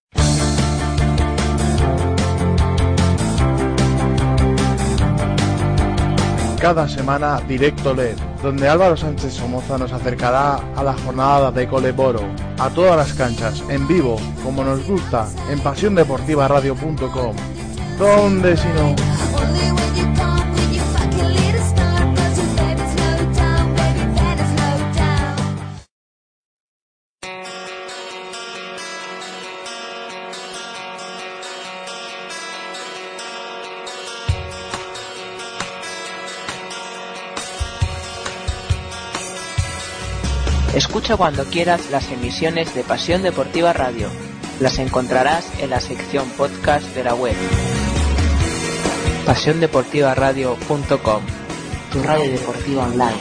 Cada 6.58 6.88
semana 6.88 7.40
Directo 7.46 7.92
LED, 7.92 8.16
donde 8.42 8.66
Álvaro 8.66 8.96
Sánchez 8.96 9.34
Somoza 9.34 9.76
nos 9.76 9.92
acercará 9.92 10.56
a 10.74 10.82
la 10.82 10.94
jornada 10.94 11.52
de 11.52 11.68
Coleboro, 11.68 12.20
a 12.58 12.70
todas 12.70 12.96
las 12.96 13.12
canchas, 13.12 13.62
en 13.68 13.86
vivo, 13.86 14.16
como 14.42 14.64
nos 14.64 14.88
gusta, 14.88 15.26
en 15.52 15.60
pasiondeportivaradio.com. 15.60 17.36
¿Dónde 17.98 18.56
si 18.56 18.68
no? 18.68 20.33
Escucha 40.94 41.16
cuando 41.16 41.44
quieras 41.46 41.90
las 41.90 42.08
emisiones 42.12 42.72
de 42.72 42.84
Pasión 42.84 43.24
Deportiva 43.24 43.72
Radio. 43.72 44.08
Las 44.60 44.78
encontrarás 44.78 45.44
en 45.60 45.70
la 45.70 45.80
sección 45.80 46.28
podcast 46.36 46.86
de 46.94 47.02
la 47.02 47.16
web. 47.16 47.34
pasiondeportivaradio.com, 49.26 51.22
tu 51.90 52.00
radio 52.00 52.30
deportiva 52.30 52.84
online. 52.84 53.16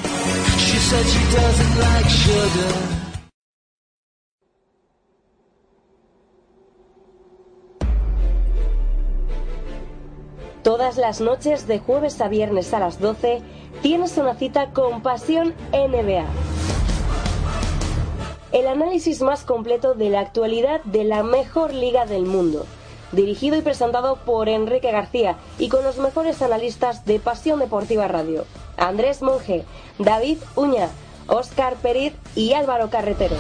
Todas 10.62 10.98
las 10.98 11.22
noches 11.22 11.66
de 11.66 11.80
jueves 11.80 12.22
a 12.22 12.28
viernes 12.28 12.72
a 12.76 12.80
las 12.80 13.00
12 13.00 13.42
tienes 13.82 14.16
una 14.20 14.36
cita 14.36 14.70
con 14.74 15.02
Pasión 15.02 15.56
NBA. 15.72 16.28
El 18.54 18.68
análisis 18.68 19.24
más 19.24 19.46
completo 19.46 19.96
de 19.96 20.12
la 20.12 20.20
actualidad 20.20 20.80
de 20.84 21.04
la 21.04 21.24
mejor 21.24 21.74
liga 21.74 22.06
del 22.06 22.28
mundo. 22.28 22.68
Dirigido 23.12 23.58
y 23.58 23.62
presentado 23.62 24.18
por 24.18 24.48
Enrique 24.48 24.92
García 24.92 25.38
y 25.58 25.70
con 25.70 25.84
los 25.84 25.98
mejores 25.98 26.40
analistas 26.44 27.04
de 27.04 27.20
Pasión 27.20 27.58
Deportiva 27.58 28.08
Radio. 28.08 28.46
Andrés 28.78 29.24
Monge, 29.24 29.66
David 29.98 30.38
Uña, 30.56 30.90
Óscar 31.26 31.78
Periz 31.78 32.14
y 32.36 32.54
Álvaro 32.54 32.92
Carretero. 32.92 33.38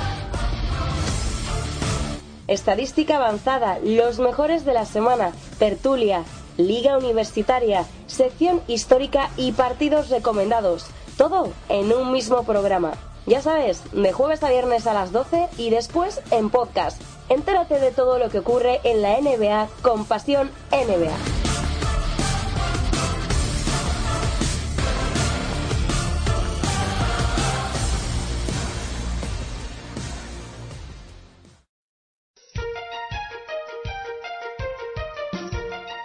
Estadística 2.48 3.18
avanzada, 3.18 3.78
los 3.84 4.18
mejores 4.18 4.66
de 4.66 4.74
la 4.74 4.86
semana, 4.86 5.32
tertulia, 5.60 6.24
liga 6.58 6.98
universitaria, 6.98 7.86
sección 8.08 8.62
histórica 8.68 9.30
y 9.38 9.52
partidos 9.52 10.10
recomendados. 10.10 10.88
Todo 11.18 11.52
en 11.70 11.94
un 11.94 12.12
mismo 12.12 12.46
programa. 12.46 12.94
Ya 13.26 13.42
sabes, 13.42 13.82
de 13.94 14.12
jueves 14.12 14.44
a 14.44 14.50
viernes 14.50 14.86
a 14.86 14.94
las 14.94 15.14
12 15.14 15.48
y 15.58 15.70
después 15.70 16.22
en 16.32 16.50
podcast. 16.50 17.02
Entérate 17.30 17.80
de 17.80 17.92
todo 17.92 18.20
lo 18.20 18.30
que 18.30 18.40
ocurre 18.40 18.82
en 18.84 19.02
la 19.02 19.18
NBA 19.20 19.70
con 19.82 20.06
Pasión 20.06 20.52
NBA. 20.72 21.16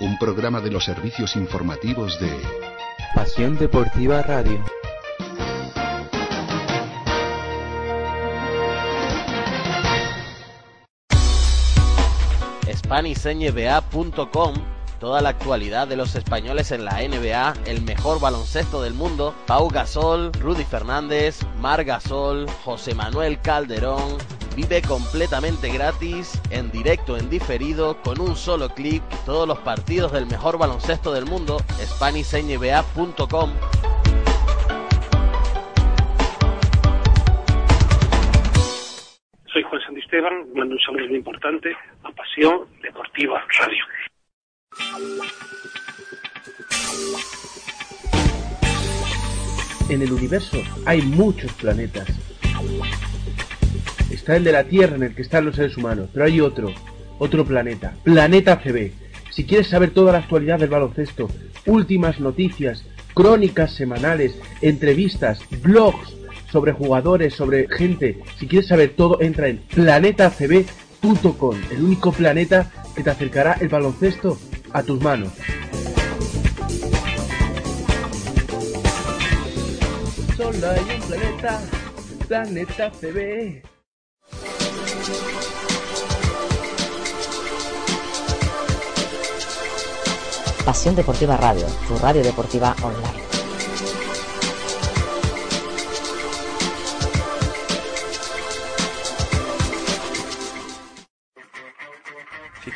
Un 0.00 0.16
programa 0.20 0.60
de 0.60 0.70
los 0.70 0.84
servicios 0.84 1.34
informativos 1.34 2.20
de 2.20 2.30
Pasión 3.16 3.58
Deportiva 3.58 4.22
Radio. 4.22 4.64
SpanishNBA.com 12.88 14.54
Toda 14.98 15.20
la 15.20 15.28
actualidad 15.28 15.86
de 15.86 15.96
los 15.96 16.14
españoles 16.14 16.72
en 16.72 16.86
la 16.86 17.02
NBA, 17.06 17.52
el 17.66 17.82
mejor 17.82 18.18
baloncesto 18.18 18.80
del 18.82 18.94
mundo, 18.94 19.34
Pau 19.46 19.68
Gasol, 19.68 20.32
Rudy 20.32 20.64
Fernández, 20.64 21.40
Mar 21.60 21.84
Gasol, 21.84 22.48
José 22.64 22.94
Manuel 22.94 23.40
Calderón, 23.40 24.16
Vive 24.56 24.82
completamente 24.82 25.70
gratis, 25.70 26.42
en 26.50 26.72
directo, 26.72 27.16
en 27.16 27.30
diferido, 27.30 28.02
con 28.02 28.20
un 28.20 28.34
solo 28.34 28.70
clic, 28.70 29.04
todos 29.24 29.46
los 29.46 29.58
partidos 29.58 30.10
del 30.10 30.26
mejor 30.26 30.58
baloncesto 30.58 31.12
del 31.12 31.26
mundo, 31.26 31.58
SpanishNBA.com. 31.80 33.52
Soy 39.52 39.62
Juan 39.62 39.80
Santisteban, 40.08 40.46
mando 40.54 40.74
un 40.74 40.80
saludo 40.80 41.06
muy 41.08 41.16
importante 41.16 41.74
a 42.02 42.10
Pasión 42.12 42.66
Deportiva 42.82 43.44
Radio. 43.58 43.84
En 49.90 50.02
el 50.02 50.12
universo 50.12 50.58
hay 50.86 51.02
muchos 51.02 51.52
planetas. 51.54 52.08
Está 54.10 54.36
el 54.36 54.44
de 54.44 54.52
la 54.52 54.64
Tierra 54.64 54.96
en 54.96 55.02
el 55.02 55.14
que 55.14 55.22
están 55.22 55.44
los 55.44 55.56
seres 55.56 55.76
humanos, 55.76 56.08
pero 56.12 56.24
hay 56.24 56.40
otro, 56.40 56.72
otro 57.18 57.44
planeta, 57.44 57.94
Planeta 58.04 58.60
CB. 58.62 58.92
Si 59.30 59.46
quieres 59.46 59.68
saber 59.68 59.90
toda 59.90 60.12
la 60.12 60.18
actualidad 60.18 60.58
del 60.58 60.70
baloncesto, 60.70 61.28
últimas 61.66 62.18
noticias, 62.20 62.86
crónicas 63.14 63.74
semanales, 63.74 64.40
entrevistas, 64.62 65.42
blogs 65.62 66.17
sobre 66.50 66.72
jugadores, 66.72 67.34
sobre 67.34 67.68
gente, 67.68 68.22
si 68.38 68.46
quieres 68.46 68.68
saber 68.68 68.94
todo, 68.96 69.20
entra 69.20 69.48
en 69.48 69.58
planetacb.com, 69.58 71.56
el 71.70 71.82
único 71.82 72.12
planeta 72.12 72.70
que 72.94 73.02
te 73.02 73.10
acercará 73.10 73.54
el 73.60 73.68
baloncesto 73.68 74.38
a 74.72 74.82
tus 74.82 75.00
manos. 75.00 75.32
Solo 80.36 80.70
hay 80.70 80.80
un 80.80 81.06
planeta, 81.06 81.60
Planeta 82.28 82.90
CB. 82.90 83.62
Pasión 90.64 90.94
Deportiva 90.94 91.36
Radio, 91.38 91.66
tu 91.88 91.96
radio 91.96 92.22
deportiva 92.22 92.76
online. 92.82 93.27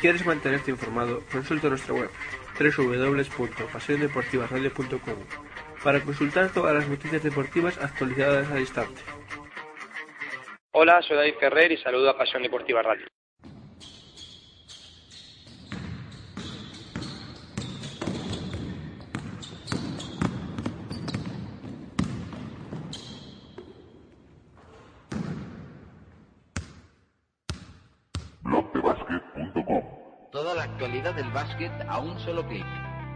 Quieres 0.03 0.25
mantenerte 0.25 0.69
informado, 0.69 1.23
consulta 1.31 1.69
nuestra 1.69 1.93
web 1.93 2.09
www.pasiondeportivaradio.com 2.59 5.15
para 5.81 6.01
consultar 6.01 6.51
todas 6.51 6.75
las 6.75 6.89
noticias 6.89 7.23
deportivas 7.23 7.77
actualizadas 7.77 8.51
al 8.51 8.59
instante. 8.59 9.01
Hola, 10.73 11.01
soy 11.03 11.15
David 11.15 11.35
Ferrer 11.39 11.71
y 11.71 11.77
saludo 11.77 12.09
a 12.09 12.17
Pasión 12.17 12.43
Deportiva 12.43 12.81
Radio. 12.81 13.07
Toda 30.31 30.55
la 30.55 30.63
actualidad 30.63 31.13
del 31.13 31.31
básquet 31.31 31.71
a 31.87 31.99
un 31.99 32.17
solo 32.19 32.45
clic. 32.47 32.65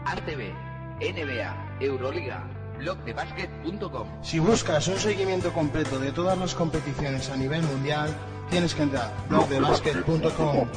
ATV, 0.06 0.54
NBA, 1.00 1.78
Euroliga, 1.82 2.48
blogdebasket.com. 2.78 4.08
Si 4.22 4.40
buscas 4.40 4.88
un 4.88 4.98
seguimiento 4.98 5.52
completo 5.52 6.00
de 6.00 6.12
todas 6.12 6.38
las 6.38 6.54
competiciones 6.54 7.30
a 7.30 7.36
nivel 7.36 7.64
mundial, 7.64 8.16
tienes 8.50 8.76
que 8.76 8.84
entrar 8.84 9.12
a 9.12 9.30
blogdebasket.com. 9.30 10.68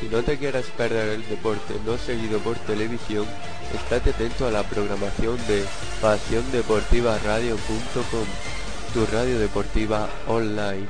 Si 0.00 0.08
no 0.08 0.22
te 0.22 0.38
quieres 0.38 0.66
perder 0.70 1.10
el 1.10 1.28
deporte 1.28 1.74
no 1.84 1.98
seguido 1.98 2.38
por 2.38 2.56
televisión, 2.60 3.26
estate 3.74 4.10
atento 4.10 4.46
a 4.46 4.50
la 4.50 4.62
programación 4.62 5.36
de 5.46 5.66
pasiondeportivaradio.com, 6.00 8.24
tu 8.92 9.06
radio 9.06 9.38
deportiva 9.38 10.08
online. 10.26 10.86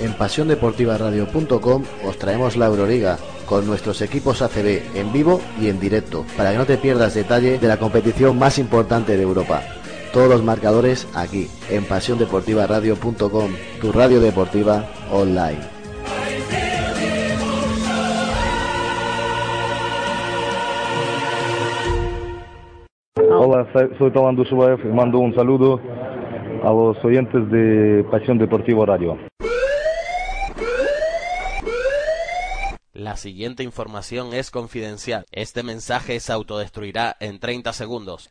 En 0.00 0.12
pasiondeportivaradio.com 0.14 1.82
os 2.04 2.18
traemos 2.18 2.56
la 2.56 2.66
Euroliga 2.66 3.18
con 3.48 3.66
nuestros 3.66 4.02
equipos 4.02 4.42
ACB 4.42 4.94
en 4.94 5.12
vivo 5.12 5.40
y 5.60 5.68
en 5.68 5.80
directo 5.80 6.24
para 6.36 6.52
que 6.52 6.58
no 6.58 6.66
te 6.66 6.76
pierdas 6.76 7.14
detalle 7.14 7.58
de 7.58 7.68
la 7.68 7.78
competición 7.78 8.38
más 8.38 8.58
importante 8.58 9.16
de 9.16 9.22
Europa. 9.22 9.62
Todos 10.12 10.28
los 10.28 10.42
marcadores 10.42 11.08
aquí 11.14 11.48
en 11.70 11.84
pasiondeportivaradio.com, 11.84 13.50
tu 13.80 13.92
radio 13.92 14.20
deportiva 14.20 14.86
online. 15.10 15.60
Hola, 23.40 23.66
soy 23.98 24.10
Toman 24.10 24.36
Dushubaev 24.36 24.80
y 24.84 24.88
mando 24.88 25.18
un 25.18 25.34
saludo 25.34 25.80
a 26.62 26.70
los 26.70 27.02
oyentes 27.04 27.48
de 27.50 28.04
Pasión 28.10 28.38
Deportiva 28.38 28.84
Radio. 28.84 29.27
La 32.98 33.16
siguiente 33.16 33.62
información 33.62 34.34
es 34.34 34.50
confidencial. 34.50 35.24
Este 35.30 35.62
mensaje 35.62 36.18
se 36.18 36.32
autodestruirá 36.32 37.16
en 37.20 37.38
30 37.38 37.72
segundos. 37.72 38.30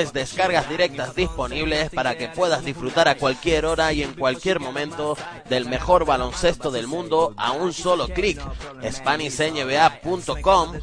descargas 0.05 0.67
directas 0.67 1.15
disponibles 1.15 1.89
para 1.91 2.17
que 2.17 2.27
puedas 2.27 2.65
disfrutar 2.65 3.07
a 3.07 3.15
cualquier 3.15 3.65
hora 3.65 3.93
y 3.93 4.03
en 4.03 4.13
cualquier 4.13 4.59
momento 4.59 5.15
del 5.49 5.67
mejor 5.67 6.05
baloncesto 6.05 6.71
del 6.71 6.87
mundo 6.87 7.33
a 7.37 7.51
un 7.51 7.73
solo 7.73 8.07
clic. 8.07 8.41
SpanishNBA.com. 8.83 10.73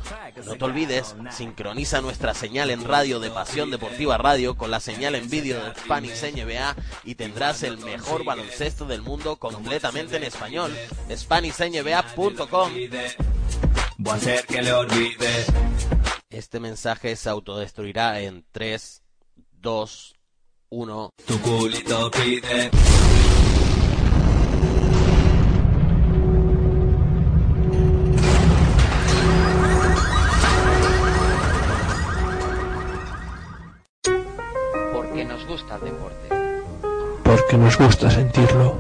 No 0.47 0.55
te 0.57 0.65
olvides, 0.65 1.17
sincroniza 1.31 2.01
nuestra 2.01 2.35
señal 2.35 2.71
en 2.71 2.85
radio 2.85 3.19
de 3.21 3.31
Pasión 3.31 3.71
Deportiva 3.71 4.17
Radio 4.17 4.57
con 4.57 4.71
la 4.71 4.81
señal 4.81 5.15
en 5.15 5.29
vídeo 5.29 5.63
de 5.63 5.75
Spanish 5.75 6.23
NBA 6.23 6.77
y 7.05 7.15
tendrás 7.17 7.63
el 7.63 7.79
mejor 7.79 8.25
baloncesto 8.25 8.87
del 8.87 9.03
mundo 9.03 9.37
completamente 9.37 10.17
en 10.17 10.25
español. 10.25 10.73
SpanishNBA.com. 11.11 12.73
Voy 14.01 14.13
a 14.13 14.17
hacer 14.17 14.47
que 14.47 14.63
le 14.63 14.73
olvide. 14.73 15.45
Este 16.31 16.61
mensaje 16.61 17.17
se 17.17 17.31
autodestruirá 17.31 18.21
en 18.21 18.45
3, 18.53 19.03
2, 19.61 20.15
1. 20.71 21.11
Tu 21.27 21.41
culito 21.41 22.11
pide. 22.13 22.71
Porque 34.93 35.25
nos 35.25 35.47
gusta 35.47 35.75
el 35.75 35.81
deporte. 35.81 36.29
Porque 37.25 37.57
nos 37.57 37.77
gusta 37.79 38.11
sentirlo. 38.11 38.77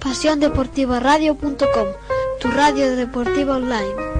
PasiónDeportivaRadio.com, 0.00 1.88
tu 2.38 2.50
radio 2.50 2.96
deportiva 2.96 3.56
online. 3.56 4.11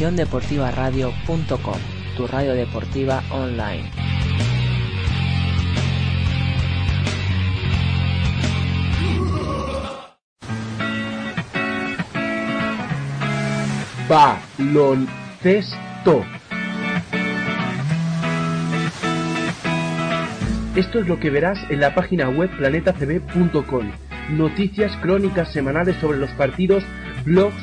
PasiónDeportivaRadio.com, 0.00 1.76
tu 2.16 2.26
radio 2.26 2.54
deportiva 2.54 3.22
online. 3.30 3.90
Baloncesto. 14.08 15.04
Esto 20.76 21.00
es 21.00 21.06
lo 21.06 21.20
que 21.20 21.28
verás 21.28 21.58
en 21.68 21.80
la 21.80 21.94
página 21.94 22.30
web 22.30 22.48
planetacb.com. 22.56 23.90
Noticias 24.30 24.96
crónicas 25.02 25.52
semanales 25.52 25.96
sobre 25.96 26.16
los 26.16 26.30
partidos, 26.30 26.84
blogs 27.26 27.62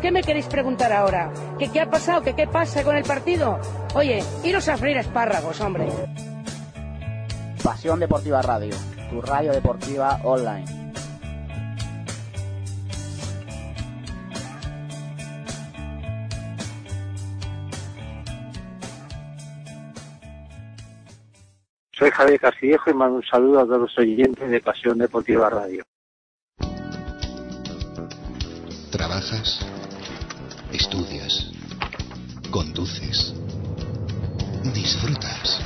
¿Qué 0.00 0.10
me 0.12 0.22
queréis 0.22 0.46
preguntar 0.46 0.92
ahora? 0.92 1.32
¿Que 1.58 1.70
qué 1.70 1.80
ha 1.80 1.90
pasado? 1.90 2.22
¿Que 2.22 2.34
qué 2.34 2.46
pasa 2.46 2.84
con 2.84 2.96
el 2.96 3.04
partido? 3.04 3.58
Oye, 3.94 4.22
iros 4.44 4.68
a 4.68 4.76
freír 4.76 4.98
espárragos, 4.98 5.60
hombre. 5.60 5.88
Pasión 7.62 7.98
Deportiva 7.98 8.42
Radio, 8.42 8.74
tu 9.10 9.22
radio 9.22 9.52
deportiva 9.52 10.20
online. 10.22 10.86
Soy 21.92 22.10
Javier 22.10 22.38
Castillejo 22.38 22.90
y 22.90 22.94
mando 22.94 23.16
un 23.16 23.24
saludo 23.24 23.60
a 23.60 23.64
todos 23.64 23.80
los 23.80 23.98
oyentes 23.98 24.50
de 24.50 24.60
Pasión 24.60 24.98
Deportiva 24.98 25.48
Radio. 25.48 25.82
Trabajas, 28.96 29.60
estudias, 30.72 31.52
conduces, 32.50 33.34
disfrutas. 34.72 35.62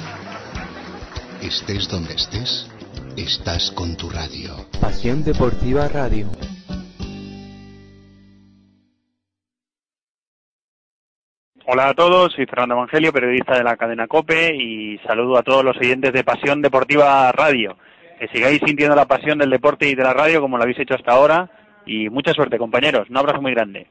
Estés 1.41 1.89
donde 1.89 2.15
estés, 2.15 2.69
estás 3.17 3.71
con 3.71 3.97
tu 3.97 4.11
radio. 4.11 4.51
Pasión 4.81 5.23
Deportiva 5.23 5.87
Radio. 5.87 6.27
Hola 11.67 11.91
a 11.91 11.95
todos, 11.95 12.33
soy 12.33 12.47
Fernando 12.47 12.75
Evangelio, 12.75 13.13
periodista 13.13 13.57
de 13.57 13.63
la 13.63 13.77
cadena 13.77 14.09
COPE 14.09 14.57
y 14.57 14.99
saludo 15.07 15.39
a 15.39 15.45
todos 15.45 15.65
los 15.65 15.77
oyentes 15.77 16.13
de 16.13 16.25
Pasión 16.25 16.63
Deportiva 16.63 17.31
Radio. 17.31 17.77
Que 18.19 18.27
sigáis 18.27 18.61
sintiendo 18.67 18.97
la 18.97 19.07
pasión 19.07 19.39
del 19.39 19.51
deporte 19.51 19.89
y 19.89 19.95
de 19.95 20.03
la 20.03 20.15
radio 20.15 20.41
como 20.41 20.57
lo 20.57 20.65
habéis 20.65 20.81
hecho 20.81 20.97
hasta 20.97 21.13
ahora 21.13 21.60
y 21.85 22.09
mucha 22.09 22.33
suerte 22.33 22.59
compañeros. 22.59 23.09
Un 23.11 23.17
abrazo 23.17 23.43
muy 23.43 23.53
grande. 23.53 23.87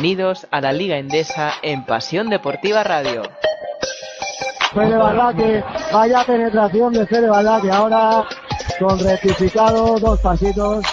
Bienvenidos 0.00 0.48
a 0.50 0.62
la 0.62 0.72
Liga 0.72 0.96
Endesa 0.96 1.52
en 1.60 1.84
Pasión 1.84 2.30
Deportiva 2.30 2.82
Radio. 2.82 3.20
Fede 4.72 4.96
Baldaque, 4.96 5.62
vaya 5.92 6.24
penetración 6.24 6.94
de 6.94 7.06
Fede 7.06 7.28
Baldaque 7.28 7.70
ahora 7.70 8.24
con 8.78 8.98
rectificado, 8.98 9.98
dos 9.98 10.18
pasitos. 10.20 10.86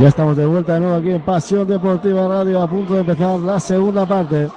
Ya 0.00 0.08
estamos 0.08 0.36
de 0.36 0.46
vuelta 0.46 0.74
de 0.74 0.80
nuevo 0.80 0.96
aquí 0.96 1.12
en 1.12 1.22
Pasión 1.22 1.68
Deportiva 1.68 2.26
Radio, 2.26 2.60
a 2.60 2.68
punto 2.68 2.94
de 2.94 3.00
empezar 3.02 3.38
la 3.38 3.60
segunda 3.60 4.04
parte. 4.04 4.48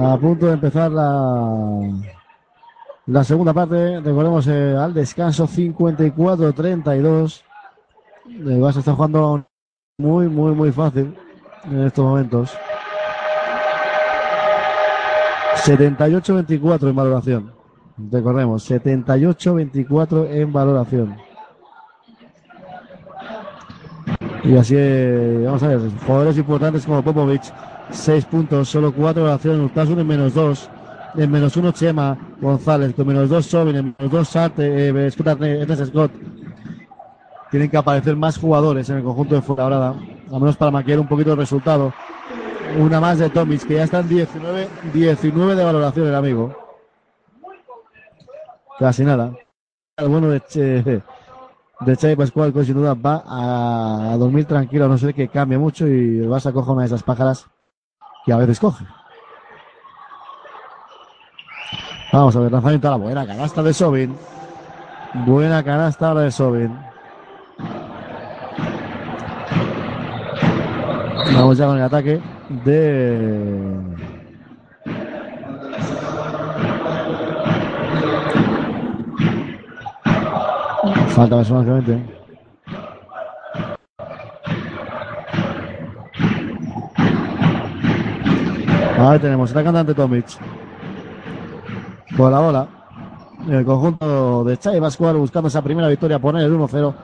A 0.00 0.16
punto 0.16 0.46
de 0.46 0.52
empezar 0.52 0.92
la, 0.92 1.90
la 3.06 3.24
segunda 3.24 3.52
parte. 3.52 4.00
Recordemos 4.00 4.46
eh, 4.46 4.76
al 4.78 4.94
descanso 4.94 5.48
54-32. 5.48 7.42
El 8.26 8.60
Barça 8.60 8.78
está 8.78 8.92
jugando 8.94 9.44
muy, 9.98 10.28
muy, 10.28 10.52
muy 10.54 10.70
fácil 10.70 11.16
en 11.70 11.86
estos 11.86 12.04
momentos. 12.04 12.56
78-24 15.64 16.88
en 16.88 16.96
valoración. 16.96 17.52
Recordemos, 18.10 18.70
78-24 18.70 20.28
en 20.30 20.52
valoración. 20.52 21.16
Y 24.42 24.56
así, 24.56 24.74
eh, 24.76 25.42
vamos 25.46 25.62
a 25.62 25.68
ver, 25.68 25.80
jugadores 26.06 26.36
importantes 26.36 26.84
como 26.84 27.02
Popovic, 27.02 27.42
6 27.90 28.24
puntos, 28.26 28.68
solo 28.68 28.92
4 28.92 29.22
valoraciones, 29.22 29.60
Urtasun 29.60 30.00
en 30.00 30.06
menos 30.06 30.34
2, 30.34 30.70
en 31.16 31.30
menos 31.30 31.56
1 31.56 31.72
Chema 31.72 32.18
González, 32.40 32.92
con 32.94 33.06
menos 33.06 33.30
2 33.30 33.46
Sobin, 33.46 33.76
en 33.76 33.94
menos 33.98 34.12
2 34.12 34.28
Sarte, 34.28 34.88
eh, 34.88 35.10
Scott, 35.10 35.38
Scott. 35.86 36.12
Tienen 37.50 37.70
que 37.70 37.76
aparecer 37.78 38.16
más 38.16 38.36
jugadores 38.36 38.90
en 38.90 38.98
el 38.98 39.04
conjunto 39.04 39.36
de 39.36 39.40
Fuenlabrada, 39.40 39.94
al 40.32 40.40
menos 40.40 40.56
para 40.56 40.70
maquillar 40.70 41.00
un 41.00 41.08
poquito 41.08 41.32
el 41.32 41.38
resultado. 41.38 41.92
Una 42.78 43.00
más 43.00 43.18
de 43.18 43.30
Tomis, 43.30 43.64
que 43.64 43.74
ya 43.74 43.84
están 43.84 44.08
19, 44.08 44.68
19 44.92 45.54
de 45.54 45.64
valoración 45.64 46.08
el 46.08 46.14
amigo. 46.14 46.56
Casi 48.78 49.04
nada. 49.04 49.32
El 49.96 50.08
bueno 50.08 50.28
de, 50.28 50.40
che, 50.40 50.82
de 50.82 51.96
Xavi 51.96 52.16
Pascual, 52.16 52.52
que 52.52 52.64
sin 52.64 52.74
duda 52.74 52.94
va 52.94 53.22
a, 53.26 54.12
a 54.12 54.16
dormir 54.16 54.44
tranquilo, 54.46 54.86
a 54.86 54.88
no 54.88 54.98
ser 54.98 55.14
que 55.14 55.28
cambie 55.28 55.58
mucho 55.58 55.86
y 55.86 56.18
el 56.18 56.28
Barça 56.28 56.52
coja 56.52 56.72
una 56.72 56.82
de 56.82 56.86
esas 56.86 57.02
pájaras 57.02 57.46
que 58.24 58.32
a 58.32 58.36
veces 58.38 58.58
coge. 58.58 58.84
Vamos 62.12 62.34
a 62.36 62.40
ver, 62.40 62.52
lanzamiento 62.52 62.88
a 62.88 62.92
la 62.92 62.96
buena 62.96 63.26
canasta 63.26 63.62
de 63.62 63.74
Sobin. 63.74 64.16
Buena 65.26 65.62
canasta 65.62 66.08
ahora 66.08 66.22
de 66.22 66.30
Sobin. 66.30 66.93
Vamos 71.32 71.58
ya 71.58 71.66
con 71.66 71.76
el 71.76 71.82
ataque 71.82 72.20
de 72.64 73.94
Falta 81.14 81.36
personal, 81.36 81.62
obviamente. 81.62 82.14
Ahí 88.98 89.18
tenemos, 89.20 89.50
está 89.50 89.62
cantante 89.62 89.94
Tomic. 89.94 90.26
Con 92.16 92.32
la 92.32 92.40
bola. 92.40 92.66
El 93.48 93.64
conjunto 93.64 94.42
de 94.44 94.56
Chay 94.56 94.80
Pascual 94.80 95.16
buscando 95.16 95.48
esa 95.48 95.62
primera 95.62 95.88
victoria, 95.88 96.18
poner 96.18 96.44
el 96.44 96.52
1-0 96.52 96.94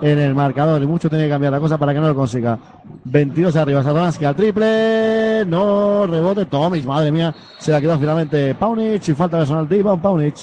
en 0.00 0.18
el 0.18 0.34
marcador. 0.34 0.82
Y 0.82 0.86
mucho 0.86 1.08
tiene 1.08 1.24
que 1.24 1.30
cambiar 1.30 1.52
la 1.52 1.60
cosa 1.60 1.78
para 1.78 1.92
que 1.92 2.00
no 2.00 2.08
lo 2.08 2.14
consiga. 2.14 2.58
22 3.04 3.56
arriba, 3.56 3.82
Satoransky 3.82 4.24
al 4.24 4.36
triple. 4.36 5.44
No, 5.46 6.06
rebote. 6.06 6.46
Tomic, 6.46 6.84
madre 6.84 7.10
mía. 7.12 7.34
Se 7.58 7.72
la 7.72 7.80
quedó 7.80 7.98
finalmente 7.98 8.54
Paunic. 8.54 9.08
Y 9.08 9.14
falta 9.14 9.38
personal 9.38 9.68
de 9.68 9.78
Iván 9.78 10.00
Paunic. 10.00 10.34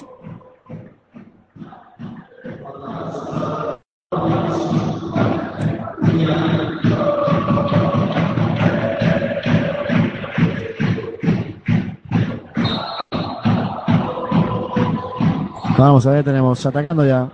Vamos 15.78 16.08
a 16.08 16.12
ver, 16.12 16.26
tenemos 16.26 16.66
atacando 16.66 17.06
ya 17.06 17.30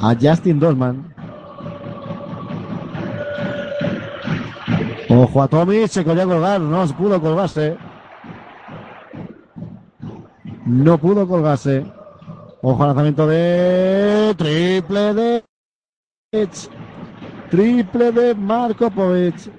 a 0.00 0.14
Justin 0.20 0.58
Dorman. 0.60 1.14
Ojo 5.08 5.42
a 5.42 5.48
Tommy, 5.48 5.88
se 5.88 6.04
quería 6.04 6.24
colgar, 6.24 6.60
no 6.60 6.86
pudo 6.88 7.20
colgarse. 7.20 7.76
No 10.66 10.98
pudo 10.98 11.26
colgarse. 11.26 11.84
Ojo 12.60 12.82
al 12.82 12.88
lanzamiento 12.88 13.26
de 13.26 14.34
triple 14.36 15.14
de 15.14 15.44
triple 17.50 18.12
de 18.12 18.34
Marco 18.34 18.90
Povic. 18.90 19.50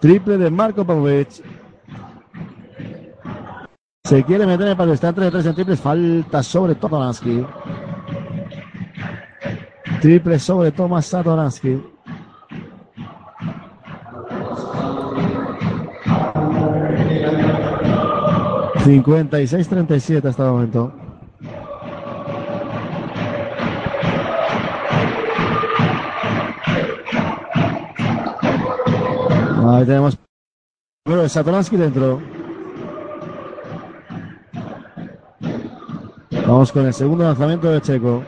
Triple 0.00 0.38
de 0.38 0.50
Marco 0.50 0.84
Povic. 0.84 1.49
Se 4.10 4.24
quiere 4.24 4.44
meter 4.44 4.62
en 4.62 4.70
el 4.72 4.76
palo, 4.76 4.92
está 4.92 5.12
3 5.12 5.26
de 5.26 5.30
3 5.30 5.46
en 5.46 5.54
triples, 5.54 5.80
falta 5.80 6.42
sobre 6.42 6.74
Totoransky. 6.74 7.46
Triple 10.00 10.36
sobre 10.40 10.72
Tomás 10.72 11.06
Satoransky. 11.06 11.80
Cincuenta 18.82 19.40
y 19.40 19.46
seis 19.46 19.68
treinta 19.68 19.94
y 19.94 20.00
siete 20.00 20.26
hasta 20.26 20.44
el 20.44 20.50
momento. 20.50 20.92
Ahí 29.68 29.86
tenemos 29.86 30.18
de 31.06 31.28
Satoransky 31.28 31.76
dentro. 31.76 32.39
Vamos 36.50 36.72
con 36.72 36.84
el 36.84 36.92
segundo 36.92 37.22
lanzamiento 37.22 37.70
de 37.70 37.80
Checo. 37.80 38.24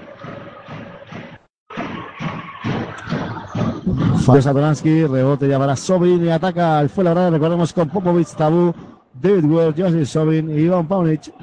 Fabio 4.25 4.41
Satoransky, 4.41 5.07
rebote 5.07 5.49
ya 5.49 5.59
para 5.59 5.75
Sobin 5.75 6.25
y 6.25 6.29
ataca 6.29 6.79
al 6.79 6.89
Fuenlabrada. 6.89 7.31
Recordemos 7.31 7.73
con 7.73 7.89
Popovic, 7.89 8.29
Tabú, 8.37 8.73
David 9.21 9.45
Ward, 9.47 9.75
Joseph 9.77 10.07
Sobin 10.07 10.51
y 10.51 10.63
Iván 10.63 10.87
Paunic. 10.87 11.35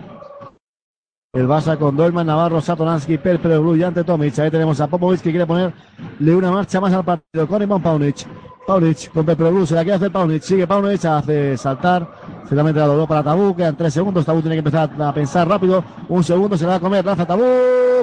El 1.34 1.50
Barça 1.50 1.78
con 1.78 1.98
Dolman, 1.98 2.26
Navarro, 2.26 2.62
Satoransky, 2.62 3.18
Perpero, 3.18 3.62
Blue 3.62 3.76
y 3.76 3.84
ante 3.84 4.06
Tomic. 4.06 4.40
Ahí 4.40 4.50
tenemos 4.50 4.80
a 4.80 4.88
Popovic 4.88 5.20
que 5.20 5.32
quiere 5.32 5.46
ponerle 5.46 6.34
una 6.34 6.50
marcha 6.50 6.80
más 6.80 6.94
al 6.94 7.04
partido 7.04 7.46
con 7.46 7.62
Iván 7.62 7.84
Paunic. 7.84 8.26
Paunic 8.70 9.12
con 9.12 9.26
Perpero 9.26 9.50
Blue, 9.50 9.66
se 9.66 9.74
la 9.74 9.82
quiere 9.82 9.96
hacer 9.96 10.12
Paunic. 10.12 10.44
Sigue 10.44 10.68
Paunic, 10.68 11.04
hace 11.04 11.58
saltar. 11.58 12.08
Finalmente 12.48 12.80
la 12.80 12.86
dobló 12.86 13.08
para 13.08 13.24
Tabú, 13.24 13.56
quedan 13.56 13.76
tres 13.76 13.92
segundos. 13.96 14.24
Tabú 14.24 14.42
tiene 14.42 14.58
que 14.58 14.60
empezar 14.60 14.92
a 15.02 15.12
pensar 15.12 15.48
rápido. 15.48 15.84
Un 16.08 16.24
segundo 16.24 16.56
se 16.56 16.66
la 16.66 16.70
va 16.70 16.76
a 16.76 16.80
comer, 16.80 17.04
lanza 17.04 17.26
Tabú. 17.26 17.44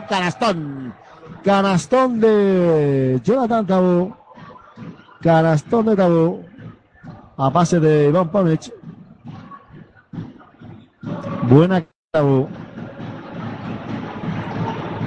Canastón. 0.09 0.93
Canastón 1.45 2.19
de 2.19 3.21
Jonathan 3.23 3.65
Tabú. 3.65 4.13
Canastón 5.23 5.87
de 5.87 5.95
Tabú. 5.95 6.45
A 7.37 7.53
pase 7.53 7.79
de 7.79 8.09
Iván 8.09 8.29
Paunic. 8.31 8.73
Buena 11.49 11.87
Tabú. 12.11 12.49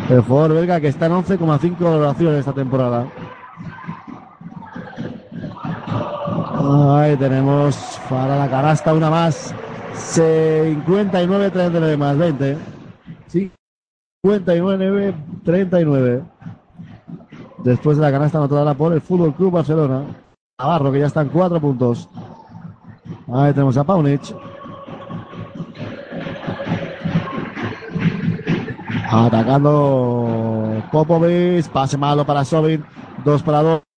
El 0.09 0.21
jugador 0.21 0.53
belga 0.53 0.79
que 0.79 0.87
está 0.87 1.07
en 1.07 1.11
11,5 1.11 1.79
valoraciones 1.79 2.39
esta 2.39 2.53
temporada. 2.53 3.07
Ahí 6.61 7.15
tenemos 7.15 7.99
para 8.09 8.35
la 8.37 8.49
canasta 8.49 8.93
una 8.93 9.09
más. 9.09 9.55
59, 9.93 11.51
39 11.51 11.97
más 11.97 12.17
20. 12.17 12.57
59, 14.25 15.15
39. 15.45 16.23
Después 17.63 17.97
de 17.97 18.03
la 18.03 18.11
canasta 18.11 18.39
anotada 18.39 18.73
por 18.73 18.91
el 18.91 18.99
Fútbol 18.99 19.33
Club 19.33 19.53
Barcelona. 19.53 20.03
Navarro, 20.59 20.91
que 20.91 20.99
ya 20.99 21.07
están 21.07 21.29
cuatro 21.29 21.61
puntos. 21.61 22.09
Ahí 23.33 23.53
tenemos 23.53 23.77
a 23.77 23.85
Paunic. 23.85 24.21
Atacando 29.09 30.83
Popovic. 30.91 31.69
Pase 31.69 31.97
malo 31.97 32.25
para 32.25 32.43
Sobin. 32.43 32.83
Dos 33.23 33.41
para 33.43 33.61
dos. 33.61 33.88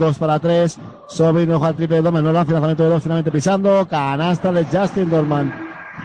Dos 0.00 0.18
para 0.18 0.38
tres. 0.38 0.78
Sobin 1.08 1.52
ojo 1.52 1.66
al 1.66 1.76
triple 1.76 1.96
de 1.96 2.02
Dorman. 2.02 2.24
No 2.24 2.32
lanza 2.32 2.52
lanzamiento 2.52 2.84
de 2.84 2.88
dos. 2.88 3.02
Finalmente 3.02 3.30
pisando. 3.30 3.86
Canasta 3.86 4.50
de 4.50 4.64
Justin 4.64 5.10
Dorman. 5.10 5.52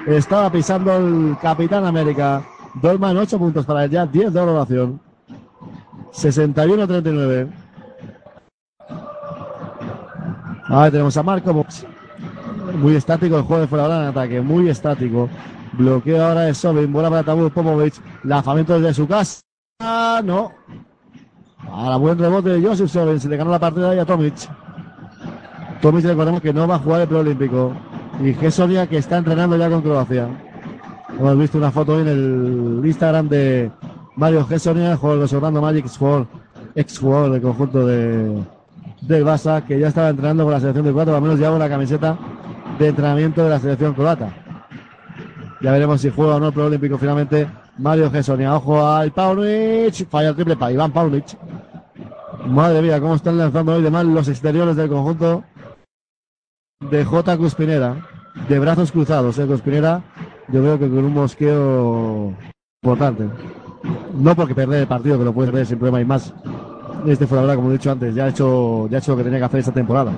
Estaba 0.05 0.51
pisando 0.51 0.97
el 0.97 1.37
Capitán 1.41 1.85
América. 1.85 2.43
Dorman, 2.73 3.15
ocho 3.15 3.39
puntos 3.39 3.65
para 3.65 3.85
él 3.85 3.91
ya. 3.91 4.05
10 4.05 4.33
de 4.33 4.39
valoración. 4.39 4.99
61-39. 6.11 7.49
Ahí 10.67 10.91
tenemos 10.91 11.15
a 11.15 11.23
Marco. 11.23 11.65
Muy 12.73 12.95
estático 12.97 13.37
el 13.37 13.43
juego 13.43 13.61
de 13.61 13.67
fuera 13.67 13.85
en 13.85 14.07
ataque, 14.09 14.41
muy 14.41 14.67
estático. 14.67 15.29
Bloqueo 15.71 16.21
ahora 16.21 16.41
de 16.41 16.53
Sobin, 16.53 16.91
bola 16.91 17.09
para 17.09 17.23
Tabú 17.23 17.49
Popovic. 17.49 17.93
Lanzamiento 18.23 18.77
desde 18.77 18.93
su 18.93 19.07
casa. 19.07 19.39
No. 20.21 20.51
Ahora 21.71 21.97
buen 21.97 22.17
rebote 22.17 22.49
de 22.49 22.67
Joseph 22.67 22.89
Sobin, 22.89 23.19
se 23.19 23.27
le 23.27 23.37
ganó 23.37 23.51
la 23.51 23.59
partida 23.59 23.91
ahí 23.91 23.99
a 23.99 24.05
Tomic. 24.05 24.35
Tomic 25.81 26.05
recordemos 26.05 26.41
que 26.41 26.53
no 26.53 26.67
va 26.67 26.75
a 26.75 26.79
jugar 26.79 27.01
el 27.01 27.07
preolímpico. 27.07 27.73
Y 28.23 28.33
Gesonia 28.33 28.87
que 28.87 28.97
está 28.97 29.17
entrenando 29.17 29.57
ya 29.57 29.69
con 29.69 29.81
Croacia. 29.81 30.27
Hemos 31.19 31.37
visto 31.37 31.57
una 31.57 31.71
foto 31.71 31.99
en 31.99 32.07
el 32.07 32.81
Instagram 32.85 33.27
de 33.29 33.71
Mario 34.15 34.45
Gesonia, 34.45 34.95
jugador 34.95 35.27
de 35.27 35.35
Orlando 35.35 35.61
Magic, 35.61 35.85
ex 36.75 36.99
jugador 36.99 37.31
del 37.31 37.41
conjunto 37.41 37.85
de, 37.85 38.43
del 39.01 39.25
Barça, 39.25 39.63
que 39.63 39.79
ya 39.79 39.87
estaba 39.87 40.09
entrenando 40.09 40.43
con 40.43 40.53
la 40.53 40.59
selección 40.59 40.85
de 40.85 40.93
cuatro, 40.93 41.15
al 41.15 41.21
menos 41.21 41.39
lleva 41.39 41.55
una 41.55 41.69
camiseta 41.69 42.17
de 42.79 42.87
entrenamiento 42.89 43.43
de 43.43 43.49
la 43.49 43.59
selección 43.59 43.93
croata. 43.93 44.33
Ya 45.61 45.71
veremos 45.71 46.01
si 46.01 46.09
juega 46.09 46.35
o 46.35 46.39
no 46.39 46.47
el 46.47 46.53
preolímpico 46.53 46.97
finalmente 46.97 47.47
Mario 47.77 48.09
Gesonia. 48.11 48.55
Ojo 48.55 48.85
al 48.85 49.11
Paulic, 49.11 50.07
falla 50.09 50.29
el 50.29 50.35
triple 50.35 50.55
para 50.55 50.71
Iván 50.71 50.91
Paulic. 50.91 51.25
Madre 52.47 52.81
mía, 52.81 52.99
cómo 52.99 53.15
están 53.15 53.37
lanzando 53.37 53.73
hoy 53.73 53.81
de 53.81 53.89
mal 53.89 54.13
los 54.13 54.27
exteriores 54.27 54.75
del 54.75 54.89
conjunto 54.89 55.43
de 56.79 57.03
J. 57.03 57.37
Cuspinera, 57.37 58.07
de 58.47 58.59
brazos 58.59 58.91
cruzados, 58.91 59.39
¿eh? 59.39 59.45
Cuspinera, 59.47 60.03
yo 60.49 60.61
veo 60.61 60.77
que 60.77 60.87
con 60.87 61.05
un 61.05 61.13
mosqueo 61.13 62.33
importante. 62.83 63.27
No 64.13 64.35
porque 64.35 64.55
perder 64.55 64.81
el 64.81 64.87
partido, 64.87 65.17
que 65.17 65.25
lo 65.25 65.33
puede 65.33 65.51
perder 65.51 65.65
sin 65.65 65.79
problema 65.79 66.01
y 66.01 66.05
más. 66.05 66.33
Este 67.05 67.27
fue 67.27 67.41
la 67.45 67.55
como 67.55 67.69
he 67.69 67.73
dicho 67.73 67.91
antes, 67.91 68.13
ya 68.15 68.25
ha 68.25 68.29
hecho, 68.29 68.87
ya 68.89 68.97
ha 68.97 68.99
hecho 68.99 69.11
lo 69.11 69.17
que 69.17 69.23
tenía 69.23 69.39
que 69.39 69.45
hacer 69.45 69.59
esta 69.59 69.73
temporada. 69.73 70.11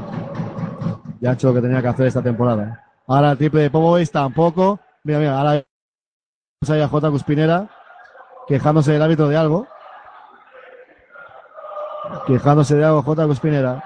Ya 1.20 1.32
ha 1.32 1.34
hecho 1.34 1.48
lo 1.48 1.54
que 1.56 1.62
tenía 1.62 1.82
que 1.82 1.88
hacer 1.88 2.08
esta 2.08 2.22
temporada. 2.22 2.84
Ahora 3.08 3.32
el 3.32 3.38
triple 3.38 3.62
de 3.62 3.70
Popovic 3.70 4.12
tampoco. 4.12 4.80
Mira, 5.04 5.20
mira, 5.20 5.40
ahora 5.40 5.64
vamos 6.62 6.84
a 6.84 6.88
J. 6.88 7.12
Cuspinera 7.12 7.70
quejándose 8.48 8.92
del 8.92 9.02
hábito 9.02 9.28
de 9.28 9.38
algo. 9.38 9.68
Quejándose 12.26 12.76
de 12.76 12.86
algo 12.86 13.04
J. 13.04 13.28
Cuspinera. 13.28 13.84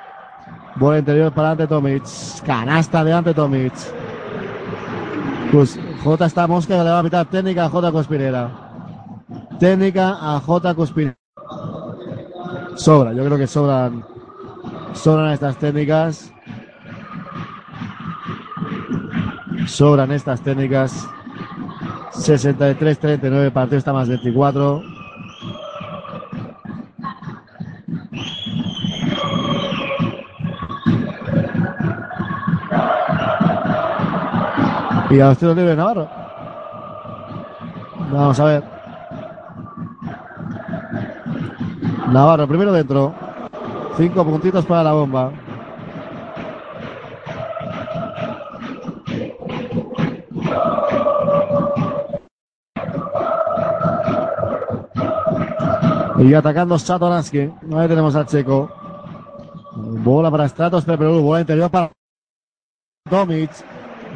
Bola 0.75 0.99
interior 0.99 1.33
para 1.33 1.51
Ante 1.51 1.67
Tomic. 1.67 2.03
Canasta 2.45 3.03
de 3.03 3.13
Ante 3.13 3.33
Tomic. 3.33 3.73
Pues 5.51 5.77
J 6.03 6.25
está 6.25 6.47
mosca, 6.47 6.81
le 6.81 6.89
va 6.89 6.99
a 6.99 7.03
pitar 7.03 7.25
técnica 7.25 7.65
a 7.65 7.69
J. 7.69 7.91
Cuspinera. 7.91 8.49
Técnica 9.59 10.17
a 10.21 10.39
J. 10.39 10.73
Cuspinera. 10.73 11.17
Sobra, 12.75 13.11
yo 13.11 13.25
creo 13.25 13.37
que 13.37 13.47
sobran, 13.47 14.05
sobran 14.93 15.33
estas 15.33 15.57
técnicas. 15.57 16.31
Sobran 19.67 20.11
estas 20.11 20.41
técnicas. 20.41 21.05
63-39, 22.13 23.51
partido 23.51 23.77
está 23.77 23.93
más 23.93 24.07
24. 24.07 24.83
Y 35.09 35.19
a 35.19 35.27
los 35.27 35.37
tiros 35.37 35.55
libres 35.57 35.75
Navarro. 35.75 36.07
Vamos 38.11 38.39
a 38.39 38.45
ver. 38.45 38.63
Navarro, 42.11 42.47
primero 42.47 42.71
dentro. 42.71 43.13
Cinco 43.97 44.23
puntitos 44.23 44.65
para 44.65 44.83
la 44.83 44.93
bomba. 44.93 45.31
Y 56.21 56.35
atacando 56.35 56.77
Satoransky. 56.77 57.51
Ahí 57.73 57.87
tenemos 57.87 58.15
al 58.15 58.27
Checo. 58.27 58.69
Bola 59.73 60.29
para 60.29 60.47
Stratos, 60.47 60.85
pero 60.85 61.19
bola 61.19 61.41
interior 61.41 61.71
para 61.71 61.91
Tomic. 63.09 63.49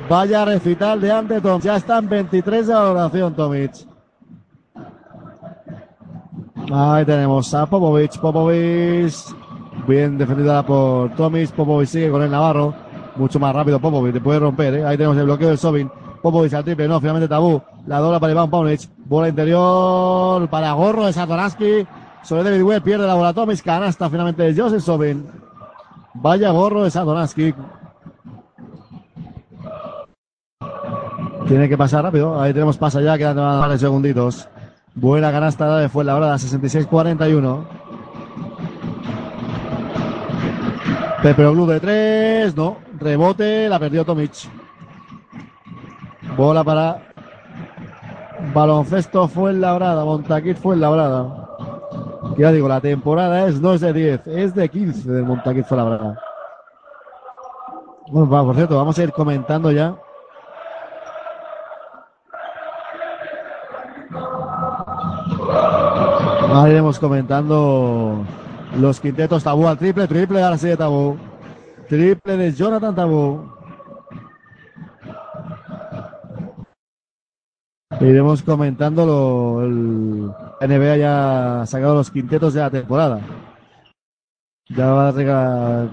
Vaya 0.07 0.45
recital 0.45 1.01
de 1.01 1.11
ante 1.11 1.41
Tom. 1.41 1.59
Ya 1.61 1.77
están 1.77 2.07
23 2.07 2.67
de 2.67 2.73
valoración, 2.73 3.33
Tomic. 3.33 3.71
Ahí 6.71 7.05
tenemos 7.05 7.51
a 7.55 7.65
Popovic. 7.65 8.19
Popovic. 8.19 9.13
Bien 9.87 10.15
defendida 10.15 10.63
por 10.63 11.09
Tomic. 11.15 11.51
Popovic 11.53 11.87
sigue 11.87 12.11
con 12.11 12.21
el 12.21 12.29
Navarro. 12.29 12.75
Mucho 13.15 13.39
más 13.39 13.55
rápido 13.55 13.79
Popovic. 13.79 14.13
Te 14.13 14.21
puede 14.21 14.39
romper. 14.39 14.75
¿eh? 14.75 14.85
Ahí 14.85 14.95
tenemos 14.95 15.17
el 15.17 15.25
bloqueo 15.25 15.49
de 15.49 15.57
Sobin. 15.57 15.89
Popovic 16.25 16.53
al 16.55 16.63
triple. 16.63 16.87
No, 16.87 16.99
finalmente 16.99 17.27
tabú. 17.27 17.61
La 17.85 17.99
dobla 17.99 18.19
para 18.19 18.31
Iván 18.31 18.49
Paunic. 18.49 18.81
Bola 19.05 19.29
interior 19.29 20.49
para 20.49 20.71
Gorro 20.71 21.05
de 21.05 21.13
Satoransky. 21.13 21.85
Sobre 22.23 22.43
David 22.43 22.63
Webb. 22.63 22.81
Pierde 22.81 23.05
la 23.05 23.13
bola 23.13 23.31
Tomic. 23.31 23.61
Canasta 23.61 24.09
finalmente 24.09 24.41
de 24.41 24.59
Joseph 24.59 24.81
Sobin. 24.81 25.23
Vaya 26.15 26.49
gorro 26.49 26.83
de 26.83 26.89
Satoransky. 26.89 27.53
Tiene 31.47 31.69
que 31.69 31.77
pasar 31.77 32.03
rápido. 32.03 32.41
Ahí 32.41 32.53
tenemos 32.53 32.75
pasa 32.75 33.01
ya, 33.01 33.19
quedan 33.19 33.35
varios 33.35 33.81
segunditos. 33.81 34.49
Buena 34.95 35.31
canasta 35.31 35.77
de 35.77 35.89
Fuenlabrada, 35.89 36.37
66-41. 36.37 37.65
Pepe 41.21 41.45
Blue 41.45 41.67
de 41.67 41.79
tres, 41.79 42.55
no. 42.55 42.77
Rebote, 42.97 43.69
la 43.69 43.77
perdió 43.77 44.03
Tomic. 44.03 44.64
Bola 46.37 46.63
para 46.63 47.01
baloncesto 48.53 49.27
Fuenlabrada, 49.27 50.03
Montaquit 50.03 50.57
Fuenlabrada. 50.57 51.47
Ya 52.37 52.51
digo, 52.51 52.67
la 52.67 52.81
temporada 52.81 53.47
es, 53.47 53.61
no 53.61 53.73
es 53.73 53.81
de 53.81 53.93
10, 53.93 54.27
es 54.27 54.55
de 54.55 54.67
15 54.67 55.11
del 55.11 55.23
Montaquit 55.23 55.65
Fuenlabrada. 55.65 56.19
Bueno, 58.09 58.29
por 58.29 58.55
cierto, 58.55 58.77
vamos 58.77 58.97
a 58.99 59.03
ir 59.03 59.11
comentando 59.11 59.71
ya 59.71 59.95
Ahí 66.53 66.71
iremos 66.71 66.99
comentando 66.99 68.23
los 68.79 68.99
quintetos 69.01 69.43
tabú 69.43 69.67
al 69.67 69.77
triple, 69.77 70.07
triple 70.07 70.41
ahora 70.41 70.57
sí 70.57 70.67
de 70.67 70.77
tabú. 70.77 71.17
Triple 71.89 72.37
de 72.37 72.53
Jonathan 72.53 72.95
Tabú. 72.95 73.54
Iremos 78.01 78.43
comentando 78.43 79.05
lo, 79.05 79.61
el 79.63 80.69
NBA 80.69 80.97
ya 80.97 81.61
ha 81.61 81.65
sacado 81.65 81.95
los 81.95 82.11
quintetos 82.11 82.53
de 82.53 82.61
la 82.61 82.69
temporada. 82.69 83.21
Ya 84.69 84.87
va 84.91 85.09
a 85.09 85.11
regalar, 85.11 85.87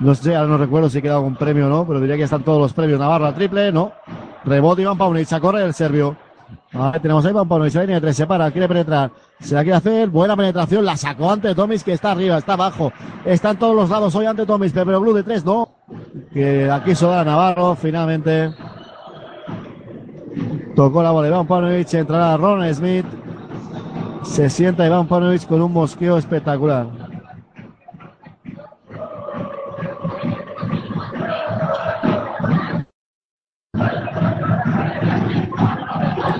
no 0.00 0.14
sé, 0.14 0.34
ahora 0.34 0.48
no 0.48 0.58
recuerdo 0.58 0.88
si 0.88 0.98
he 0.98 1.02
quedado 1.02 1.18
algún 1.18 1.36
premio 1.36 1.66
o 1.66 1.68
no, 1.68 1.86
pero 1.86 2.00
diría 2.00 2.16
que 2.16 2.22
están 2.22 2.42
todos 2.42 2.60
los 2.60 2.72
premios. 2.72 2.98
Navarra 2.98 3.34
triple, 3.34 3.72
no. 3.72 3.92
Rebote 4.44 4.82
Iván 4.82 4.98
Paunic, 4.98 5.30
a 5.32 5.40
correr 5.40 5.64
el 5.64 5.74
serbio. 5.74 6.16
Ahí 6.72 7.00
tenemos 7.00 7.24
a 7.26 7.30
Iván 7.30 7.48
Paunic, 7.48 7.72
viene 7.72 7.94
de 7.94 8.00
tres, 8.00 8.16
se 8.16 8.26
para, 8.26 8.50
quiere 8.50 8.68
penetrar. 8.68 9.10
Se 9.40 9.54
la 9.54 9.62
quiere 9.62 9.76
hacer, 9.76 10.08
buena 10.08 10.36
penetración, 10.36 10.84
la 10.84 10.96
sacó 10.96 11.30
ante 11.30 11.54
Tomis 11.54 11.84
que 11.84 11.92
está 11.92 12.12
arriba, 12.12 12.38
está 12.38 12.54
abajo. 12.54 12.92
Está 13.24 13.50
en 13.50 13.58
todos 13.58 13.76
los 13.76 13.90
lados 13.90 14.14
hoy 14.14 14.26
ante 14.26 14.46
Tomis, 14.46 14.72
pero 14.72 15.00
Blue 15.00 15.12
de 15.12 15.22
tres 15.22 15.44
no. 15.44 15.68
Que 16.32 16.70
aquí 16.70 16.94
soda 16.94 17.24
Navarro, 17.24 17.74
finalmente. 17.74 18.54
Tocó 20.74 21.02
la 21.02 21.12
bola 21.12 21.28
Iván 21.28 21.46
Paunic, 21.46 21.94
entrará 21.94 22.36
Ron 22.36 22.74
Smith. 22.74 23.06
Se 24.24 24.50
sienta 24.50 24.86
Iván 24.86 25.06
Paunic 25.06 25.46
con 25.46 25.62
un 25.62 25.72
mosqueo 25.72 26.18
espectacular. 26.18 26.86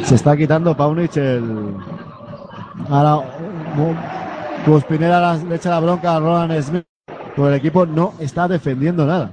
Se 0.02 0.16
está 0.16 0.36
quitando 0.36 0.76
Paunic 0.76 1.16
el. 1.16 1.76
Ahora, 2.90 3.24
Cuspinera 4.64 5.34
le 5.36 5.54
echa 5.54 5.70
la 5.70 5.80
bronca 5.80 6.16
a 6.16 6.20
Roland 6.20 6.60
Smith. 6.60 6.84
Pues 7.36 7.48
el 7.48 7.54
equipo 7.54 7.86
no 7.86 8.14
está 8.18 8.48
defendiendo 8.48 9.06
nada. 9.06 9.30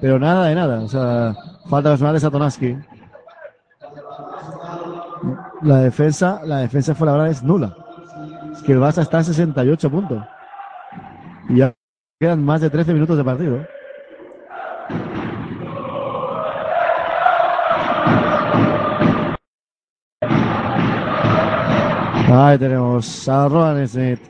Pero 0.00 0.18
nada 0.18 0.46
de 0.46 0.54
nada. 0.54 0.80
O 0.80 0.88
sea, 0.88 1.34
falta 1.68 1.90
personal 1.90 2.14
de 2.14 2.20
Satonaski. 2.20 2.76
La 5.62 5.80
defensa, 5.80 6.40
la 6.44 6.58
defensa 6.58 6.94
fue 6.94 7.06
la 7.06 7.12
verdad 7.12 7.28
es 7.28 7.42
nula. 7.42 7.76
Es 8.52 8.62
que 8.62 8.72
el 8.72 8.78
Barça 8.78 9.02
está 9.02 9.18
en 9.18 9.24
68 9.24 9.90
puntos. 9.90 10.24
Y 11.48 11.56
ya 11.56 11.74
quedan 12.18 12.42
más 12.42 12.62
de 12.62 12.70
13 12.70 12.94
minutos 12.94 13.16
de 13.18 13.24
partido. 13.24 13.66
Ahí 22.32 22.58
tenemos 22.58 23.28
a 23.28 23.48
Roland 23.48 23.86
Smith. 23.86 24.20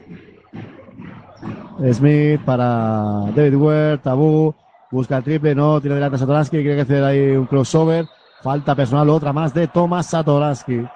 Smith 1.92 2.40
para 2.44 3.30
David 3.36 3.54
Ware, 3.54 3.98
Tabú, 3.98 4.54
busca 4.90 5.18
el 5.18 5.24
triple, 5.24 5.54
no, 5.54 5.80
tiene 5.80 5.94
delante 5.94 6.16
a 6.16 6.18
Satoransky, 6.18 6.62
quiere 6.62 6.80
hacer 6.80 7.04
ahí 7.04 7.36
un 7.36 7.46
crossover, 7.46 8.06
falta 8.42 8.74
personal, 8.74 9.08
otra 9.10 9.32
más 9.32 9.54
de 9.54 9.68
Thomas 9.68 10.06
Satoransky. 10.06 10.86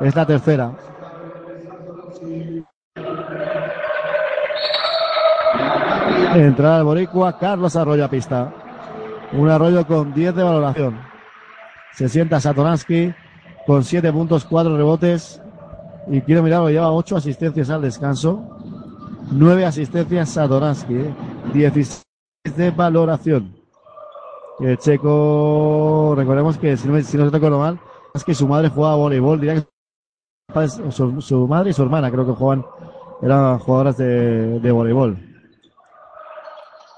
Es 0.00 0.16
la 0.16 0.26
tercera. 0.26 0.72
Entrada 6.34 6.78
al 6.78 6.84
Boricua, 6.84 7.38
Carlos 7.38 7.76
Arroyo 7.76 8.04
a 8.04 8.08
pista. 8.08 8.52
Un 9.32 9.50
arroyo 9.50 9.86
con 9.86 10.14
10 10.14 10.34
de 10.34 10.42
valoración. 10.42 10.98
Se 11.92 12.08
sienta 12.08 12.40
Satoransky 12.40 13.14
con 13.66 13.84
7 13.84 14.10
puntos, 14.12 14.46
4 14.46 14.76
rebotes. 14.76 15.42
Y 16.08 16.22
quiero 16.22 16.42
mirarlo, 16.42 16.70
lleva 16.70 16.92
8 16.92 17.16
asistencias 17.16 17.68
al 17.68 17.82
descanso. 17.82 18.58
9 19.32 19.66
asistencias 19.66 20.30
Satoransky. 20.30 20.94
¿eh? 20.94 21.14
16 21.52 22.02
de 22.56 22.70
valoración. 22.70 23.54
El 24.60 24.78
checo, 24.78 26.14
recordemos 26.16 26.56
que 26.58 26.76
si 26.76 26.88
no, 26.88 27.00
si 27.02 27.16
no 27.16 27.30
se 27.30 27.50
mal, 27.50 27.80
es 28.14 28.24
que 28.24 28.34
su 28.34 28.48
madre 28.48 28.68
jugaba 28.68 28.96
voleibol. 28.96 29.40
Diría 29.40 29.54
que 29.56 29.66
su, 30.90 31.46
madre 31.48 31.70
y 31.70 31.72
su 31.72 31.82
hermana 31.82 32.10
creo 32.10 32.26
que 32.26 32.32
jugaban, 32.32 32.64
eran 33.22 33.58
jugadoras 33.58 33.96
de, 33.96 34.70
voleibol. 34.72 35.18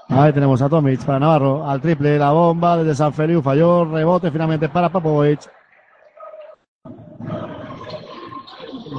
Ahí 0.09 0.31
tenemos 0.31 0.61
a 0.61 0.69
Tomic 0.69 1.03
para 1.03 1.19
Navarro, 1.19 1.67
al 1.67 1.81
triple, 1.81 2.19
la 2.19 2.31
bomba 2.31 2.77
desde 2.77 2.95
San 2.95 3.13
Feliu, 3.13 3.41
falló, 3.41 3.85
rebote 3.85 4.29
finalmente 4.31 4.69
para 4.69 4.89
Popovic. 4.89 5.49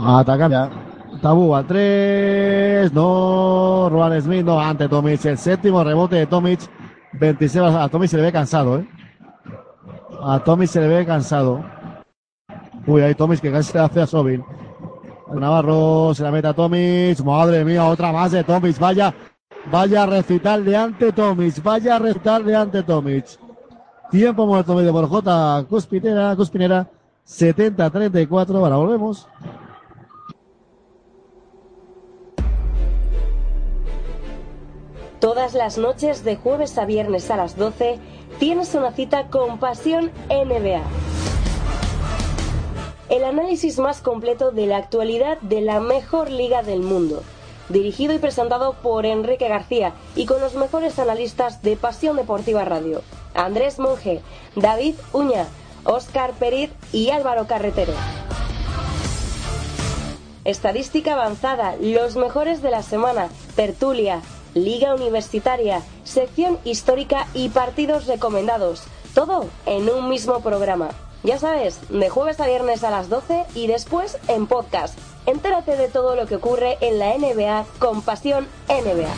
Ataca 0.05 0.49
ya. 0.49 0.71
Tabú 1.23 1.55
al 1.55 1.67
3, 1.67 2.93
no, 2.93 3.89
Roland 3.91 4.21
Smith, 4.21 4.45
no, 4.45 4.61
ante 4.61 4.89
Tomic, 4.89 5.25
el 5.25 5.39
séptimo 5.39 5.83
rebote 5.83 6.17
de 6.17 6.27
Tomic, 6.27 6.61
26, 7.15 7.65
a 7.65 7.89
Tomic 7.89 8.11
se 8.11 8.17
le 8.17 8.25
ve 8.25 8.33
cansado, 8.33 8.79
eh. 8.79 8.89
A 10.23 10.39
Tomic 10.41 10.69
se 10.69 10.81
le 10.81 10.89
ve 10.89 11.07
cansado. 11.07 11.65
Uy, 12.87 13.03
ahí 13.03 13.15
Tomic 13.15 13.41
que 13.41 13.51
casi 13.51 13.73
se 13.73 13.79
hace 13.79 14.01
a 14.01 14.07
Sobin. 14.07 14.45
Navarro 15.33 16.15
se 16.15 16.23
la 16.23 16.31
mete 16.31 16.49
a 16.49 16.55
Tomic, 16.55 17.21
madre 17.25 17.65
mía, 17.65 17.85
otra 17.87 18.13
más 18.13 18.31
de 18.33 18.45
Tomic, 18.45 18.79
vaya, 18.79 19.15
Vaya 19.71 20.05
recital 20.05 20.65
de 20.65 20.77
ante 20.77 21.13
Tomic, 21.13 21.63
vaya 21.63 21.99
recital 21.99 22.45
de 22.45 22.55
ante 22.55 22.83
Tomic. 22.83 23.25
Tiempo 24.11 24.47
muerto 24.47 24.75
medio 24.75 24.93
por 24.93 25.09
J. 25.09 25.65
Cuspinera, 25.69 26.37
Cuspinera, 26.37 26.91
70-34. 27.27 28.57
Ahora 28.57 28.77
volvemos. 28.77 29.27
Todas 35.19 35.55
las 35.55 35.79
noches 35.79 36.23
de 36.23 36.37
jueves 36.37 36.77
a 36.77 36.85
viernes 36.85 37.31
a 37.31 37.39
las 37.39 37.57
12 37.57 37.99
tienes 38.39 38.75
una 38.75 38.93
cita 38.93 39.29
con 39.29 39.59
Pasión 39.59 40.11
NBA. 40.29 40.83
El 43.15 43.23
análisis 43.23 43.79
más 43.79 44.01
completo 44.01 44.51
de 44.51 44.67
la 44.67 44.77
actualidad 44.77 45.41
de 45.41 45.61
la 45.61 45.79
mejor 45.79 46.33
liga 46.33 46.65
del 46.65 46.81
mundo 46.81 47.23
dirigido 47.69 48.13
y 48.13 48.19
presentado 48.19 48.73
por 48.73 49.07
Enrique 49.07 49.47
García 49.47 49.93
y 50.17 50.27
con 50.27 50.41
los 50.41 50.55
mejores 50.55 50.99
analistas 50.99 51.63
de 51.63 51.77
Pasión 51.77 52.17
Deportiva 52.17 52.65
Radio, 52.65 53.03
Andrés 53.33 53.79
Monge, 53.79 54.21
David 54.57 54.97
Uña, 55.13 55.47
Óscar 55.85 56.33
Periz 56.33 56.73
y 56.93 57.11
Álvaro 57.11 57.47
Carretero. 57.47 57.93
Estadística 60.45 61.13
avanzada, 61.13 61.77
los 61.81 62.17
mejores 62.17 62.63
de 62.63 62.73
la 62.73 62.83
semana, 62.83 63.29
tertulia, 63.55 64.23
liga 64.55 64.93
universitaria, 64.93 65.83
sección 66.03 66.59
histórica 66.65 67.29
y 67.33 67.51
partidos 67.51 68.09
recomendados, 68.09 68.83
todo 69.15 69.47
en 69.67 69.89
un 69.89 70.09
mismo 70.09 70.41
programa. 70.41 70.91
Ya 71.25 71.39
sabes, 71.39 71.81
de 71.89 72.11
jueves 72.11 72.39
a 72.39 72.47
viernes 72.47 72.85
a 72.85 72.91
las 72.91 73.09
12 73.09 73.45
y 73.55 73.67
después 73.67 74.19
en 74.29 74.47
podcast. 74.47 74.99
Entérate 75.25 75.75
de 75.75 75.89
todo 75.89 76.17
lo 76.17 76.27
que 76.27 76.37
ocurre 76.37 76.77
en 76.83 76.99
la 76.99 77.17
NBA 77.17 77.65
con 77.79 78.03
Pasión 78.03 78.47
NBA. 78.69 79.09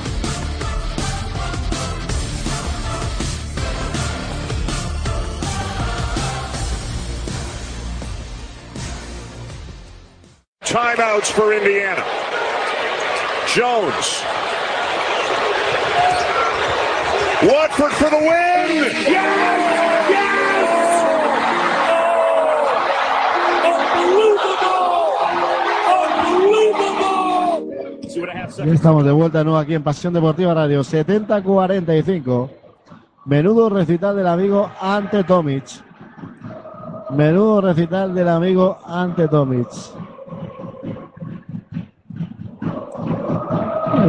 Timeouts 10.62 11.32
for 11.32 11.52
Indiana. 11.52 12.04
Jones. 13.52 14.22
Watford 17.42 17.92
for 17.92 18.10
the 18.10 18.16
win. 18.16 18.84
Yes! 19.08 19.65
Ya 28.56 28.64
estamos 28.64 29.04
de 29.04 29.12
vuelta 29.12 29.38
de 29.38 29.44
nuevo 29.44 29.58
aquí 29.58 29.74
en 29.74 29.82
Pasión 29.82 30.14
Deportiva 30.14 30.54
Radio 30.54 30.80
70-45. 30.80 32.48
Menudo 33.26 33.68
recital 33.68 34.16
del 34.16 34.26
amigo 34.26 34.70
Ante 34.80 35.24
Tomic. 35.24 35.64
Menudo 37.10 37.60
recital 37.60 38.14
del 38.14 38.28
amigo 38.28 38.78
Ante 38.86 39.28
Tomic. 39.28 39.68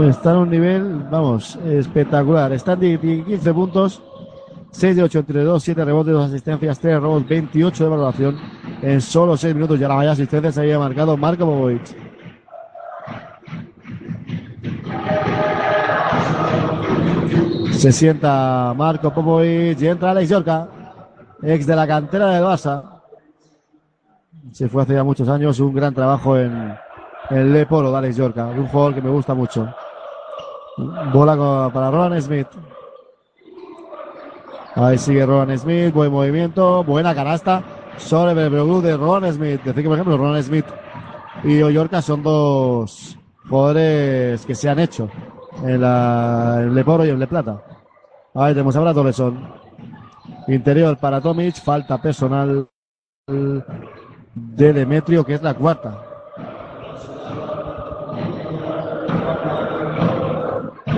Está 0.07 0.31
en 0.31 0.37
un 0.37 0.49
nivel, 0.49 1.05
vamos, 1.11 1.57
espectacular. 1.65 2.53
Están 2.53 2.79
de 2.79 2.97
15 2.97 3.53
puntos, 3.53 4.01
6 4.71 4.95
de 4.95 5.03
8 5.03 5.19
entre 5.19 5.43
2, 5.43 5.61
7 5.61 5.83
rebotes, 5.83 6.13
2 6.13 6.29
asistencias, 6.29 6.79
3 6.79 7.01
robos, 7.01 7.27
28 7.27 7.83
de 7.83 7.89
valoración 7.89 8.37
en 8.81 9.01
solo 9.01 9.35
6 9.35 9.53
minutos. 9.55 9.77
Ya 9.77 9.89
la 9.89 9.95
vaya 9.95 10.11
asistencia 10.11 10.53
se 10.53 10.61
había 10.61 10.79
marcado 10.79 11.17
Marco 11.17 11.45
Popovic. 11.45 12.06
Se 17.77 17.91
sienta 17.91 18.73
Marco 18.75 19.13
Popovic 19.13 19.79
y 19.79 19.87
entra 19.87 20.09
Alex 20.09 20.29
Yorca, 20.29 20.67
ex 21.43 21.67
de 21.67 21.75
la 21.75 21.85
cantera 21.85 22.31
del 22.31 22.43
Barça. 22.43 22.81
Se 24.51 24.67
fue 24.67 24.81
hace 24.81 24.95
ya 24.95 25.03
muchos 25.03 25.29
años 25.29 25.59
un 25.59 25.75
gran 25.75 25.93
trabajo 25.93 26.35
en 26.35 26.75
el 27.29 27.53
Le 27.53 27.67
Polo 27.67 27.91
de 27.91 27.97
Alex 27.99 28.17
Yorca, 28.17 28.47
un 28.47 28.67
jugador 28.67 28.95
que 28.95 29.01
me 29.03 29.11
gusta 29.11 29.35
mucho. 29.35 29.71
Bola 31.13 31.69
para 31.71 31.91
Roland 31.91 32.19
Smith. 32.19 32.47
Ahí 34.73 34.97
sigue 34.97 35.23
Roland 35.23 35.55
Smith, 35.59 35.93
buen 35.93 36.11
movimiento, 36.11 36.83
buena 36.83 37.13
canasta 37.13 37.61
sobre 37.97 38.31
el 38.31 38.81
de 38.81 38.97
Roland 38.97 39.35
Smith. 39.35 39.61
Decir 39.61 39.83
que, 39.83 39.87
por 39.87 39.99
ejemplo, 39.99 40.17
Roland 40.17 40.43
Smith 40.43 40.65
y 41.43 41.61
Oyorca 41.61 42.01
son 42.01 42.23
dos 42.23 43.19
jugadores 43.47 44.43
que 44.47 44.55
se 44.55 44.67
han 44.67 44.79
hecho 44.79 45.11
en, 45.63 45.81
la, 45.81 46.57
en 46.61 46.75
Leporo 46.75 47.05
y 47.05 47.09
en 47.09 47.19
Le 47.19 47.27
Plata. 47.27 47.61
Ahí 48.33 48.53
tenemos 48.53 48.75
a 48.75 48.79
Brad 48.81 48.97
Oleson. 48.97 49.39
Interior 50.47 50.97
para 50.97 51.19
Tomic, 51.21 51.55
falta 51.55 52.01
personal 52.01 52.67
de 53.27 54.73
Demetrio, 54.73 55.25
que 55.25 55.33
es 55.33 55.41
la 55.41 55.53
cuarta. 55.53 55.97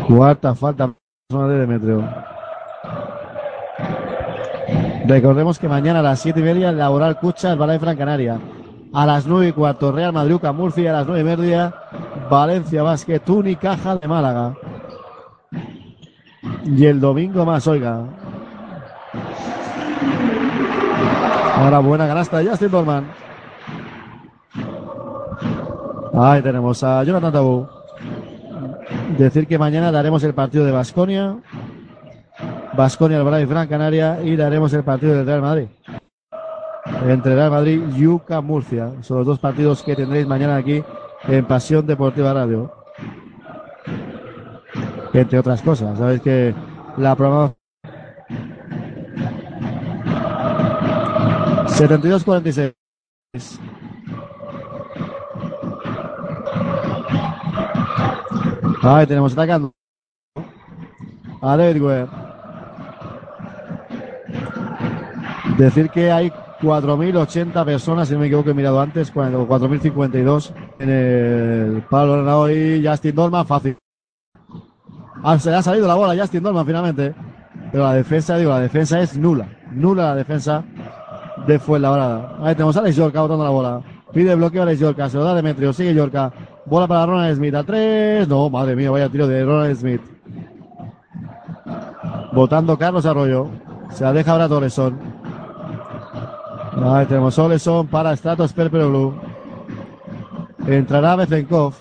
Cuarta 0.08 0.56
falta 0.56 0.94
personal 1.28 1.50
de 1.50 1.60
Demetrio. 1.60 2.04
Recordemos 5.06 5.58
que 5.58 5.68
mañana 5.68 6.00
a 6.00 6.04
las 6.04 6.20
siete 6.20 6.42
y 6.42 6.44
media 6.44 6.72
Laboral 6.72 7.20
Cucha, 7.20 7.52
el 7.52 7.58
Balay 7.58 7.80
Fran 7.80 7.98
Canaria. 7.98 8.40
A 8.94 9.06
las 9.06 9.26
nueve 9.26 9.48
y 9.48 9.52
cuarto 9.52 9.92
Real 9.92 10.14
Madrid, 10.14 10.38
Murcia. 10.54 10.92
A 10.92 10.94
las 11.00 11.08
nueve 11.08 11.22
y 11.22 11.24
media 11.24 11.74
Valencia 12.30 12.84
Basket, 12.84 13.22
Caja 13.60 13.98
de 13.98 14.08
Málaga. 14.08 14.56
Y 16.64 16.86
el 16.86 17.00
domingo 17.00 17.46
más, 17.46 17.68
oiga. 17.68 18.04
Ahora 21.56 21.80
buena 21.80 22.08
canasta 22.08 22.38
de 22.38 22.50
Justin 22.50 22.72
Dorman. 22.72 23.06
Ahí 26.14 26.42
tenemos 26.42 26.84
a 26.84 27.04
Jonathan 27.04 27.34
Tabú. 27.34 27.68
Decir 29.18 29.48
que 29.48 29.58
mañana 29.58 29.92
daremos 29.92 30.24
el 30.24 30.34
partido 30.34 30.66
de 30.66 30.72
Basconia. 30.72 31.38
Basconia, 32.78 33.18
Alvarado 33.18 33.44
y 33.44 33.48
Gran 33.48 33.68
Canaria. 33.68 34.20
Y 34.24 34.36
daremos 34.36 34.72
el 34.74 34.84
partido 34.84 35.16
del 35.16 35.26
Real 35.26 35.42
Madrid. 35.42 35.68
Entre 37.08 37.36
Real 37.36 37.52
Madrid 37.52 37.82
y 37.96 38.06
UCA 38.06 38.42
Murcia. 38.42 38.92
Son 39.02 39.18
los 39.18 39.26
dos 39.26 39.40
partidos 39.40 39.82
que 39.82 39.96
tendréis 39.96 40.28
mañana 40.28 40.58
aquí 40.58 40.84
en 41.24 41.46
Pasión 41.46 41.86
Deportiva 41.86 42.34
Radio. 42.34 42.74
Entre 45.14 45.40
otras 45.40 45.62
cosas, 45.62 45.98
sabéis 45.98 46.22
que 46.22 46.54
la 46.98 47.16
programación 47.16 47.60
72-46. 51.80 52.74
Ahí 58.82 59.08
tenemos 59.08 59.34
atacando 59.34 59.72
a 61.42 61.56
David. 61.56 62.08
Decir 65.58 65.90
que 65.90 66.12
hay 66.12 66.34
4.080 66.62 67.66
personas, 67.66 68.08
si 68.08 68.14
no 68.14 68.20
me 68.20 68.28
equivoco, 68.28 68.50
he 68.50 68.54
mirado 68.54 68.82
antes, 68.82 69.14
4.052 69.14 70.54
en 70.80 70.90
el 70.90 71.82
palo 71.84 72.18
ganador 72.18 72.52
y 72.52 72.86
Justin 72.86 73.16
Dolman, 73.16 73.46
fácil. 73.46 73.78
Ah, 75.24 75.38
se 75.38 75.50
le 75.50 75.58
ha 75.58 75.62
salido 75.62 75.88
la 75.88 75.96
bola 75.96 76.14
a 76.14 76.18
Justin 76.18 76.44
Dolman 76.44 76.66
finalmente. 76.66 77.14
Pero 77.72 77.84
la 77.84 77.94
defensa, 77.94 78.38
digo, 78.38 78.52
la 78.52 78.60
defensa 78.60 79.00
es 79.00 79.18
nula. 79.18 79.48
Nula 79.72 80.04
la 80.04 80.16
defensa 80.16 80.64
de 81.46 81.60
Fuenlabrada. 81.60 82.38
Ahí 82.42 82.56
tenemos 82.56 82.76
a 82.76 82.80
Alex 82.80 82.96
Yorka 82.96 83.22
botando 83.22 83.44
la 83.44 83.50
bola. 83.50 83.82
Pide 84.14 84.36
bloqueo 84.36 84.62
a 84.62 84.66
Alex 84.66 84.80
Yorka, 84.80 85.10
se 85.10 85.18
lo 85.18 85.24
da 85.24 85.36
Demetrio, 85.36 85.72
sigue 85.72 85.94
Yorka. 85.94 86.32
Bola 86.66 86.88
para 86.88 87.06
Ronald 87.06 87.38
Smith 87.38 87.56
a 87.56 87.64
tres. 87.64 88.28
No, 88.28 88.50
madre 88.50 88.76
mía, 88.76 88.92
vaya 88.92 89.10
tiro 89.10 89.28
de 89.28 89.44
Ronald 89.44 89.76
Smith. 89.78 90.02
Votando 92.34 92.78
Carlos 92.78 93.06
Arroyo. 93.06 93.50
Se 93.92 94.04
la 94.04 94.14
deja 94.14 94.32
ahora 94.32 94.48
Toleson. 94.48 95.19
Ahí 96.72 97.06
tenemos 97.08 97.38
Oleson 97.38 97.88
para 97.88 98.16
Stratos 98.16 98.54
Perperoglu. 98.54 99.14
Entrará 100.68 101.16
Bezenkov. 101.16 101.74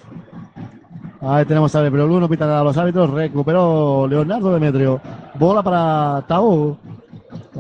Ahí 1.21 1.45
tenemos 1.45 1.75
a 1.75 1.83
Perperoglu, 1.83 2.21
no 2.21 2.29
pitan 2.29 2.51
a 2.51 2.63
los 2.63 2.77
árbitros. 2.77 3.11
Recuperó 3.11 4.07
Leonardo 4.09 4.53
Demetrio. 4.53 5.01
Bola 5.35 5.63
para 5.63 6.25
Tabú. 6.27 6.77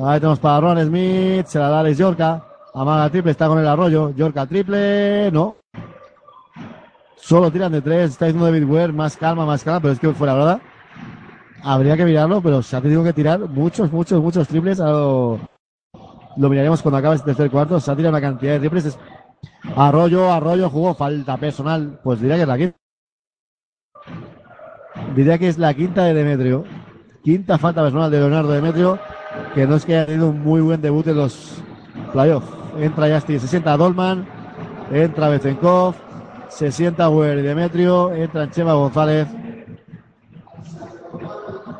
Ahí 0.02 0.20
tenemos 0.20 0.38
para 0.38 0.60
Ron 0.60 0.86
Smith. 0.86 1.46
Se 1.46 1.58
la 1.58 1.68
da 1.68 1.80
Alex 1.80 1.98
Yorka. 1.98 2.44
Amaga 2.74 3.10
triple, 3.10 3.32
está 3.32 3.48
con 3.48 3.58
el 3.58 3.68
arroyo. 3.68 4.10
Yorka 4.10 4.46
triple. 4.46 5.30
No. 5.32 5.56
Solo 7.16 7.50
tiran 7.50 7.72
de 7.72 7.82
tres. 7.82 8.12
Está 8.12 8.26
diciendo 8.26 8.46
David 8.46 8.64
Ware. 8.64 8.92
Más 8.92 9.16
calma, 9.16 9.44
más 9.44 9.62
calma. 9.62 9.80
Pero 9.80 9.92
es 9.92 10.00
que 10.00 10.12
fuera, 10.12 10.34
¿verdad? 10.34 10.60
Habría 11.62 11.96
que 11.96 12.04
mirarlo, 12.04 12.40
pero 12.40 12.62
se 12.62 12.76
ha 12.76 12.80
tenido 12.80 13.02
que 13.02 13.12
tirar 13.12 13.40
muchos, 13.40 13.90
muchos, 13.92 14.22
muchos 14.22 14.46
triples. 14.46 14.80
A 14.80 14.90
lo, 14.90 15.40
lo 16.38 16.48
miraremos 16.48 16.82
cuando 16.82 16.98
acabe 16.98 17.16
este 17.16 17.26
tercer 17.26 17.50
cuarto. 17.50 17.80
Se 17.80 17.90
ha 17.90 17.96
tirado 17.96 18.10
una 18.16 18.20
cantidad 18.20 18.52
de 18.52 18.60
triples. 18.60 18.86
Es- 18.86 18.98
Arroyo, 19.76 20.32
Arroyo 20.32 20.70
jugó 20.70 20.94
falta 20.94 21.36
personal. 21.36 22.00
Pues 22.02 22.20
diría 22.20 22.36
que 22.36 22.42
es 22.42 22.48
la 22.48 22.56
quinta. 22.58 22.76
Diría 25.14 25.38
que 25.38 25.48
es 25.48 25.58
la 25.58 25.74
quinta 25.74 26.04
de 26.04 26.14
Demetrio. 26.14 26.64
Quinta 27.22 27.58
falta 27.58 27.82
personal 27.82 28.10
de 28.10 28.18
Leonardo 28.18 28.50
Demetrio. 28.50 28.98
Que 29.54 29.66
no 29.66 29.76
es 29.76 29.84
que 29.84 29.96
haya 29.96 30.06
tenido 30.06 30.28
un 30.30 30.42
muy 30.42 30.60
buen 30.60 30.80
debut 30.80 31.06
en 31.08 31.16
los 31.16 31.62
playoffs. 32.12 32.48
Entra 32.78 33.12
Justin, 33.12 33.40
se 33.40 33.48
sienta 33.48 33.76
Dolman. 33.76 34.26
Entra 34.92 35.28
Bezenkov. 35.28 35.94
Se 36.48 36.72
sienta 36.72 37.10
Weir 37.10 37.38
y 37.38 37.42
Demetrio. 37.42 38.12
Entra 38.14 38.50
Chema 38.50 38.72
González. 38.74 39.28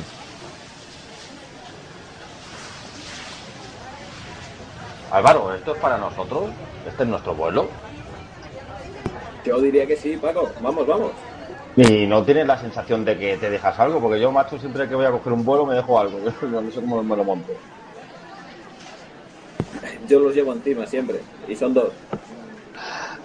Álvaro, 5.12 5.54
¿esto 5.56 5.76
es 5.76 5.82
para 5.82 5.98
nosotros? 5.98 6.46
¿Este 6.88 7.04
es 7.04 7.10
nuestro 7.10 7.36
vuelo? 7.36 7.68
Yo 9.44 9.60
diría 9.60 9.86
que 9.86 9.98
sí, 9.98 10.16
Paco. 10.16 10.50
Vamos, 10.62 10.88
vamos. 10.88 11.12
¿Y 11.76 12.08
no 12.08 12.24
tienes 12.24 12.48
la 12.48 12.58
sensación 12.58 13.04
de 13.04 13.18
que 13.18 13.36
te 13.36 13.50
dejas 13.50 13.78
algo? 13.78 14.00
Porque 14.00 14.22
yo, 14.22 14.32
macho, 14.32 14.58
siempre 14.58 14.88
que 14.88 14.96
voy 14.96 15.06
a 15.06 15.12
coger 15.12 15.34
un 15.34 15.44
vuelo 15.44 15.66
me 15.66 15.76
dejo 15.76 16.00
algo. 16.00 16.18
Yo 16.42 16.62
no 16.62 16.72
sé 16.72 16.80
cómo 16.80 17.04
me 17.04 17.18
lo 17.18 17.26
monto. 17.26 17.52
Yo 20.08 20.22
los 20.22 20.34
llevo 20.34 20.54
encima 20.54 20.86
siempre. 20.86 21.20
Y 21.46 21.54
son 21.54 21.74
dos. 21.74 21.92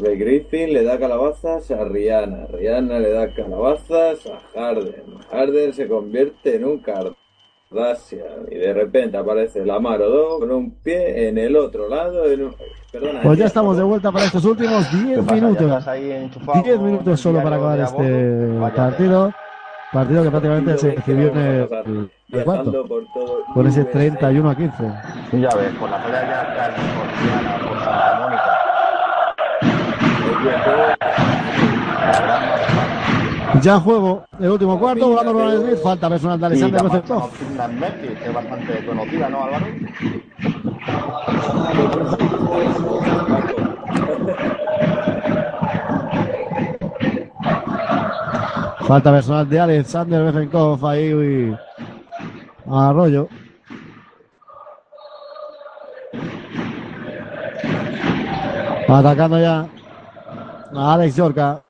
Ray 0.00 0.16
Griffin 0.18 0.72
le 0.72 0.82
da 0.84 0.98
calabazas 0.98 1.70
a 1.70 1.84
Rihanna. 1.84 2.46
Rihanna 2.46 2.98
le 2.98 3.10
da 3.10 3.32
calabazas 3.32 4.26
a 4.26 4.40
Harden. 4.54 5.18
Harden 5.30 5.72
se 5.72 5.88
convierte 5.88 6.56
en 6.56 6.64
un 6.64 6.78
Kardashian. 6.80 8.46
Y 8.50 8.56
de 8.56 8.72
repente 8.72 9.16
aparece 9.16 9.64
la 9.64 9.78
Marodó 9.80 10.38
con 10.40 10.50
un 10.50 10.70
pie 10.82 11.28
en 11.28 11.38
el 11.38 11.56
otro 11.56 11.88
lado. 11.88 12.24
En 12.30 12.44
un... 12.44 12.54
Perdona, 12.92 13.20
Pues 13.22 13.38
ya 13.38 13.46
estamos 13.46 13.76
de 13.76 13.82
vuelta 13.84 14.10
para 14.10 14.24
estos 14.24 14.44
últimos 14.44 14.90
10 14.92 15.18
pasa? 15.20 15.28
¿Ya 15.28 15.34
minutos. 15.42 15.66
estás 15.66 15.88
ahí 15.88 16.10
enchufado 16.10 16.62
10 16.62 16.76
con 16.76 16.86
minutos 16.86 17.20
solo 17.20 17.42
para 17.42 17.56
acabar 17.56 17.80
este 17.80 18.48
partido. 18.76 19.32
Partido 19.92 20.22
que 20.22 20.30
prácticamente 20.30 20.78
se 20.78 20.88
decidió 20.90 21.28
en 21.28 21.36
el, 21.38 22.10
el 22.32 22.44
cuarto. 22.44 22.86
Con 23.54 23.66
ese 23.66 23.84
31 23.84 24.50
a 24.50 24.54
15. 24.56 24.76
Ya 25.32 25.48
ves, 25.56 25.72
por 25.80 25.90
la 25.90 26.04
playa 26.04 26.28
ya 26.28 26.54
californiana, 26.56 27.68
por 27.68 27.78
Santa 27.78 28.20
Mónica. 28.20 28.49
Ya 33.58 33.74
en 33.74 33.80
juego 33.80 34.24
el 34.38 34.50
último 34.50 34.78
cuarto, 34.78 35.08
volando 35.08 35.32
Ronald 35.32 35.62
Smith, 35.62 35.78
falta 35.82 36.08
personal 36.08 36.38
de 36.38 36.46
Alexander 36.46 36.80
Camacho 36.80 37.02
Bezenkov. 37.02 37.30
Fitness 37.32 37.70
Memphis, 37.72 38.18
que 38.18 38.28
es 38.28 38.34
bastante 38.34 38.86
conocida, 38.86 39.28
¿no, 39.28 39.44
Álvaro? 39.44 39.66
Falta 48.86 49.12
personal 49.12 49.48
de 49.48 49.60
Alexander 49.60 50.24
Bezenkov 50.24 50.86
ahí 50.86 51.12
uy, 51.12 51.56
a 52.70 52.88
Arroyo. 52.88 53.28
Atacando 58.88 59.38
ya 59.38 59.66
a 60.74 60.94
Alex 60.94 61.16
Yorca. 61.16 61.62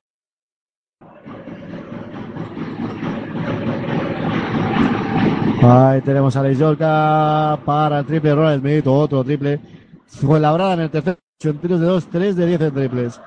Ahí 5.63 6.01
tenemos 6.01 6.35
a 6.37 6.51
Yorca 6.53 7.59
para 7.65 7.99
el 7.99 8.07
triple 8.07 8.35
Ronald 8.35 8.61
Smith, 8.61 8.87
otro 8.87 9.23
triple. 9.23 9.61
Fue 10.07 10.41
labrada 10.41 10.73
en 10.75 10.81
el 10.81 10.91
tercer 10.91 11.19
en 11.43 11.59
tiros 11.59 11.81
de 11.81 11.87
2, 11.87 12.07
3 12.11 12.37
de 12.37 12.47
10 12.47 12.61
en 12.61 12.75
triples. 12.75 13.21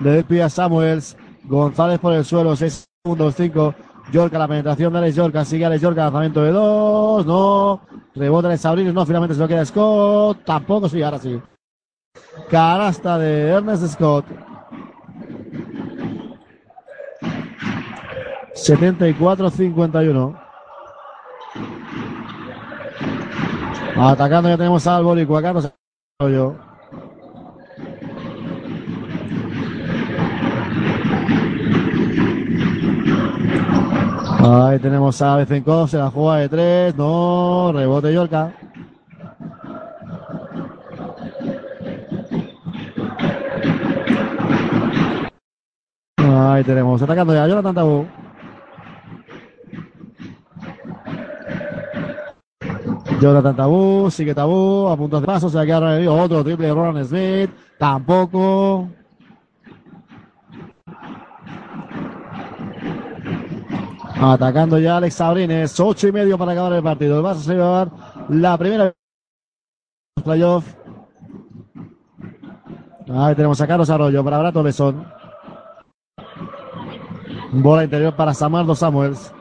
Le 0.00 0.10
despide 0.10 0.50
Samuels. 0.50 1.16
González 1.44 1.98
por 1.98 2.12
el 2.12 2.24
suelo, 2.24 2.54
6 2.56 2.84
segundos, 3.02 3.34
5. 3.36 3.74
Yorca, 4.12 4.38
la 4.38 4.48
penetración 4.48 4.92
de 4.92 4.98
Alex 4.98 5.16
Yorca. 5.16 5.44
Sigue 5.44 5.64
Alex 5.64 5.82
Yorca, 5.82 6.04
lanzamiento 6.04 6.42
de 6.42 6.50
2. 6.52 7.26
No. 7.26 7.80
Rebota 8.14 8.48
de 8.48 8.58
Sabrinos, 8.58 8.94
no. 8.94 9.06
Finalmente 9.06 9.34
se 9.34 9.40
lo 9.40 9.48
queda 9.48 9.64
Scott. 9.64 10.44
Tampoco, 10.44 10.88
sí, 10.88 11.02
ahora 11.02 11.18
sí. 11.18 11.40
Canasta 12.50 13.18
de 13.18 13.48
Ernest 13.48 13.86
Scott. 13.86 14.24
74-51. 18.54 20.47
Atacando 24.00 24.48
ya 24.48 24.56
tenemos 24.56 24.86
al 24.86 25.02
Boricua, 25.02 25.42
Carlos 25.42 25.72
Arroyo. 26.20 26.54
Ahí 34.40 34.78
tenemos 34.78 35.20
a 35.20 35.36
Bezenkov, 35.36 35.88
se 35.88 35.98
la 35.98 36.10
juega 36.10 36.36
de 36.36 36.48
tres, 36.48 36.96
no, 36.96 37.72
rebote 37.72 38.14
Yorca. 38.14 38.52
Ahí 46.18 46.62
tenemos, 46.62 47.02
atacando 47.02 47.34
ya 47.34 47.48
Jonathan 47.48 47.74
Tabú. 47.74 48.17
Jonathan 53.20 53.56
Tabú, 53.56 54.10
sigue 54.10 54.34
Tabú, 54.34 54.88
a 54.88 54.96
puntos 54.96 55.20
de 55.20 55.26
paso, 55.26 55.48
se 55.48 55.56
va 55.56 55.62
a 55.62 55.66
quedar 55.66 56.08
otro 56.08 56.44
triple 56.44 56.68
de 56.68 56.74
Ron 56.74 57.04
Smith, 57.04 57.50
tampoco. 57.78 58.88
Atacando 64.20 64.78
ya 64.78 64.96
Alex 64.96 65.14
Sabrines, 65.14 65.78
ocho 65.78 66.08
y 66.08 66.12
medio 66.12 66.36
para 66.36 66.52
acabar 66.52 66.72
el 66.72 66.82
partido. 66.82 67.18
El 67.18 67.24
Barça 67.24 67.40
se 67.40 67.56
va 67.56 67.82
a 67.82 67.84
llevar 67.84 68.26
la 68.28 68.58
primera 68.58 68.94
playoff. 70.24 70.74
Ahí 73.08 73.34
tenemos 73.34 73.60
a 73.60 73.66
Carlos 73.66 73.88
Arroyo 73.88 74.24
para 74.24 74.38
Brato 74.38 74.62
Lesón. 74.62 75.06
Bola 77.52 77.84
interior 77.84 78.14
para 78.14 78.34
Samardo 78.34 78.74
Samuels. 78.74 79.32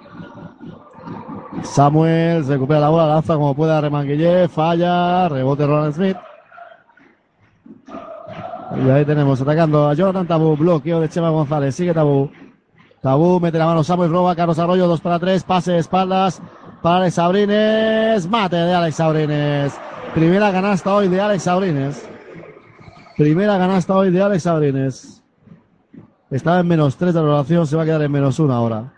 Samuels 1.64 2.48
recupera 2.48 2.80
la 2.80 2.90
bola, 2.90 3.08
lanza 3.08 3.36
como 3.36 3.56
pueda 3.56 3.82
Remanguille, 3.82 4.48
falla, 4.48 5.30
rebote 5.30 5.66
Ronald 5.66 5.94
Smith. 5.94 6.18
Y 8.86 8.90
ahí 8.90 9.06
tenemos 9.06 9.42
atacando 9.42 9.88
a 9.88 9.94
Jonathan 9.94 10.28
Tabú, 10.28 10.56
bloqueo 10.56 11.00
de 11.00 11.10
Chema 11.10 11.30
González, 11.30 11.76
sigue 11.76 11.94
Tabú. 11.94 12.30
Tabú 13.02 13.40
mete 13.40 13.58
la 13.58 13.66
mano 13.66 13.84
Samuel, 13.84 14.12
roba 14.12 14.36
Carlos 14.36 14.60
Arroyo, 14.60 14.88
2 14.88 15.02
para 15.02 15.20
3, 15.20 15.44
pase 15.44 15.72
de 15.74 15.78
espaldas 15.80 16.42
para 16.82 16.98
Alex 16.98 17.16
Sabrines, 17.16 18.28
mate 18.28 18.56
de 18.56 18.74
Alex 18.74 18.96
Sabrines. 18.96 19.80
Primera 20.14 20.52
canasta 20.52 20.94
hoy 20.94 21.08
de 21.08 21.22
Alex 21.22 21.44
Sabrines. 21.44 22.10
Primera 23.18 23.58
canasta 23.58 23.96
hoy 23.96 24.12
de 24.12 24.22
Alex 24.22 24.44
Sabrines. 24.44 25.24
Estaba 26.30 26.60
en 26.60 26.68
menos 26.68 26.98
3 26.98 27.14
de 27.14 27.22
la 27.22 27.28
relación, 27.28 27.66
se 27.66 27.76
va 27.76 27.84
a 27.84 27.86
quedar 27.86 28.02
en 28.02 28.12
menos 28.12 28.40
1 28.40 28.54
ahora. 28.54 28.94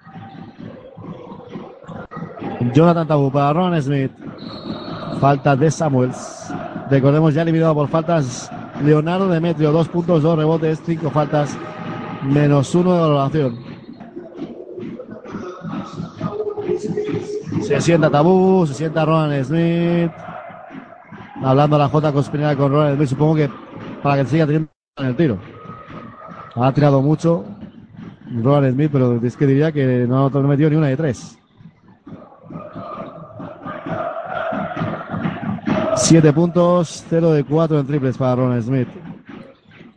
Jonathan 2.73 3.07
Tabú 3.07 3.31
para 3.31 3.53
Ron 3.53 3.81
Smith. 3.81 4.11
Falta 5.19 5.55
de 5.55 5.71
Samuels. 5.71 6.53
Recordemos 6.89 7.33
ya 7.33 7.41
eliminado 7.41 7.73
por 7.73 7.87
faltas 7.87 8.51
Leonardo 8.83 9.27
Demetrio, 9.27 9.71
2 9.71 9.89
puntos, 9.89 10.23
2 10.23 10.37
rebotes, 10.37 10.81
5 10.85 11.09
faltas, 11.09 11.57
menos 12.23 12.73
1 12.73 12.93
de 12.93 12.99
valoración. 12.99 13.59
Se 17.61 17.81
sienta 17.81 18.09
Tabú, 18.09 18.65
se 18.65 18.73
sienta 18.73 19.05
Ron 19.05 19.31
Smith. 19.43 20.11
Hablando 21.41 21.75
a 21.75 21.79
la 21.79 21.89
J 21.89 22.11
conspirada 22.11 22.55
con 22.55 22.71
Ron 22.71 22.95
Smith, 22.95 23.09
supongo 23.09 23.35
que 23.35 23.49
para 24.01 24.23
que 24.23 24.29
siga 24.29 24.45
teniendo 24.45 24.69
en 24.97 25.05
el 25.05 25.15
tiro. 25.15 25.37
Ha 26.55 26.71
tirado 26.73 27.01
mucho 27.01 27.45
Ron 28.41 28.71
Smith, 28.71 28.89
pero 28.91 29.19
es 29.21 29.37
que 29.37 29.45
diría 29.45 29.71
que 29.71 30.05
no 30.07 30.25
ha 30.25 30.29
metido 30.41 30.69
ni 30.69 30.75
una 30.75 30.87
de 30.87 30.97
tres. 30.97 31.38
Siete 35.95 36.33
puntos, 36.33 37.05
0 37.09 37.31
de 37.33 37.43
4 37.43 37.79
en 37.79 37.85
triples 37.85 38.17
para 38.17 38.35
Ron 38.35 38.61
Smith. 38.61 38.87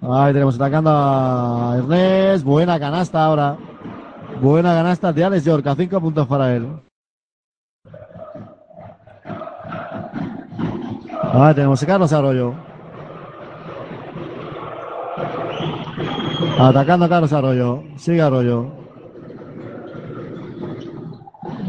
Ahí 0.03 0.33
tenemos 0.33 0.57
atacando 0.57 0.91
a 0.93 1.77
Ernest. 1.79 2.45
Buena 2.45 2.79
canasta 2.79 3.25
ahora. 3.25 3.57
Buena 4.41 4.75
canasta 4.75 5.13
de 5.13 5.25
Alex 5.25 5.45
Yorca. 5.45 5.75
5 5.77 6.01
puntos 6.01 6.27
para 6.27 6.55
él. 6.55 6.69
Ahí 11.33 11.55
tenemos 11.55 11.83
a 11.83 11.87
Carlos 11.87 12.13
Arroyo. 12.13 12.55
Atacando 16.59 17.07
a 17.07 17.09
Carlos 17.09 17.33
Arroyo. 17.33 17.85
Sigue 17.97 18.21
Arroyo. 18.21 18.73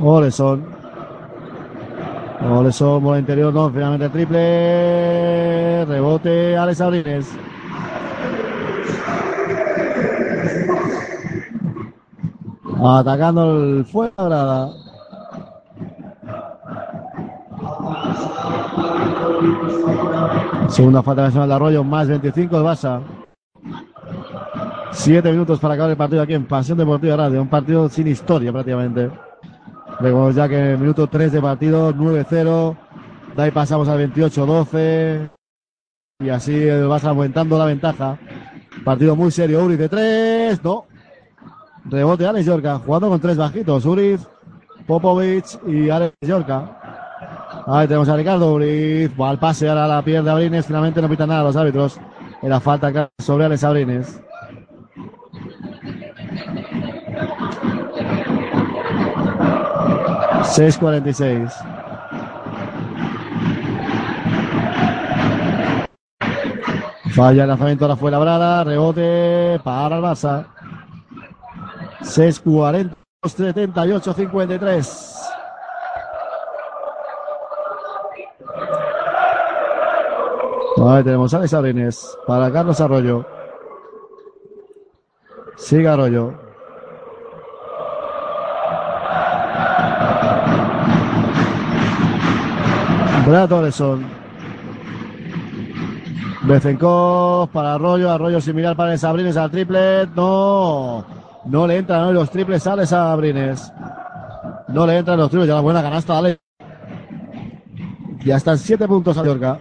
Oleson. 0.02 0.73
Oleson, 2.50 3.02
bola 3.02 3.20
interior, 3.20 3.54
no, 3.54 3.70
finalmente 3.70 4.10
triple. 4.10 5.86
Rebote, 5.86 6.58
Alex 6.58 6.82
Abrines. 6.82 7.38
Atacando 12.86 13.64
el 13.64 13.86
fuera 13.86 14.14
grada. 14.18 14.72
Segunda 20.68 21.04
falta 21.04 21.24
nacional 21.24 21.50
de 21.50 21.56
Arroyo, 21.56 21.84
más 21.84 22.08
25 22.08 22.58
de 22.58 22.64
Basa. 22.64 23.02
Siete 24.92 25.32
minutos 25.32 25.60
para 25.60 25.76
acabar 25.76 25.92
el 25.92 25.98
partido 25.98 26.22
aquí 26.22 26.34
en 26.34 26.46
Pasión 26.46 26.78
Deportiva 26.78 27.16
Radio. 27.16 27.42
Un 27.42 27.48
partido 27.48 27.88
sin 27.90 28.08
historia 28.08 28.52
prácticamente. 28.52 29.12
Recordemos 30.00 30.36
ya 30.36 30.50
que 30.50 30.60
en 30.60 30.66
el 30.66 30.78
minuto 30.78 31.08
3 31.08 31.32
de 31.32 31.42
partido, 31.42 31.94
9-0. 31.94 32.78
De 33.36 33.44
ahí 33.44 33.52
pasamos 33.52 33.88
al 33.88 34.12
28-12. 34.14 35.30
Y 36.20 36.30
así 36.30 36.66
vas 36.88 37.04
aumentando 37.06 37.58
la 37.58 37.66
ventaja. 37.66 38.18
Partido 38.84 39.16
muy 39.16 39.32
serio. 39.32 39.64
Uriz 39.64 39.78
de 39.78 39.90
3. 39.90 40.64
No. 40.64 40.86
Rebote 41.86 42.26
Alex 42.26 42.46
Yorca. 42.46 42.80
Jugando 42.80 43.10
con 43.10 43.20
tres 43.20 43.38
bajitos. 43.38 43.86
Uriz, 43.86 44.28
Popovic 44.88 45.46
y 45.68 45.90
Alex 45.90 46.16
Yorca. 46.22 46.80
Ahí 47.68 47.88
tenemos 47.88 48.10
a 48.10 48.16
Ricardo 48.16 48.54
Uriz. 48.54 49.12
Va 49.20 49.30
al 49.30 49.40
pase, 49.40 49.70
ahora 49.70 49.88
la 49.88 50.02
pierde 50.02 50.30
Abrines. 50.30 50.66
Finalmente 50.66 51.02
no 51.02 51.10
pitan 51.10 51.30
nada 51.30 51.44
los 51.44 51.56
árbitros. 51.56 52.00
Era 52.42 52.60
falta 52.60 52.88
acá 52.88 53.10
sobre 53.20 53.46
Alex 53.46 53.64
Abrines. 53.64 54.22
Seis 60.44 60.78
cuarenta 60.78 61.10
y 61.10 61.14
seis. 61.14 61.52
Falla 67.16 67.44
el 67.44 67.50
lanzamiento, 67.50 67.86
ahora 67.86 67.96
fue 67.96 68.10
labrada. 68.10 68.64
Rebote 68.64 69.60
para 69.64 69.98
el 69.98 70.04
Barça. 70.04 70.48
6-40, 72.02 72.94
78-53. 73.24 75.14
Ahí 80.86 81.04
tenemos 81.04 81.34
a 81.34 81.38
Alex 81.38 81.54
Abrines 81.54 82.18
para 82.28 82.52
Carlos 82.52 82.82
Arroyo. 82.82 83.26
Sigue 85.56 85.88
Arroyo. 85.88 86.43
Brad 93.26 93.52
Oleson. 93.54 94.04
Bezenkov 96.44 97.50
para 97.52 97.76
Arroyo, 97.76 98.12
Arroyo 98.12 98.42
sin 98.42 98.56
mirar 98.56 98.76
para 98.76 98.98
Sabrines 98.98 99.38
al 99.38 99.50
triple. 99.50 100.08
No, 100.14 101.06
no 101.46 101.68
le 101.68 101.78
entran 101.78 102.04
hoy 102.04 102.14
los 102.14 102.30
triples 102.30 102.68
a 102.68 102.86
Sabrines. 102.86 103.72
No 104.68 104.86
le 104.86 104.98
entran 104.98 105.18
los 105.18 105.30
triples, 105.30 105.48
ya 105.48 105.56
la 105.56 105.62
buena 105.62 105.82
canasta, 105.82 106.16
dale. 106.16 106.40
Ya 108.26 108.36
están 108.36 108.58
siete 108.58 108.88
puntos 108.88 109.18
a 109.18 109.24
Yorca. 109.24 109.58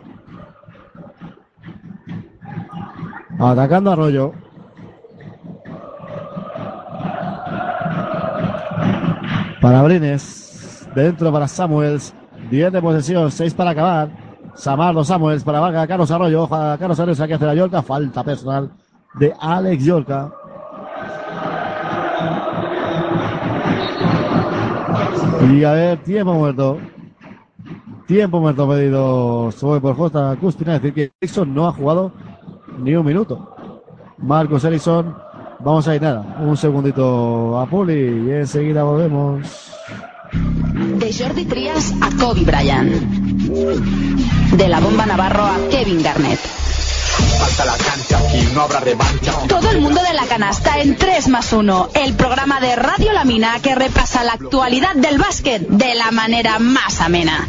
Atacando 3.39 3.93
Arroyo. 3.93 4.33
Para 9.61 9.83
Brines. 9.83 10.89
Dentro 10.95 11.33
para 11.33 11.47
Samuels. 11.47 12.13
10 12.53 12.71
de 12.71 12.83
posesión, 12.83 13.31
6 13.31 13.55
para 13.55 13.71
acabar. 13.71 14.11
Samardo 14.55 15.03
Samuels 15.03 15.43
para 15.43 15.59
Vaca, 15.59 15.87
Carlos 15.87 16.11
Arroyo. 16.11 16.47
Carlos 16.47 17.01
Arroyo 17.01 17.15
se 17.15 17.25
hace 17.25 17.47
la 17.47 17.55
Yorca. 17.55 17.81
Falta 17.81 18.23
personal 18.23 18.71
de 19.15 19.33
Alex 19.41 19.83
Yorca. 19.83 20.31
Y 25.51 25.65
a 25.65 25.73
ver, 25.73 26.03
tiempo 26.03 26.35
muerto. 26.35 26.77
Tiempo 28.07 28.39
muerto 28.39 28.69
pedido 28.69 29.51
sobre 29.53 29.81
por 29.81 29.97
J. 29.97 30.37
Custina. 30.37 30.75
Decir, 30.75 30.93
que 30.93 31.13
Erickson 31.23 31.55
no 31.55 31.67
ha 31.67 31.73
jugado 31.73 32.13
ni 32.79 32.95
un 32.95 33.07
minuto. 33.07 33.57
Marcos 34.19 34.63
Erickson. 34.65 35.17
Vamos 35.61 35.89
a 35.89 35.97
ir 35.97 36.03
nada. 36.03 36.37
Un 36.39 36.59
segundito 36.59 37.59
a 37.59 37.65
Puli 37.65 38.27
y 38.27 38.31
enseguida 38.31 38.83
volvemos. 38.83 39.73
De 41.13 41.25
Jordi 41.25 41.45
Trias 41.45 41.93
a 42.01 42.09
Kobe 42.17 42.41
Bryant. 42.41 42.91
De 44.53 44.67
la 44.67 44.81
bomba 44.81 45.05
Navarro 45.05 45.45
a 45.45 45.59
Kevin 45.71 46.03
Garnett. 46.03 46.41
Falta 47.39 47.67
la 47.67 47.77
cancha, 47.77 48.19
aquí 48.19 48.49
no 48.55 48.63
habrá 48.63 48.81
revancha. 48.81 49.33
Todo 49.47 49.71
el 49.73 49.83
mundo 49.83 50.01
de 50.03 50.15
la 50.15 50.25
canasta 50.25 50.79
en 50.81 50.97
3 50.97 51.29
más 51.29 51.53
1, 51.53 51.91
el 52.03 52.15
programa 52.15 52.61
de 52.61 52.77
Radio 52.77 53.13
La 53.13 53.25
Mina 53.25 53.61
que 53.61 53.75
repasa 53.75 54.25
la 54.25 54.33
actualidad 54.33 54.95
del 54.95 55.19
básquet 55.19 55.69
de 55.69 55.95
la 55.95 56.13
manera 56.13 56.59
más 56.59 57.03
amena. 57.03 57.47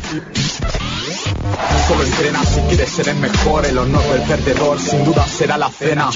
Solo 1.87 2.03
entrena 2.03 2.43
si 2.43 2.59
quieres 2.67 2.89
ser 2.89 3.07
el 3.07 3.15
mejor, 3.15 3.65
el 3.65 3.77
honor 3.77 4.03
del 4.11 4.23
perdedor 4.23 4.77
sin 4.77 5.05
duda 5.05 5.25
será 5.25 5.57
la 5.57 5.69
cena. 5.69 6.09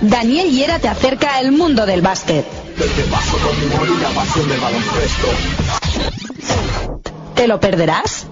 Daniel 0.00 0.48
Hiera 0.48 0.78
te 0.78 0.86
acerca 0.86 1.38
al 1.38 1.50
mundo 1.50 1.86
del 1.86 2.02
básquet. 2.02 2.46
Desde 2.76 3.02
paso 3.10 3.36
con 3.38 3.58
mi 3.58 4.04
pasión 4.14 4.48
del 4.48 4.60
baloncesto. 4.60 6.33
¿Te 7.34 7.48
lo 7.48 7.58
perderás? 7.60 8.26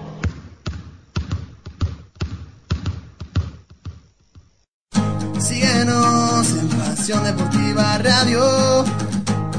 Síguenos 5.39 6.49
en 6.51 6.69
Pasión 6.69 7.23
Deportiva 7.25 7.97
Radio, 7.97 8.85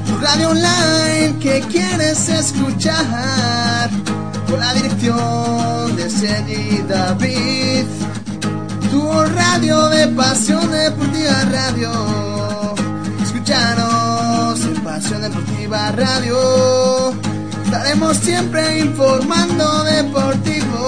tu 0.07 0.19
radio 0.19 0.49
online 0.49 1.39
que 1.41 1.61
quieres 1.71 2.29
escuchar, 2.31 3.91
con 4.49 4.59
la 4.59 4.73
dirección 4.73 5.95
de 5.97 6.09
Sergi 6.09 6.83
David, 6.89 7.85
tu 8.91 9.13
radio 9.35 9.89
de 9.91 10.09
Pasión 10.09 10.71
Deportiva 10.71 11.45
Radio. 11.53 11.93
Escúchanos 13.23 14.61
en 14.65 14.83
Pasión 14.83 15.21
Deportiva 15.21 15.93
Radio, 15.93 17.13
estaremos 17.65 18.17
siempre 18.19 18.81
informando 18.81 19.85
deportivo. 19.85 20.79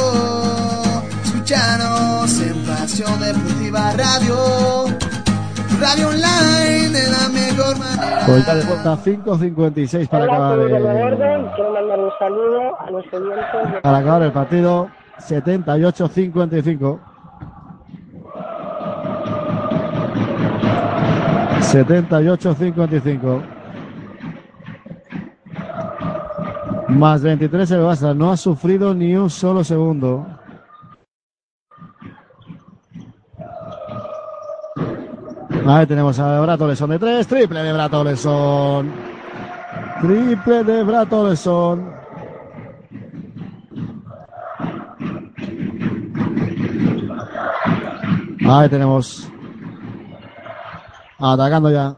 Escúchanos 1.24 2.40
en 2.40 2.64
Pasión 2.64 3.20
Deportiva 3.20 3.92
Radio, 3.92 4.36
radio 5.80 6.08
online 6.08 6.88
de 6.90 7.10
la 7.10 7.28
mejor 7.28 7.78
manera. 7.78 8.26
Ya 8.26 8.54
de 8.54 8.64
vuelta 8.64 8.96
5.56 8.96 10.08
para 10.08 10.24
acabar, 10.24 10.58
Hola, 10.58 10.76
el, 10.76 10.82
Verde. 10.82 11.50
Quiero 11.54 11.72
mandar 11.72 11.98
un 11.98 12.10
saludo 12.18 12.80
a 12.80 12.90
los 12.90 13.04
oyentes 13.12 13.80
para 13.82 13.98
acabar 13.98 14.22
el 14.22 14.32
partido. 14.32 14.88
78-55. 15.18 16.98
78-55. 21.60 23.55
Más 26.88 27.22
23 27.22 27.70
el 27.72 27.80
Barça. 27.80 28.14
No 28.14 28.30
ha 28.30 28.36
sufrido 28.36 28.94
ni 28.94 29.14
un 29.16 29.28
solo 29.28 29.64
segundo. 29.64 30.26
Ahí 35.66 35.84
tenemos 35.86 36.16
a 36.20 36.40
Bratoleson 36.40 36.90
de 36.90 36.98
3. 36.98 37.26
Triple 37.26 37.62
de 37.62 37.72
Bratoleson. 37.72 38.92
Triple 40.00 40.64
de 40.64 40.84
Bratoleson. 40.84 41.92
Ahí 48.48 48.68
tenemos. 48.68 49.28
Atacando 51.18 51.70
ya. 51.70 51.96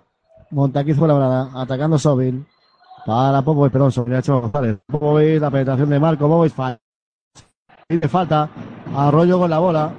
Montaquiz 0.51 0.97
por 0.97 1.09
la 1.09 1.15
brada. 1.15 1.51
Atacando 1.55 1.99
Sobin. 1.99 2.47
Para 3.09 3.41
Popovic, 3.41 3.73
perdón, 3.73 3.91
Sobin 3.91 4.17
ha 4.17 4.19
hecho 4.19 4.39
González. 4.39 4.81
Popovic, 4.87 5.41
la 5.41 5.51
penetración 5.51 5.89
de 5.89 5.99
Marco 5.99 6.29
Popovic. 6.29 6.53
Falta. 6.53 6.79
Y 7.89 7.95
le 7.97 8.07
falta. 8.07 8.51
Arroyo 8.95 9.39
con 9.39 9.49
la 9.49 9.59
bola. 9.59 9.93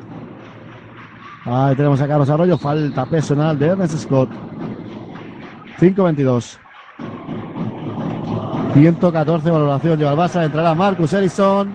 Ahí 1.43 1.75
tenemos 1.75 1.99
a 2.01 2.07
Carlos 2.07 2.29
Arroyo. 2.29 2.55
Falta 2.59 3.07
personal 3.07 3.57
de 3.57 3.65
Ernest 3.65 3.97
Scott. 3.97 4.29
5-22. 5.79 6.59
114 8.75 9.49
valoración. 9.49 9.97
Lleva 9.97 10.11
el 10.11 10.17
Barça. 10.19 10.45
Entrará 10.45 10.75
Marcus 10.75 11.11
Ellison. 11.11 11.73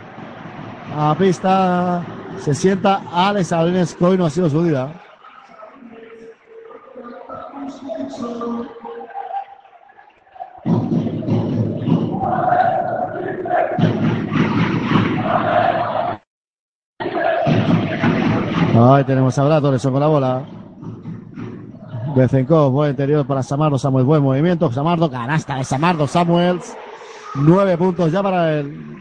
A 0.96 1.16
pista. 1.18 2.04
Se 2.38 2.54
sienta 2.54 3.02
Alex 3.12 3.96
que 3.98 4.04
hoy 4.04 4.16
no 4.16 4.26
ha 4.26 4.30
sido 4.30 4.48
su 4.48 4.62
día. 4.62 5.03
Ahí 18.86 19.02
tenemos 19.04 19.38
a 19.38 19.44
Bratoleson 19.44 19.92
con 19.92 20.00
la 20.00 20.06
bola. 20.08 20.42
Bezenkov, 22.14 22.70
buen 22.70 22.90
interior 22.90 23.26
para 23.26 23.42
Samardo 23.42 23.78
Samuel, 23.78 24.04
buen 24.04 24.22
movimiento. 24.22 24.70
Samardo, 24.70 25.10
canasta 25.10 25.56
de 25.56 25.64
Samardo 25.64 26.06
Samuels. 26.06 26.76
Nueve 27.34 27.78
puntos 27.78 28.12
ya 28.12 28.22
para 28.22 28.52
él. 28.52 28.98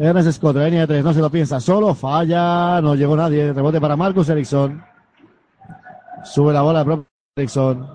Ernest 0.00 0.32
Scott, 0.32 0.56
la 0.56 0.64
línea 0.64 0.80
de 0.80 0.86
tres, 0.88 1.04
no 1.04 1.12
se 1.12 1.20
lo 1.20 1.30
piensa 1.30 1.60
solo, 1.60 1.94
falla, 1.94 2.80
no 2.80 2.96
llegó 2.96 3.16
nadie. 3.16 3.52
Rebote 3.52 3.80
para 3.80 3.94
Marcus 3.94 4.28
Ericsson. 4.28 4.82
Sube 6.24 6.52
la 6.52 6.62
bola 6.62 6.80
de 6.80 6.84
propio 6.86 7.06
Ericsson. 7.36 7.88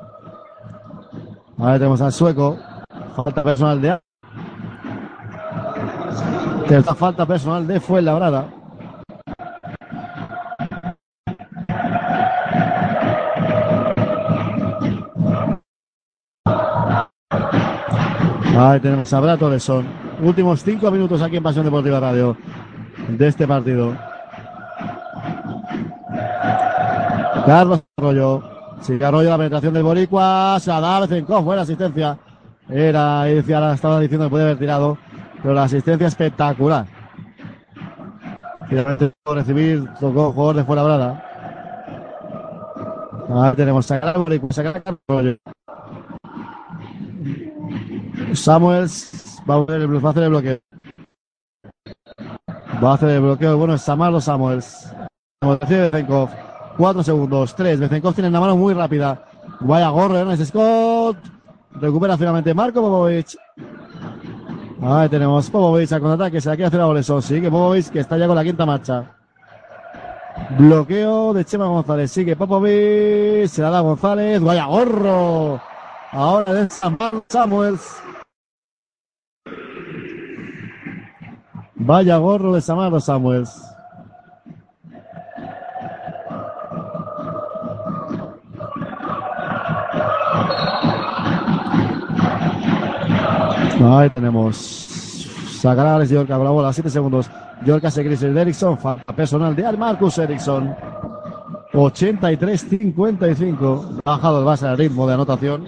Ahí 1.57 1.79
tenemos 1.79 1.99
al 1.99 2.13
sueco. 2.13 2.57
Falta 3.13 3.43
personal 3.43 3.81
de. 3.81 3.99
Tercera 6.69 6.95
falta 6.95 7.25
personal 7.25 7.67
de 7.67 7.81
Fuenlabrada. 7.81 8.62
Ahí 18.55 18.79
tenemos 18.79 19.11
a 19.11 19.19
Bratoleson. 19.19 19.85
Últimos 20.21 20.63
cinco 20.63 20.91
minutos 20.91 21.21
aquí 21.23 21.37
en 21.37 21.43
Pasión 21.43 21.65
Deportiva 21.65 21.99
Radio 21.99 22.37
de 23.07 23.27
este 23.27 23.47
partido. 23.47 23.95
Carlos 27.47 27.83
Arroyo. 27.97 28.43
Sigue 28.81 29.03
Arroyo 29.03 29.31
la 29.31 29.37
penetración 29.37 29.73
del 29.73 29.81
Boricua. 29.81 30.59
Da 30.63 30.99
Bezenkov. 30.99 31.43
Buena 31.43 31.63
asistencia. 31.63 32.17
Era, 32.69 33.23
decía, 33.23 33.73
estaba 33.73 33.99
diciendo 33.99 34.27
que 34.27 34.31
puede 34.31 34.43
haber 34.43 34.59
tirado. 34.59 34.99
Pero 35.41 35.55
la 35.55 35.63
asistencia 35.63 36.07
espectacular. 36.07 36.85
Finalmente 38.69 39.11
que 39.25 39.33
recibir, 39.33 39.89
tocó 39.99 40.31
jugador 40.31 40.57
de 40.57 40.63
fuera 40.63 40.83
brada. 40.83 41.23
Ahí 43.29 43.53
tenemos 43.55 43.87
sacar 43.87 44.15
al 44.15 44.23
Boricua, 44.23 44.49
sacar 44.51 44.83
a 44.85 44.95
Arroyo. 45.07 45.37
Samuels 48.35 49.41
va 49.49 49.55
a, 49.55 49.61
hacer 49.63 49.81
el, 49.81 50.05
va 50.05 50.09
a 50.09 50.11
hacer 50.11 50.23
el 50.23 50.29
bloqueo. 50.29 50.59
Va 52.83 52.91
a 52.91 52.93
hacer 52.95 53.09
el 53.09 53.21
bloqueo. 53.21 53.57
Bueno, 53.57 53.75
es 53.75 53.81
Samardo 53.81 54.19
Samuels. 54.19 54.93
Como 55.41 55.57
decía 55.57 55.83
Bezenkov. 55.83 56.29
Cuatro 56.77 57.03
segundos. 57.03 57.55
Tres. 57.55 57.79
Bezenkov 57.79 58.13
tiene 58.13 58.29
la 58.29 58.39
mano 58.39 58.55
muy 58.55 58.73
rápida. 58.73 59.25
Vaya 59.61 59.89
gorro, 59.89 60.17
Ernest 60.17 60.45
Scott. 60.45 61.17
Recupera 61.79 62.17
finalmente 62.17 62.53
Marco 62.53 62.81
Popovic. 62.81 63.37
Ahí 64.81 65.09
tenemos 65.09 65.49
Popovic 65.49 65.91
a 65.91 65.99
contraataque. 65.99 66.41
Se 66.41 66.49
la 66.49 66.55
quiere 66.55 66.67
hacer 66.67 66.81
a 66.81 66.87
Oleson. 66.87 67.21
Sigue 67.21 67.49
Popovic 67.49 67.89
que 67.89 67.99
está 67.99 68.17
ya 68.17 68.27
con 68.27 68.35
la 68.35 68.43
quinta 68.43 68.65
marcha. 68.65 69.15
Bloqueo 70.57 71.33
de 71.33 71.45
Chema 71.45 71.67
González. 71.67 72.11
Sigue 72.11 72.35
Popovic. 72.35 73.47
Se 73.47 73.61
la 73.61 73.69
da 73.69 73.81
González. 73.81 74.41
Vaya 74.41 74.65
gorro. 74.65 75.61
Ahora 76.11 76.53
de 76.53 76.69
Samuels. 77.29 78.01
Vaya 81.85 82.17
gorro 82.17 82.53
de 82.53 82.61
Samaro 82.61 83.01
Samuels. 83.01 83.61
Ahí 93.81 94.09
tenemos. 94.11 94.55
Sacará 95.59 95.95
Alex 95.95 96.09
Yorka 96.09 96.37
con 96.37 96.45
la 96.45 96.51
bola, 96.51 96.71
7 96.71 96.89
segundos. 96.89 97.29
Yorka 97.65 97.91
se 97.91 98.01
crece 98.03 98.31
de 98.31 98.41
Ericsson. 98.41 98.77
Falta 98.77 99.13
personal 99.13 99.53
de 99.53 99.69
Marcus 99.73 100.17
Ericsson. 100.19 100.73
83-55. 101.73 103.99
Ha 104.05 104.11
bajado 104.11 104.39
el 104.39 104.45
base 104.45 104.67
al 104.67 104.77
ritmo 104.77 105.05
de 105.05 105.15
anotación. 105.15 105.65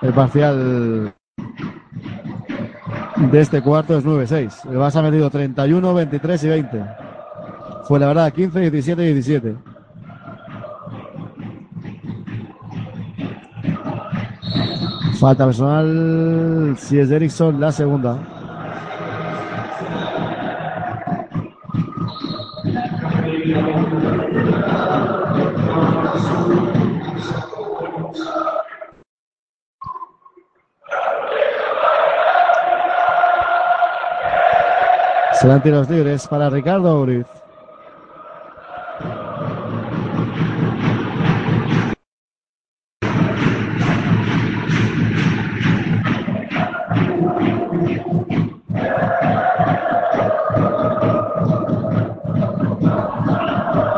El 0.00 0.14
parcial 0.14 1.12
de 3.28 3.40
este 3.40 3.60
cuarto 3.60 3.98
es 3.98 4.04
9-6. 4.04 4.70
El 4.70 4.78
Barça 4.78 4.96
ha 4.96 5.02
metido 5.02 5.28
31, 5.28 5.94
23 5.94 6.44
y 6.44 6.48
20. 6.48 6.84
Fue 7.84 7.98
la 7.98 8.06
verdad 8.08 8.32
15, 8.32 8.70
17 8.70 9.02
y 9.02 9.12
17. 9.14 9.56
Falta 15.18 15.44
personal, 15.44 16.76
si 16.78 16.98
es 16.98 17.10
de 17.10 17.16
Ericsson, 17.16 17.60
la 17.60 17.70
segunda. 17.70 18.18
Serán 35.40 35.62
tiros 35.62 35.88
libres 35.88 36.28
para 36.28 36.50
Ricardo 36.50 37.00
Uriz. 37.00 37.24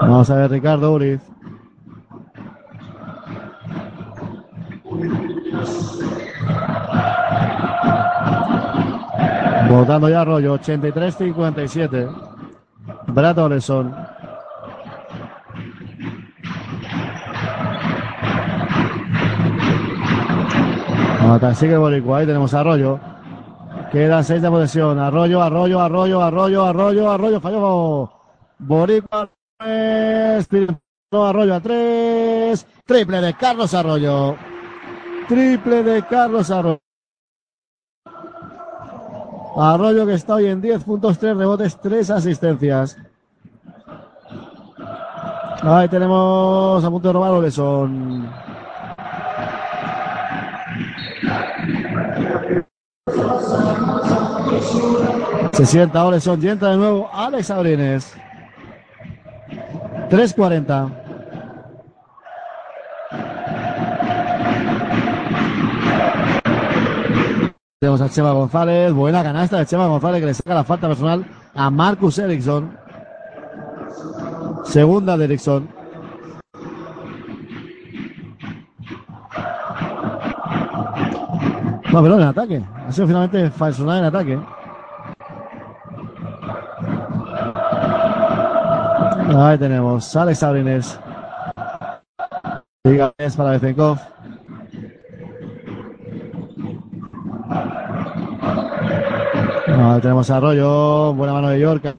Vamos 0.02 0.30
a 0.30 0.36
ver 0.36 0.50
Ricardo 0.52 0.92
Uriz. 0.92 1.20
Votando 9.72 10.06
ya 10.10 10.20
Arroyo, 10.20 10.58
83-57. 10.58 12.10
Brad 13.06 13.38
Oleson. 13.38 13.94
Ahora 21.20 21.54
sigue 21.54 21.78
Boricua, 21.78 22.18
ahí 22.18 22.26
tenemos 22.26 22.52
a 22.52 22.60
Arroyo. 22.60 23.00
Quedan 23.90 24.22
seis 24.24 24.42
de 24.42 24.50
posesión. 24.50 24.98
Arroyo, 24.98 25.42
Arroyo, 25.42 25.80
Arroyo, 25.80 26.20
Arroyo, 26.20 26.66
Arroyo, 26.66 27.10
Arroyo. 27.10 27.40
Falló 27.40 28.12
Boricua. 28.58 29.30
No, 31.10 31.26
Arroyo 31.26 31.54
a 31.54 31.60
tres. 31.60 32.66
Triple 32.84 33.22
de 33.22 33.32
Carlos 33.32 33.72
Arroyo. 33.72 34.36
Triple 35.26 35.82
de 35.82 36.02
Carlos 36.02 36.50
Arroyo. 36.50 36.91
Arroyo 39.56 40.06
que 40.06 40.14
está 40.14 40.34
hoy 40.34 40.46
en 40.46 40.60
10 40.60 40.84
puntos, 40.84 41.18
3 41.18 41.36
rebotes, 41.36 41.78
3 41.80 42.10
asistencias. 42.10 42.96
Ahí 45.62 45.88
tenemos 45.88 46.84
a 46.84 46.90
punto 46.90 47.08
de 47.08 47.12
robar 47.12 47.32
Oleson. 47.32 48.28
Se 55.52 55.66
sienta 55.66 56.04
Oleson 56.04 56.42
y 56.42 56.48
entra 56.48 56.70
de 56.70 56.76
nuevo 56.78 57.10
Alex 57.12 57.50
Abrines. 57.50 58.14
3.40. 60.10 61.01
Tenemos 67.82 68.00
a 68.00 68.08
Chema 68.08 68.30
González, 68.30 68.92
buena 68.92 69.24
canasta 69.24 69.58
de 69.58 69.66
Chema 69.66 69.88
González 69.88 70.20
que 70.20 70.26
le 70.26 70.34
saca 70.34 70.54
la 70.54 70.62
falta 70.62 70.86
personal 70.86 71.26
a 71.52 71.68
Marcus 71.68 72.16
Eriksson. 72.16 72.78
Segunda 74.62 75.16
de 75.16 75.24
Eriksson. 75.24 75.68
No, 81.92 82.02
pero 82.04 82.20
en 82.20 82.22
ataque. 82.22 82.64
Ha 82.86 82.92
sido 82.92 83.08
finalmente 83.08 83.50
personal 83.50 83.98
en 83.98 84.04
ataque. 84.04 84.38
Ahí 89.36 89.58
tenemos 89.58 90.14
Alex 90.14 90.40
Abrines. 90.44 91.00
Es 93.18 93.34
para 93.34 93.50
Bezenkov. 93.50 94.11
Ahí 99.82 100.00
tenemos 100.00 100.30
a 100.30 100.36
Arroyo. 100.36 101.12
Buena 101.14 101.32
mano 101.32 101.48
de 101.48 101.58
York. 101.58 101.96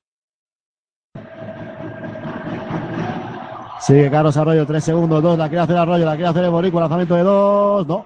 Sigue 3.82 4.10
Carlos 4.10 4.38
Arroyo, 4.38 4.66
tres 4.66 4.86
segundos, 4.86 5.22
dos, 5.22 5.38
la 5.38 5.50
quiere 5.50 5.64
hacer 5.64 5.76
Arroyo, 5.76 6.06
la 6.06 6.14
quiere 6.14 6.30
hacer 6.30 6.46
el 6.46 6.52
Borico, 6.52 6.80
lanzamiento 6.80 7.16
de 7.16 7.24
dos, 7.24 7.86
no. 7.86 8.06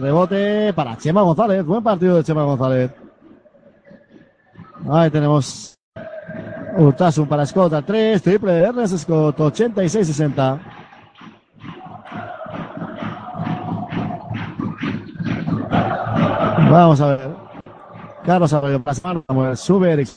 Rebote 0.00 0.72
para 0.72 0.96
Chema 0.96 1.22
González, 1.22 1.64
buen 1.64 1.84
partido 1.84 2.16
de 2.16 2.24
Chema 2.24 2.42
González. 2.42 2.90
Ahí 4.90 5.08
tenemos 5.08 5.78
Urtasun 6.76 7.28
para 7.28 7.46
Scott 7.46 7.74
a 7.74 7.82
3, 7.82 8.20
triple 8.20 8.58
Ernest 8.58 8.98
Scott, 8.98 9.38
86-60. 9.38 10.60
Vamos 16.68 17.00
a 17.00 17.06
ver. 17.06 17.35
Carlos 18.26 18.52
Arroyo 18.52 18.82
para 18.82 18.94
Samuel, 18.94 19.56
sube 19.56 19.92
Eric. 19.92 20.08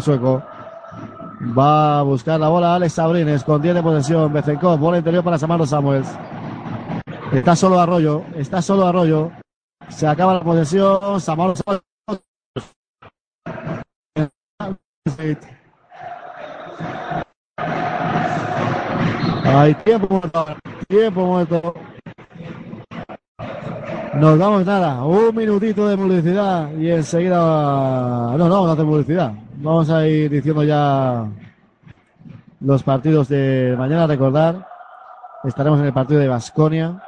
Sueco. 0.00 0.40
Va 1.58 1.98
a 1.98 2.02
buscar 2.02 2.38
la 2.38 2.48
bola 2.48 2.76
Alex 2.76 2.92
Sabrines 2.92 3.42
con 3.42 3.60
10 3.60 3.74
de 3.74 3.82
posesión. 3.82 4.32
Bezenkov, 4.32 4.78
bola 4.78 4.98
interior 4.98 5.24
para 5.24 5.36
Samaro 5.36 5.66
Samuels. 5.66 6.06
Está 7.32 7.56
solo 7.56 7.80
Arroyo, 7.80 8.22
está 8.36 8.62
solo 8.62 8.86
Arroyo. 8.86 9.32
Se 9.88 10.06
acaba 10.06 10.34
la 10.34 10.42
posesión. 10.42 11.20
Samaro 11.20 11.54
Samuels. 11.56 11.82
Hay 19.44 19.74
tiempo 19.74 20.08
muerto, 20.08 20.46
tiempo 20.86 21.26
muerto. 21.26 21.74
Nos 24.14 24.38
damos 24.38 24.66
nada, 24.66 25.04
un 25.04 25.34
minutito 25.34 25.88
de 25.88 25.96
publicidad 25.96 26.72
y 26.72 26.90
enseguida. 26.90 27.36
No, 28.36 28.38
no 28.38 28.48
vamos 28.48 28.70
a 28.70 28.72
hacer 28.72 28.84
publicidad. 28.84 29.32
Vamos 29.56 29.88
a 29.88 30.06
ir 30.06 30.30
diciendo 30.30 30.64
ya 30.64 31.28
los 32.60 32.82
partidos 32.82 33.28
de 33.28 33.76
mañana. 33.78 34.08
Recordar, 34.08 34.66
estaremos 35.44 35.78
en 35.78 35.86
el 35.86 35.92
partido 35.92 36.18
de 36.20 36.26
Basconia 36.26 37.00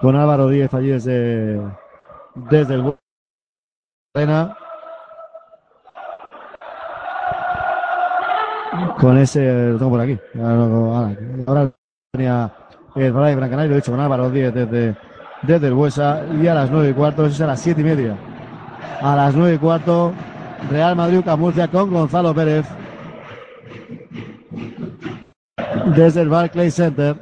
con 0.00 0.14
Álvaro 0.14 0.48
Díez 0.48 0.72
allí 0.74 0.90
desde, 0.90 1.60
desde 2.34 2.74
el 2.74 2.94
arena. 4.14 4.56
Con 9.00 9.18
ese, 9.18 9.72
lo 9.72 9.78
tengo 9.78 9.90
por 9.90 10.00
aquí. 10.00 10.18
Ahora, 10.40 11.16
ahora 11.46 11.72
tenía 12.12 12.50
el 12.94 13.12
Brian 13.12 13.36
Brancanario, 13.36 13.70
lo 13.70 13.74
he 13.74 13.80
dicho 13.80 13.90
con 13.90 14.00
Álvaro 14.00 14.30
Díez 14.30 14.54
desde, 14.54 14.96
desde 15.42 15.68
el 15.68 15.74
Buesa. 15.74 16.22
Y 16.40 16.46
a 16.46 16.54
las 16.54 16.70
nueve 16.70 16.90
y 16.90 16.94
cuarto, 16.94 17.26
eso 17.26 17.34
es 17.34 17.40
a 17.40 17.46
las 17.46 17.60
siete 17.60 17.80
y 17.80 17.84
media. 17.84 18.16
A 19.00 19.16
las 19.16 19.34
nueve 19.34 19.54
y 19.54 19.58
cuarto, 19.58 20.12
Real 20.70 20.96
Madrid 20.96 21.20
Camurcia 21.24 21.68
con 21.68 21.90
Gonzalo 21.90 22.34
Pérez. 22.34 22.66
Desde 25.94 26.22
el 26.22 26.28
Barclays 26.28 26.74
Center. 26.74 27.16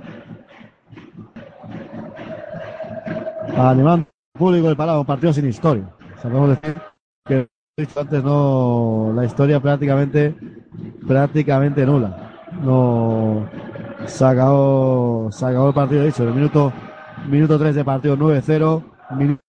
Animando 3.56 4.06
público 4.38 4.68
del 4.68 4.76
Palau, 4.76 5.00
un 5.00 5.06
partido 5.06 5.32
sin 5.32 5.46
historia. 5.46 5.84
Sabemos 6.22 6.50
decir 6.50 6.80
que 7.26 7.48
antes 7.96 8.22
no, 8.24 9.12
la 9.14 9.24
historia 9.24 9.60
prácticamente 9.60 10.34
prácticamente 11.06 11.84
nula. 11.84 12.32
No 12.62 13.46
se 14.06 14.24
acabó, 14.24 15.28
se 15.30 15.46
acabó 15.46 15.68
el 15.68 15.74
partido, 15.74 16.04
dicho, 16.04 16.24
el 16.24 16.34
minuto, 16.34 16.72
minuto 17.28 17.58
3 17.58 17.74
de 17.74 17.84
partido 17.84 18.16
9-0, 18.16 18.82
minuto 19.16 19.40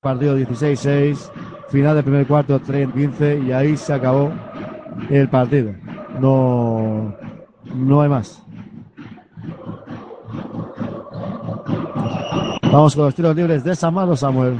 partido 0.00 0.36
16-6, 0.36 1.30
final 1.68 1.94
del 1.94 2.04
primer 2.04 2.26
cuarto 2.26 2.60
3-15 2.60 3.46
y 3.46 3.52
ahí 3.52 3.76
se 3.76 3.92
acabó 3.92 4.32
el 5.10 5.28
partido. 5.28 5.72
No, 6.18 7.16
no 7.74 8.02
hay 8.02 8.08
más. 8.08 8.42
Vamos 12.72 12.96
con 12.96 13.04
los 13.04 13.14
tiros 13.14 13.36
libres 13.36 13.62
de 13.64 13.76
Samaro 13.76 14.16
Samuel. 14.16 14.58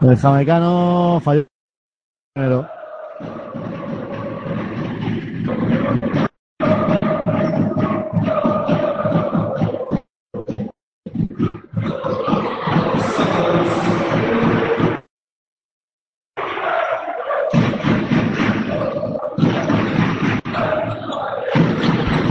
El 0.00 0.16
jamaicano 0.18 1.18
falló 1.24 1.46
primero. 2.34 2.68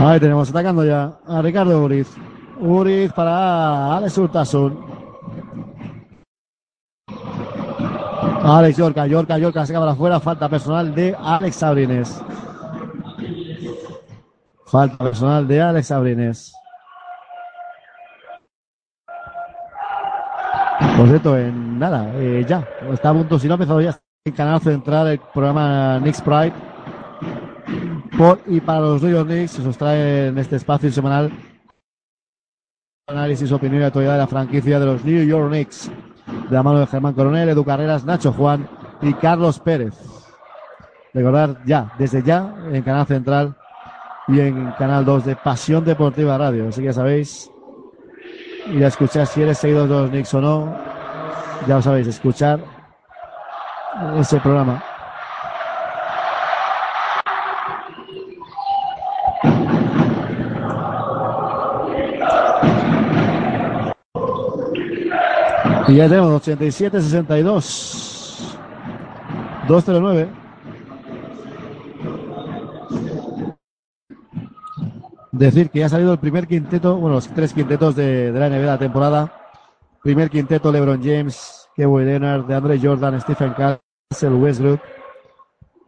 Ahí 0.06 0.20
tenemos 0.20 0.50
atacando 0.50 0.84
ya 0.84 1.12
a 1.26 1.40
Ricardo 1.40 1.82
Uriz. 1.82 2.08
Uriz 2.60 3.10
para 3.14 3.96
Alex 3.96 4.18
Urtasun. 4.18 4.78
Alex 8.44 8.76
Yorca, 8.76 9.06
Yorca, 9.06 9.38
Yorca 9.38 9.64
se 9.64 9.72
acaba 9.72 9.92
afuera. 9.92 10.20
Falta 10.20 10.46
personal 10.48 10.94
de 10.94 11.16
Alex 11.18 11.56
Sabrines. 11.56 12.22
Falta 14.74 14.98
personal 14.98 15.46
de 15.46 15.62
Alex 15.62 15.86
Sabrines. 15.86 16.52
Por 20.96 21.06
cierto, 21.06 21.38
en 21.38 21.78
nada, 21.78 22.12
eh, 22.16 22.44
ya. 22.44 22.66
Está 22.92 23.10
a 23.10 23.12
punto, 23.12 23.38
si 23.38 23.46
no 23.46 23.52
ha 23.52 23.54
empezado 23.54 23.80
ya 23.80 23.96
en 24.24 24.34
Canal 24.34 24.60
Central 24.60 25.06
el 25.06 25.20
programa 25.32 26.00
Knicks 26.00 26.20
Pride. 26.22 26.52
Por 28.18 28.40
y 28.46 28.60
para 28.60 28.80
los 28.80 29.00
New 29.00 29.12
York 29.12 29.28
Knicks 29.28 29.52
se 29.52 29.68
os 29.68 29.78
trae 29.78 30.26
en 30.26 30.38
este 30.38 30.56
espacio 30.56 30.90
semanal 30.90 31.30
análisis, 33.06 33.52
opinión 33.52 33.82
y 33.82 33.84
actualidad 33.84 34.14
de 34.14 34.18
la 34.18 34.26
franquicia 34.26 34.80
de 34.80 34.86
los 34.86 35.04
New 35.04 35.24
York 35.24 35.50
Knicks 35.50 35.88
de 36.48 36.52
la 36.52 36.64
mano 36.64 36.80
de 36.80 36.88
Germán 36.88 37.14
Coronel, 37.14 37.48
Edu 37.48 37.64
Carreras, 37.64 38.04
Nacho 38.04 38.32
Juan 38.32 38.68
y 39.02 39.14
Carlos 39.14 39.60
Pérez. 39.60 39.94
Recordar 41.12 41.64
ya, 41.64 41.92
desde 41.96 42.24
ya, 42.24 42.52
en 42.72 42.82
Canal 42.82 43.06
Central 43.06 43.56
y 44.28 44.40
en 44.40 44.72
Canal 44.72 45.04
2 45.04 45.24
de 45.24 45.36
Pasión 45.36 45.84
Deportiva 45.84 46.38
Radio. 46.38 46.68
Así 46.68 46.80
que 46.80 46.86
ya 46.86 46.92
sabéis, 46.92 47.50
ir 48.72 48.84
a 48.84 48.88
escuchar 48.88 49.26
si 49.26 49.42
eres 49.42 49.58
seguidor 49.58 49.88
de 49.88 49.94
los 49.94 50.10
Knicks 50.10 50.34
o 50.34 50.40
no. 50.40 50.76
Ya 51.66 51.76
lo 51.76 51.82
sabéis, 51.82 52.06
escuchar 52.06 52.60
ese 54.18 54.40
programa. 54.40 54.82
Y 65.86 65.96
ya 65.96 66.08
tenemos 66.08 66.46
87-62. 66.46 68.56
209. 69.68 70.43
Decir 75.34 75.68
que 75.68 75.80
ya 75.80 75.86
ha 75.86 75.88
salido 75.88 76.12
el 76.12 76.20
primer 76.20 76.46
quinteto, 76.46 76.96
bueno, 76.96 77.16
los 77.16 77.26
tres 77.26 77.52
quintetos 77.52 77.96
de, 77.96 78.30
la 78.30 78.48
NBA 78.48 78.78
temporada. 78.78 79.32
Primer 80.00 80.30
quinteto, 80.30 80.70
LeBron 80.70 81.02
James, 81.02 81.68
Kevin 81.74 82.06
Leonard, 82.06 82.44
de 82.46 82.54
Andre 82.54 82.78
Jordan, 82.80 83.20
Stephen 83.20 83.52
Castle, 83.52 84.36
Westbrook. 84.36 84.80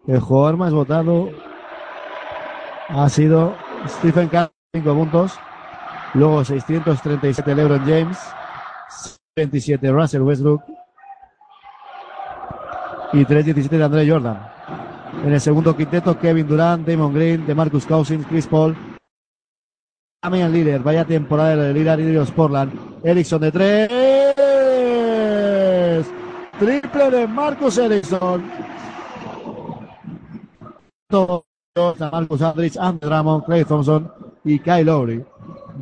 El 0.09 0.19
jugador 0.19 0.57
más 0.57 0.73
votado 0.73 1.31
ha 2.89 3.09
sido 3.09 3.55
Stephen 3.87 4.29
Curry, 4.29 4.51
5 4.75 4.95
puntos. 4.95 5.39
Luego 6.15 6.45
637 6.45 7.55
LeBron 7.55 7.85
James. 7.87 8.19
27 9.37 9.93
Russell 9.93 10.23
Westbrook 10.23 10.63
y 13.13 13.25
3.17 13.25 13.69
de 13.69 13.85
André 13.85 14.11
Jordan. 14.11 14.41
En 15.25 15.33
el 15.33 15.41
segundo 15.41 15.77
quinteto, 15.77 16.19
Kevin 16.19 16.49
Durant, 16.49 16.87
Damon 16.87 17.15
Green, 17.15 17.47
de 17.47 17.55
Marcus 17.55 17.87
Cousins, 17.87 18.27
Chris 18.27 18.47
Paul, 18.47 18.77
Damian 20.27 20.51
Lillard, 20.51 20.83
vaya 20.83 21.05
temporada 21.05 21.55
de 21.55 21.73
Lillard 21.73 22.01
y 22.01 22.13
los 22.13 22.33
Portland. 22.33 22.73
Erickson 23.05 23.41
de 23.43 23.53
tres. 23.53 23.89
Triple 26.59 27.11
de 27.13 27.29
Marcus 27.29 27.79
Erickson. 27.79 28.43
Marcus 32.11 32.43
Aldridge, 32.43 32.77
Andrew 32.77 33.09
Drummond, 33.09 33.45
Clay 33.45 33.65
Thompson 33.65 34.11
y 34.45 34.59
Kyle 34.59 34.83
Lowry. 34.85 35.25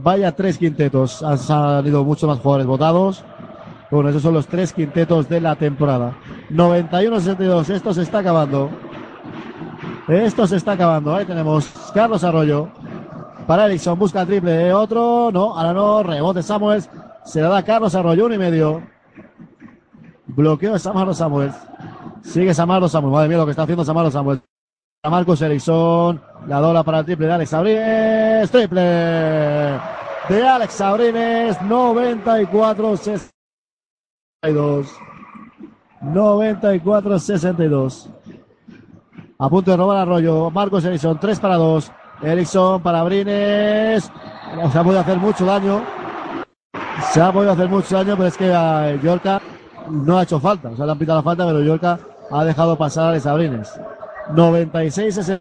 Vaya 0.02 0.36
tres 0.36 0.58
quintetos. 0.58 1.22
Han 1.22 1.38
salido 1.38 2.04
muchos 2.04 2.28
más 2.28 2.38
jugadores 2.40 2.66
votados. 2.66 3.24
Bueno, 3.90 4.10
esos 4.10 4.20
son 4.20 4.34
los 4.34 4.46
tres 4.46 4.74
quintetos 4.74 5.26
de 5.26 5.40
la 5.40 5.56
temporada. 5.56 6.18
91-62. 6.50 7.70
Esto 7.70 7.94
se 7.94 8.02
está 8.02 8.18
acabando. 8.18 8.68
Esto 10.06 10.46
se 10.46 10.56
está 10.56 10.72
acabando. 10.72 11.14
Ahí 11.14 11.24
tenemos 11.24 11.66
Carlos 11.94 12.22
Arroyo. 12.24 12.68
Para 13.46 13.66
Erickson. 13.66 13.98
Busca 13.98 14.24
triple 14.24 14.52
de 14.52 14.72
otro. 14.72 15.30
No, 15.32 15.56
ahora 15.56 15.72
no. 15.72 16.02
Rebote 16.02 16.42
Samuels. 16.42 16.88
Se 17.24 17.40
la 17.40 17.48
da 17.48 17.62
Carlos 17.62 17.94
Arroyo. 17.94 18.26
Uno 18.26 18.34
y 18.34 18.38
medio. 18.38 18.82
Bloqueo 20.26 20.72
de 20.72 20.78
Samaro 20.78 21.12
Samuels. 21.12 21.54
Sigue 22.22 22.54
Samaro 22.54 22.88
Samuels. 22.88 23.12
Madre 23.12 23.28
mía 23.28 23.38
lo 23.38 23.44
que 23.44 23.50
está 23.50 23.64
haciendo 23.64 23.84
Samaro 23.84 24.10
Samuels. 24.10 24.42
A 25.02 25.10
Marcos 25.10 25.42
Erickson. 25.42 26.22
La 26.46 26.60
dola 26.60 26.82
para 26.82 27.00
el 27.00 27.04
triple 27.04 27.26
de 27.26 27.32
Alex 27.34 27.52
Abrines. 27.52 28.50
Triple 28.50 28.80
de 28.80 30.48
Alex 30.48 30.80
Abrines. 30.80 31.60
94 31.60 32.96
62. 32.96 34.88
94 36.00 37.18
62. 37.18 38.10
A 39.38 39.48
punto 39.50 39.70
de 39.70 39.76
robar 39.76 39.98
Arroyo. 39.98 40.50
Marcos 40.50 40.84
Erickson. 40.86 41.20
3 41.20 41.40
para 41.40 41.56
2. 41.56 41.92
Erickson 42.24 42.82
para 42.82 43.00
Abrines. 43.00 44.10
Se 44.72 44.78
ha 44.78 44.82
podido 44.82 45.00
hacer 45.00 45.18
mucho 45.18 45.44
daño. 45.44 45.82
Se 47.12 47.20
ha 47.20 47.32
podido 47.32 47.52
hacer 47.52 47.68
mucho 47.68 47.96
daño, 47.96 48.16
pero 48.16 48.28
es 48.28 48.36
que 48.36 48.52
a 48.52 48.94
Yorka 48.96 49.40
no 49.90 50.18
ha 50.18 50.22
hecho 50.22 50.40
falta. 50.40 50.70
O 50.70 50.76
sea, 50.76 50.86
le 50.86 50.92
han 50.92 50.98
pitado 50.98 51.18
la 51.18 51.22
falta, 51.22 51.46
pero 51.46 51.60
Yorka 51.62 51.98
ha 52.30 52.44
dejado 52.44 52.76
pasar 52.76 53.04
a 53.04 53.08
Alex 53.10 53.26
Abrines. 53.26 53.80
96 54.34 55.14
60. 55.14 55.40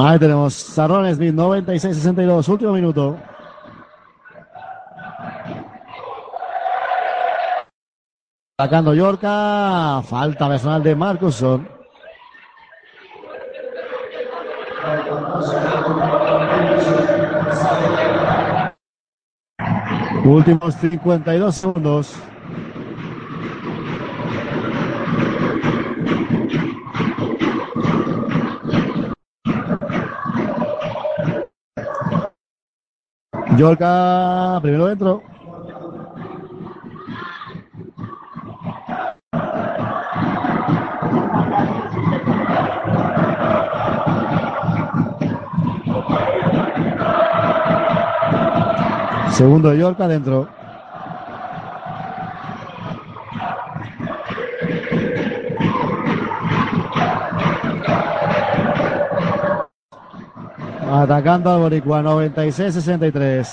Ahí 0.00 0.16
tenemos 0.18 0.54
Sarrón 0.54 1.12
Smith, 1.12 1.34
96-62, 1.34 2.48
último 2.48 2.72
minuto. 2.72 3.18
Atacando 8.56 8.94
Yorca, 8.94 10.00
falta 10.02 10.48
personal 10.48 10.82
de 10.84 10.94
Marcusson. 10.94 11.68
Últimos 20.24 20.74
52 20.74 21.54
segundos. 21.54 22.14
Yorca, 33.58 34.60
primero 34.62 34.86
dentro. 34.86 35.20
Segundo 49.32 49.70
de 49.70 49.78
Yorca, 49.78 50.06
dentro. 50.06 50.57
Atacando 60.98 61.52
al 61.52 61.60
Boricua, 61.60 62.02
96-63. 62.02 63.46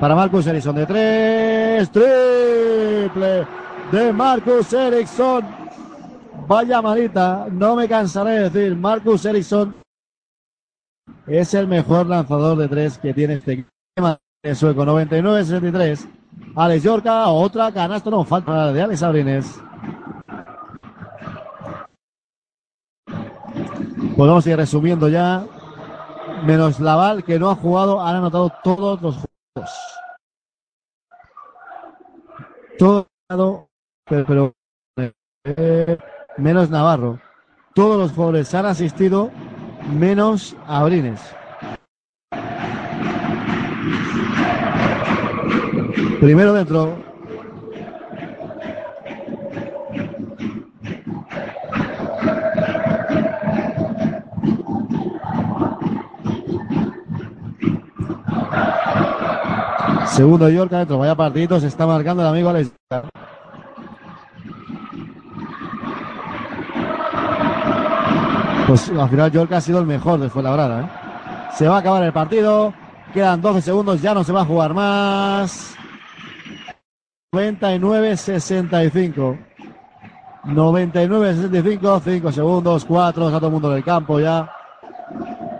Para 0.00 0.14
Marcus 0.14 0.46
Ericsson 0.46 0.76
de 0.76 0.86
tres. 0.86 1.90
Triple 1.90 3.46
de 3.90 4.12
Marcus 4.12 4.72
Ericsson. 4.72 5.44
Vaya 6.48 6.80
manita, 6.80 7.46
no 7.50 7.76
me 7.76 7.86
cansaré 7.86 8.30
de 8.30 8.50
decir, 8.50 8.76
Marcus 8.76 9.24
Ericsson 9.26 9.74
es 11.26 11.52
el 11.52 11.66
mejor 11.68 12.06
lanzador 12.06 12.56
de 12.56 12.68
tres 12.68 12.96
que 12.96 13.12
tiene 13.12 13.34
este 13.34 13.52
equipo 13.52 14.18
de 14.42 14.54
sueco. 14.54 14.86
99-63. 14.86 16.08
Alex 16.56 16.82
Yorca, 16.84 17.28
otra 17.28 17.70
canasta, 17.70 18.08
no 18.08 18.24
falta 18.24 18.72
de 18.72 18.80
Alex 18.80 19.02
Abrines. 19.02 19.60
Podemos 24.16 24.46
ir 24.46 24.56
resumiendo 24.56 25.10
ya. 25.10 25.44
Menos 26.44 26.80
Laval, 26.80 27.24
que 27.24 27.38
no 27.38 27.50
ha 27.50 27.54
jugado, 27.54 28.00
han 28.00 28.16
anotado 28.16 28.52
todos 28.64 29.00
los 29.00 29.16
juegos. 29.16 29.70
Todo, 32.78 33.68
pero, 34.06 34.54
eh, 35.44 35.98
menos 36.38 36.68
Navarro. 36.70 37.20
Todos 37.74 37.98
los 37.98 38.12
jugadores 38.12 38.52
han 38.54 38.66
asistido, 38.66 39.30
menos 39.92 40.56
Abrines. 40.66 41.20
Primero 46.20 46.52
dentro. 46.52 47.11
Segundo 60.12 60.48
York 60.50 60.72
adentro, 60.74 60.98
vaya 60.98 61.14
partidito, 61.14 61.58
se 61.58 61.68
está 61.68 61.86
marcando 61.86 62.22
el 62.22 62.28
amigo 62.28 62.50
Alex. 62.50 62.70
Pues 68.66 68.90
al 68.90 69.08
final 69.08 69.32
York 69.32 69.50
ha 69.52 69.60
sido 69.62 69.78
el 69.78 69.86
mejor 69.86 70.20
de 70.20 70.28
Fuenlabrada. 70.28 70.82
¿eh? 70.82 70.90
Se 71.54 71.66
va 71.66 71.76
a 71.76 71.78
acabar 71.78 72.02
el 72.02 72.12
partido, 72.12 72.74
quedan 73.14 73.40
12 73.40 73.62
segundos, 73.62 74.02
ya 74.02 74.12
no 74.12 74.22
se 74.22 74.32
va 74.32 74.42
a 74.42 74.44
jugar 74.44 74.74
más. 74.74 75.74
99-65. 77.34 79.38
99-65, 80.44 82.02
5 82.04 82.32
segundos, 82.32 82.84
4, 82.84 83.26
está 83.28 83.38
todo 83.38 83.46
el 83.46 83.52
mundo 83.52 83.70
en 83.70 83.78
el 83.78 83.84
campo 83.84 84.20
ya. 84.20 84.52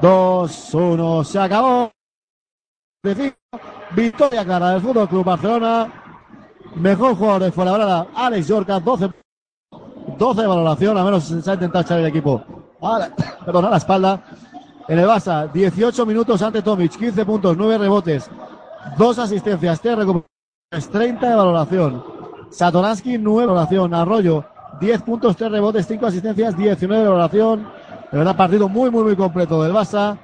2, 0.03 0.74
1, 0.74 1.24
se 1.24 1.39
acabó. 1.39 1.91
Victoria 3.94 4.44
clara 4.44 4.70
del 4.70 4.81
Fútbol 4.81 5.09
Club 5.09 5.24
Barcelona. 5.24 5.93
Mejor 6.77 7.14
jugador 7.14 7.43
de 7.43 7.52
Fuenlabrada, 7.52 8.06
Alex 8.14 8.48
Yorca, 8.48 8.81
12, 8.81 9.10
12 10.16 10.40
de 10.40 10.47
valoración, 10.47 10.97
a 10.97 11.05
menos 11.05 11.24
se 11.24 11.51
ha 11.51 11.55
intentado 11.55 11.82
echar 11.82 11.98
el 11.98 12.06
equipo. 12.06 12.43
A 12.81 12.98
la, 12.98 13.14
perdón, 13.44 13.66
a 13.66 13.70
la 13.70 13.77
espalda. 13.77 14.24
En 14.89 14.98
el 14.98 15.06
Barça, 15.06 15.51
18 15.52 16.06
minutos 16.06 16.40
ante 16.43 16.62
Tomic, 16.62 16.97
15 16.97 17.24
puntos, 17.24 17.56
9 17.56 17.78
rebotes, 17.78 18.28
2 18.97 19.19
asistencias, 19.19 19.81
3 19.81 19.97
recuperaciones, 19.98 20.90
30 20.90 21.28
de 21.28 21.35
valoración. 21.35 22.05
Satoransky, 22.51 23.19
9 23.19 23.43
de 23.43 23.47
valoración. 23.47 23.94
Arroyo, 23.94 24.44
10 24.81 25.02
puntos, 25.02 25.36
3 25.36 25.52
rebotes, 25.52 25.86
5 25.86 26.06
asistencias, 26.06 26.56
19 26.56 27.02
de 27.02 27.09
valoración. 27.09 27.69
De 28.10 28.19
verdad, 28.19 28.36
partido 28.36 28.69
muy, 28.69 28.90
muy, 28.90 29.05
muy 29.05 29.16
completo 29.16 29.62
del 29.62 29.73
Barça. 29.73 30.19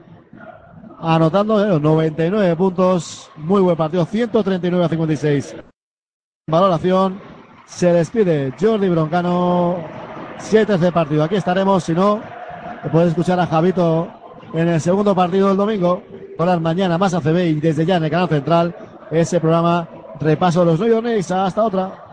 Anotando 1.01 1.77
eh, 1.77 1.81
99 1.81 2.57
puntos. 2.57 3.31
Muy 3.37 3.63
buen 3.63 3.77
partido. 3.77 4.05
139 4.05 4.85
a 4.85 4.89
56. 4.89 5.57
Valoración. 6.49 7.21
Se 7.67 7.93
despide 7.93 8.53
Jordi 8.61 8.89
Broncano. 8.89 9.77
7 10.39 10.79
de 10.79 10.93
partido. 10.93 11.25
Aquí 11.25 11.37
estaremos. 11.37 11.85
Si 11.85 11.93
no, 11.93 12.21
puedes 12.91 13.11
escuchar 13.11 13.39
a 13.39 13.47
Javito 13.47 14.09
en 14.53 14.69
el 14.69 14.81
segundo 14.81 15.15
partido 15.15 15.49
del 15.49 15.57
domingo. 15.57 16.03
Horas 16.39 16.61
mañana 16.61 16.99
más 16.99 17.15
ACB 17.15 17.39
y 17.47 17.61
desde 17.61 17.87
ya 17.87 17.97
en 17.97 18.05
el 18.05 18.11
canal 18.11 18.29
central. 18.29 18.77
Ese 19.11 19.41
programa 19.41 19.89
repaso 20.21 20.61
de 20.61 20.67
los 20.67 20.81
New 20.81 20.89
York 20.89 21.05
Knicks. 21.05 21.31
Hasta 21.31 21.65
otra. 21.65 22.08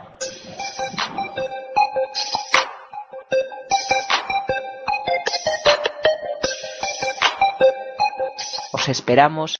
Esperamos 8.90 9.52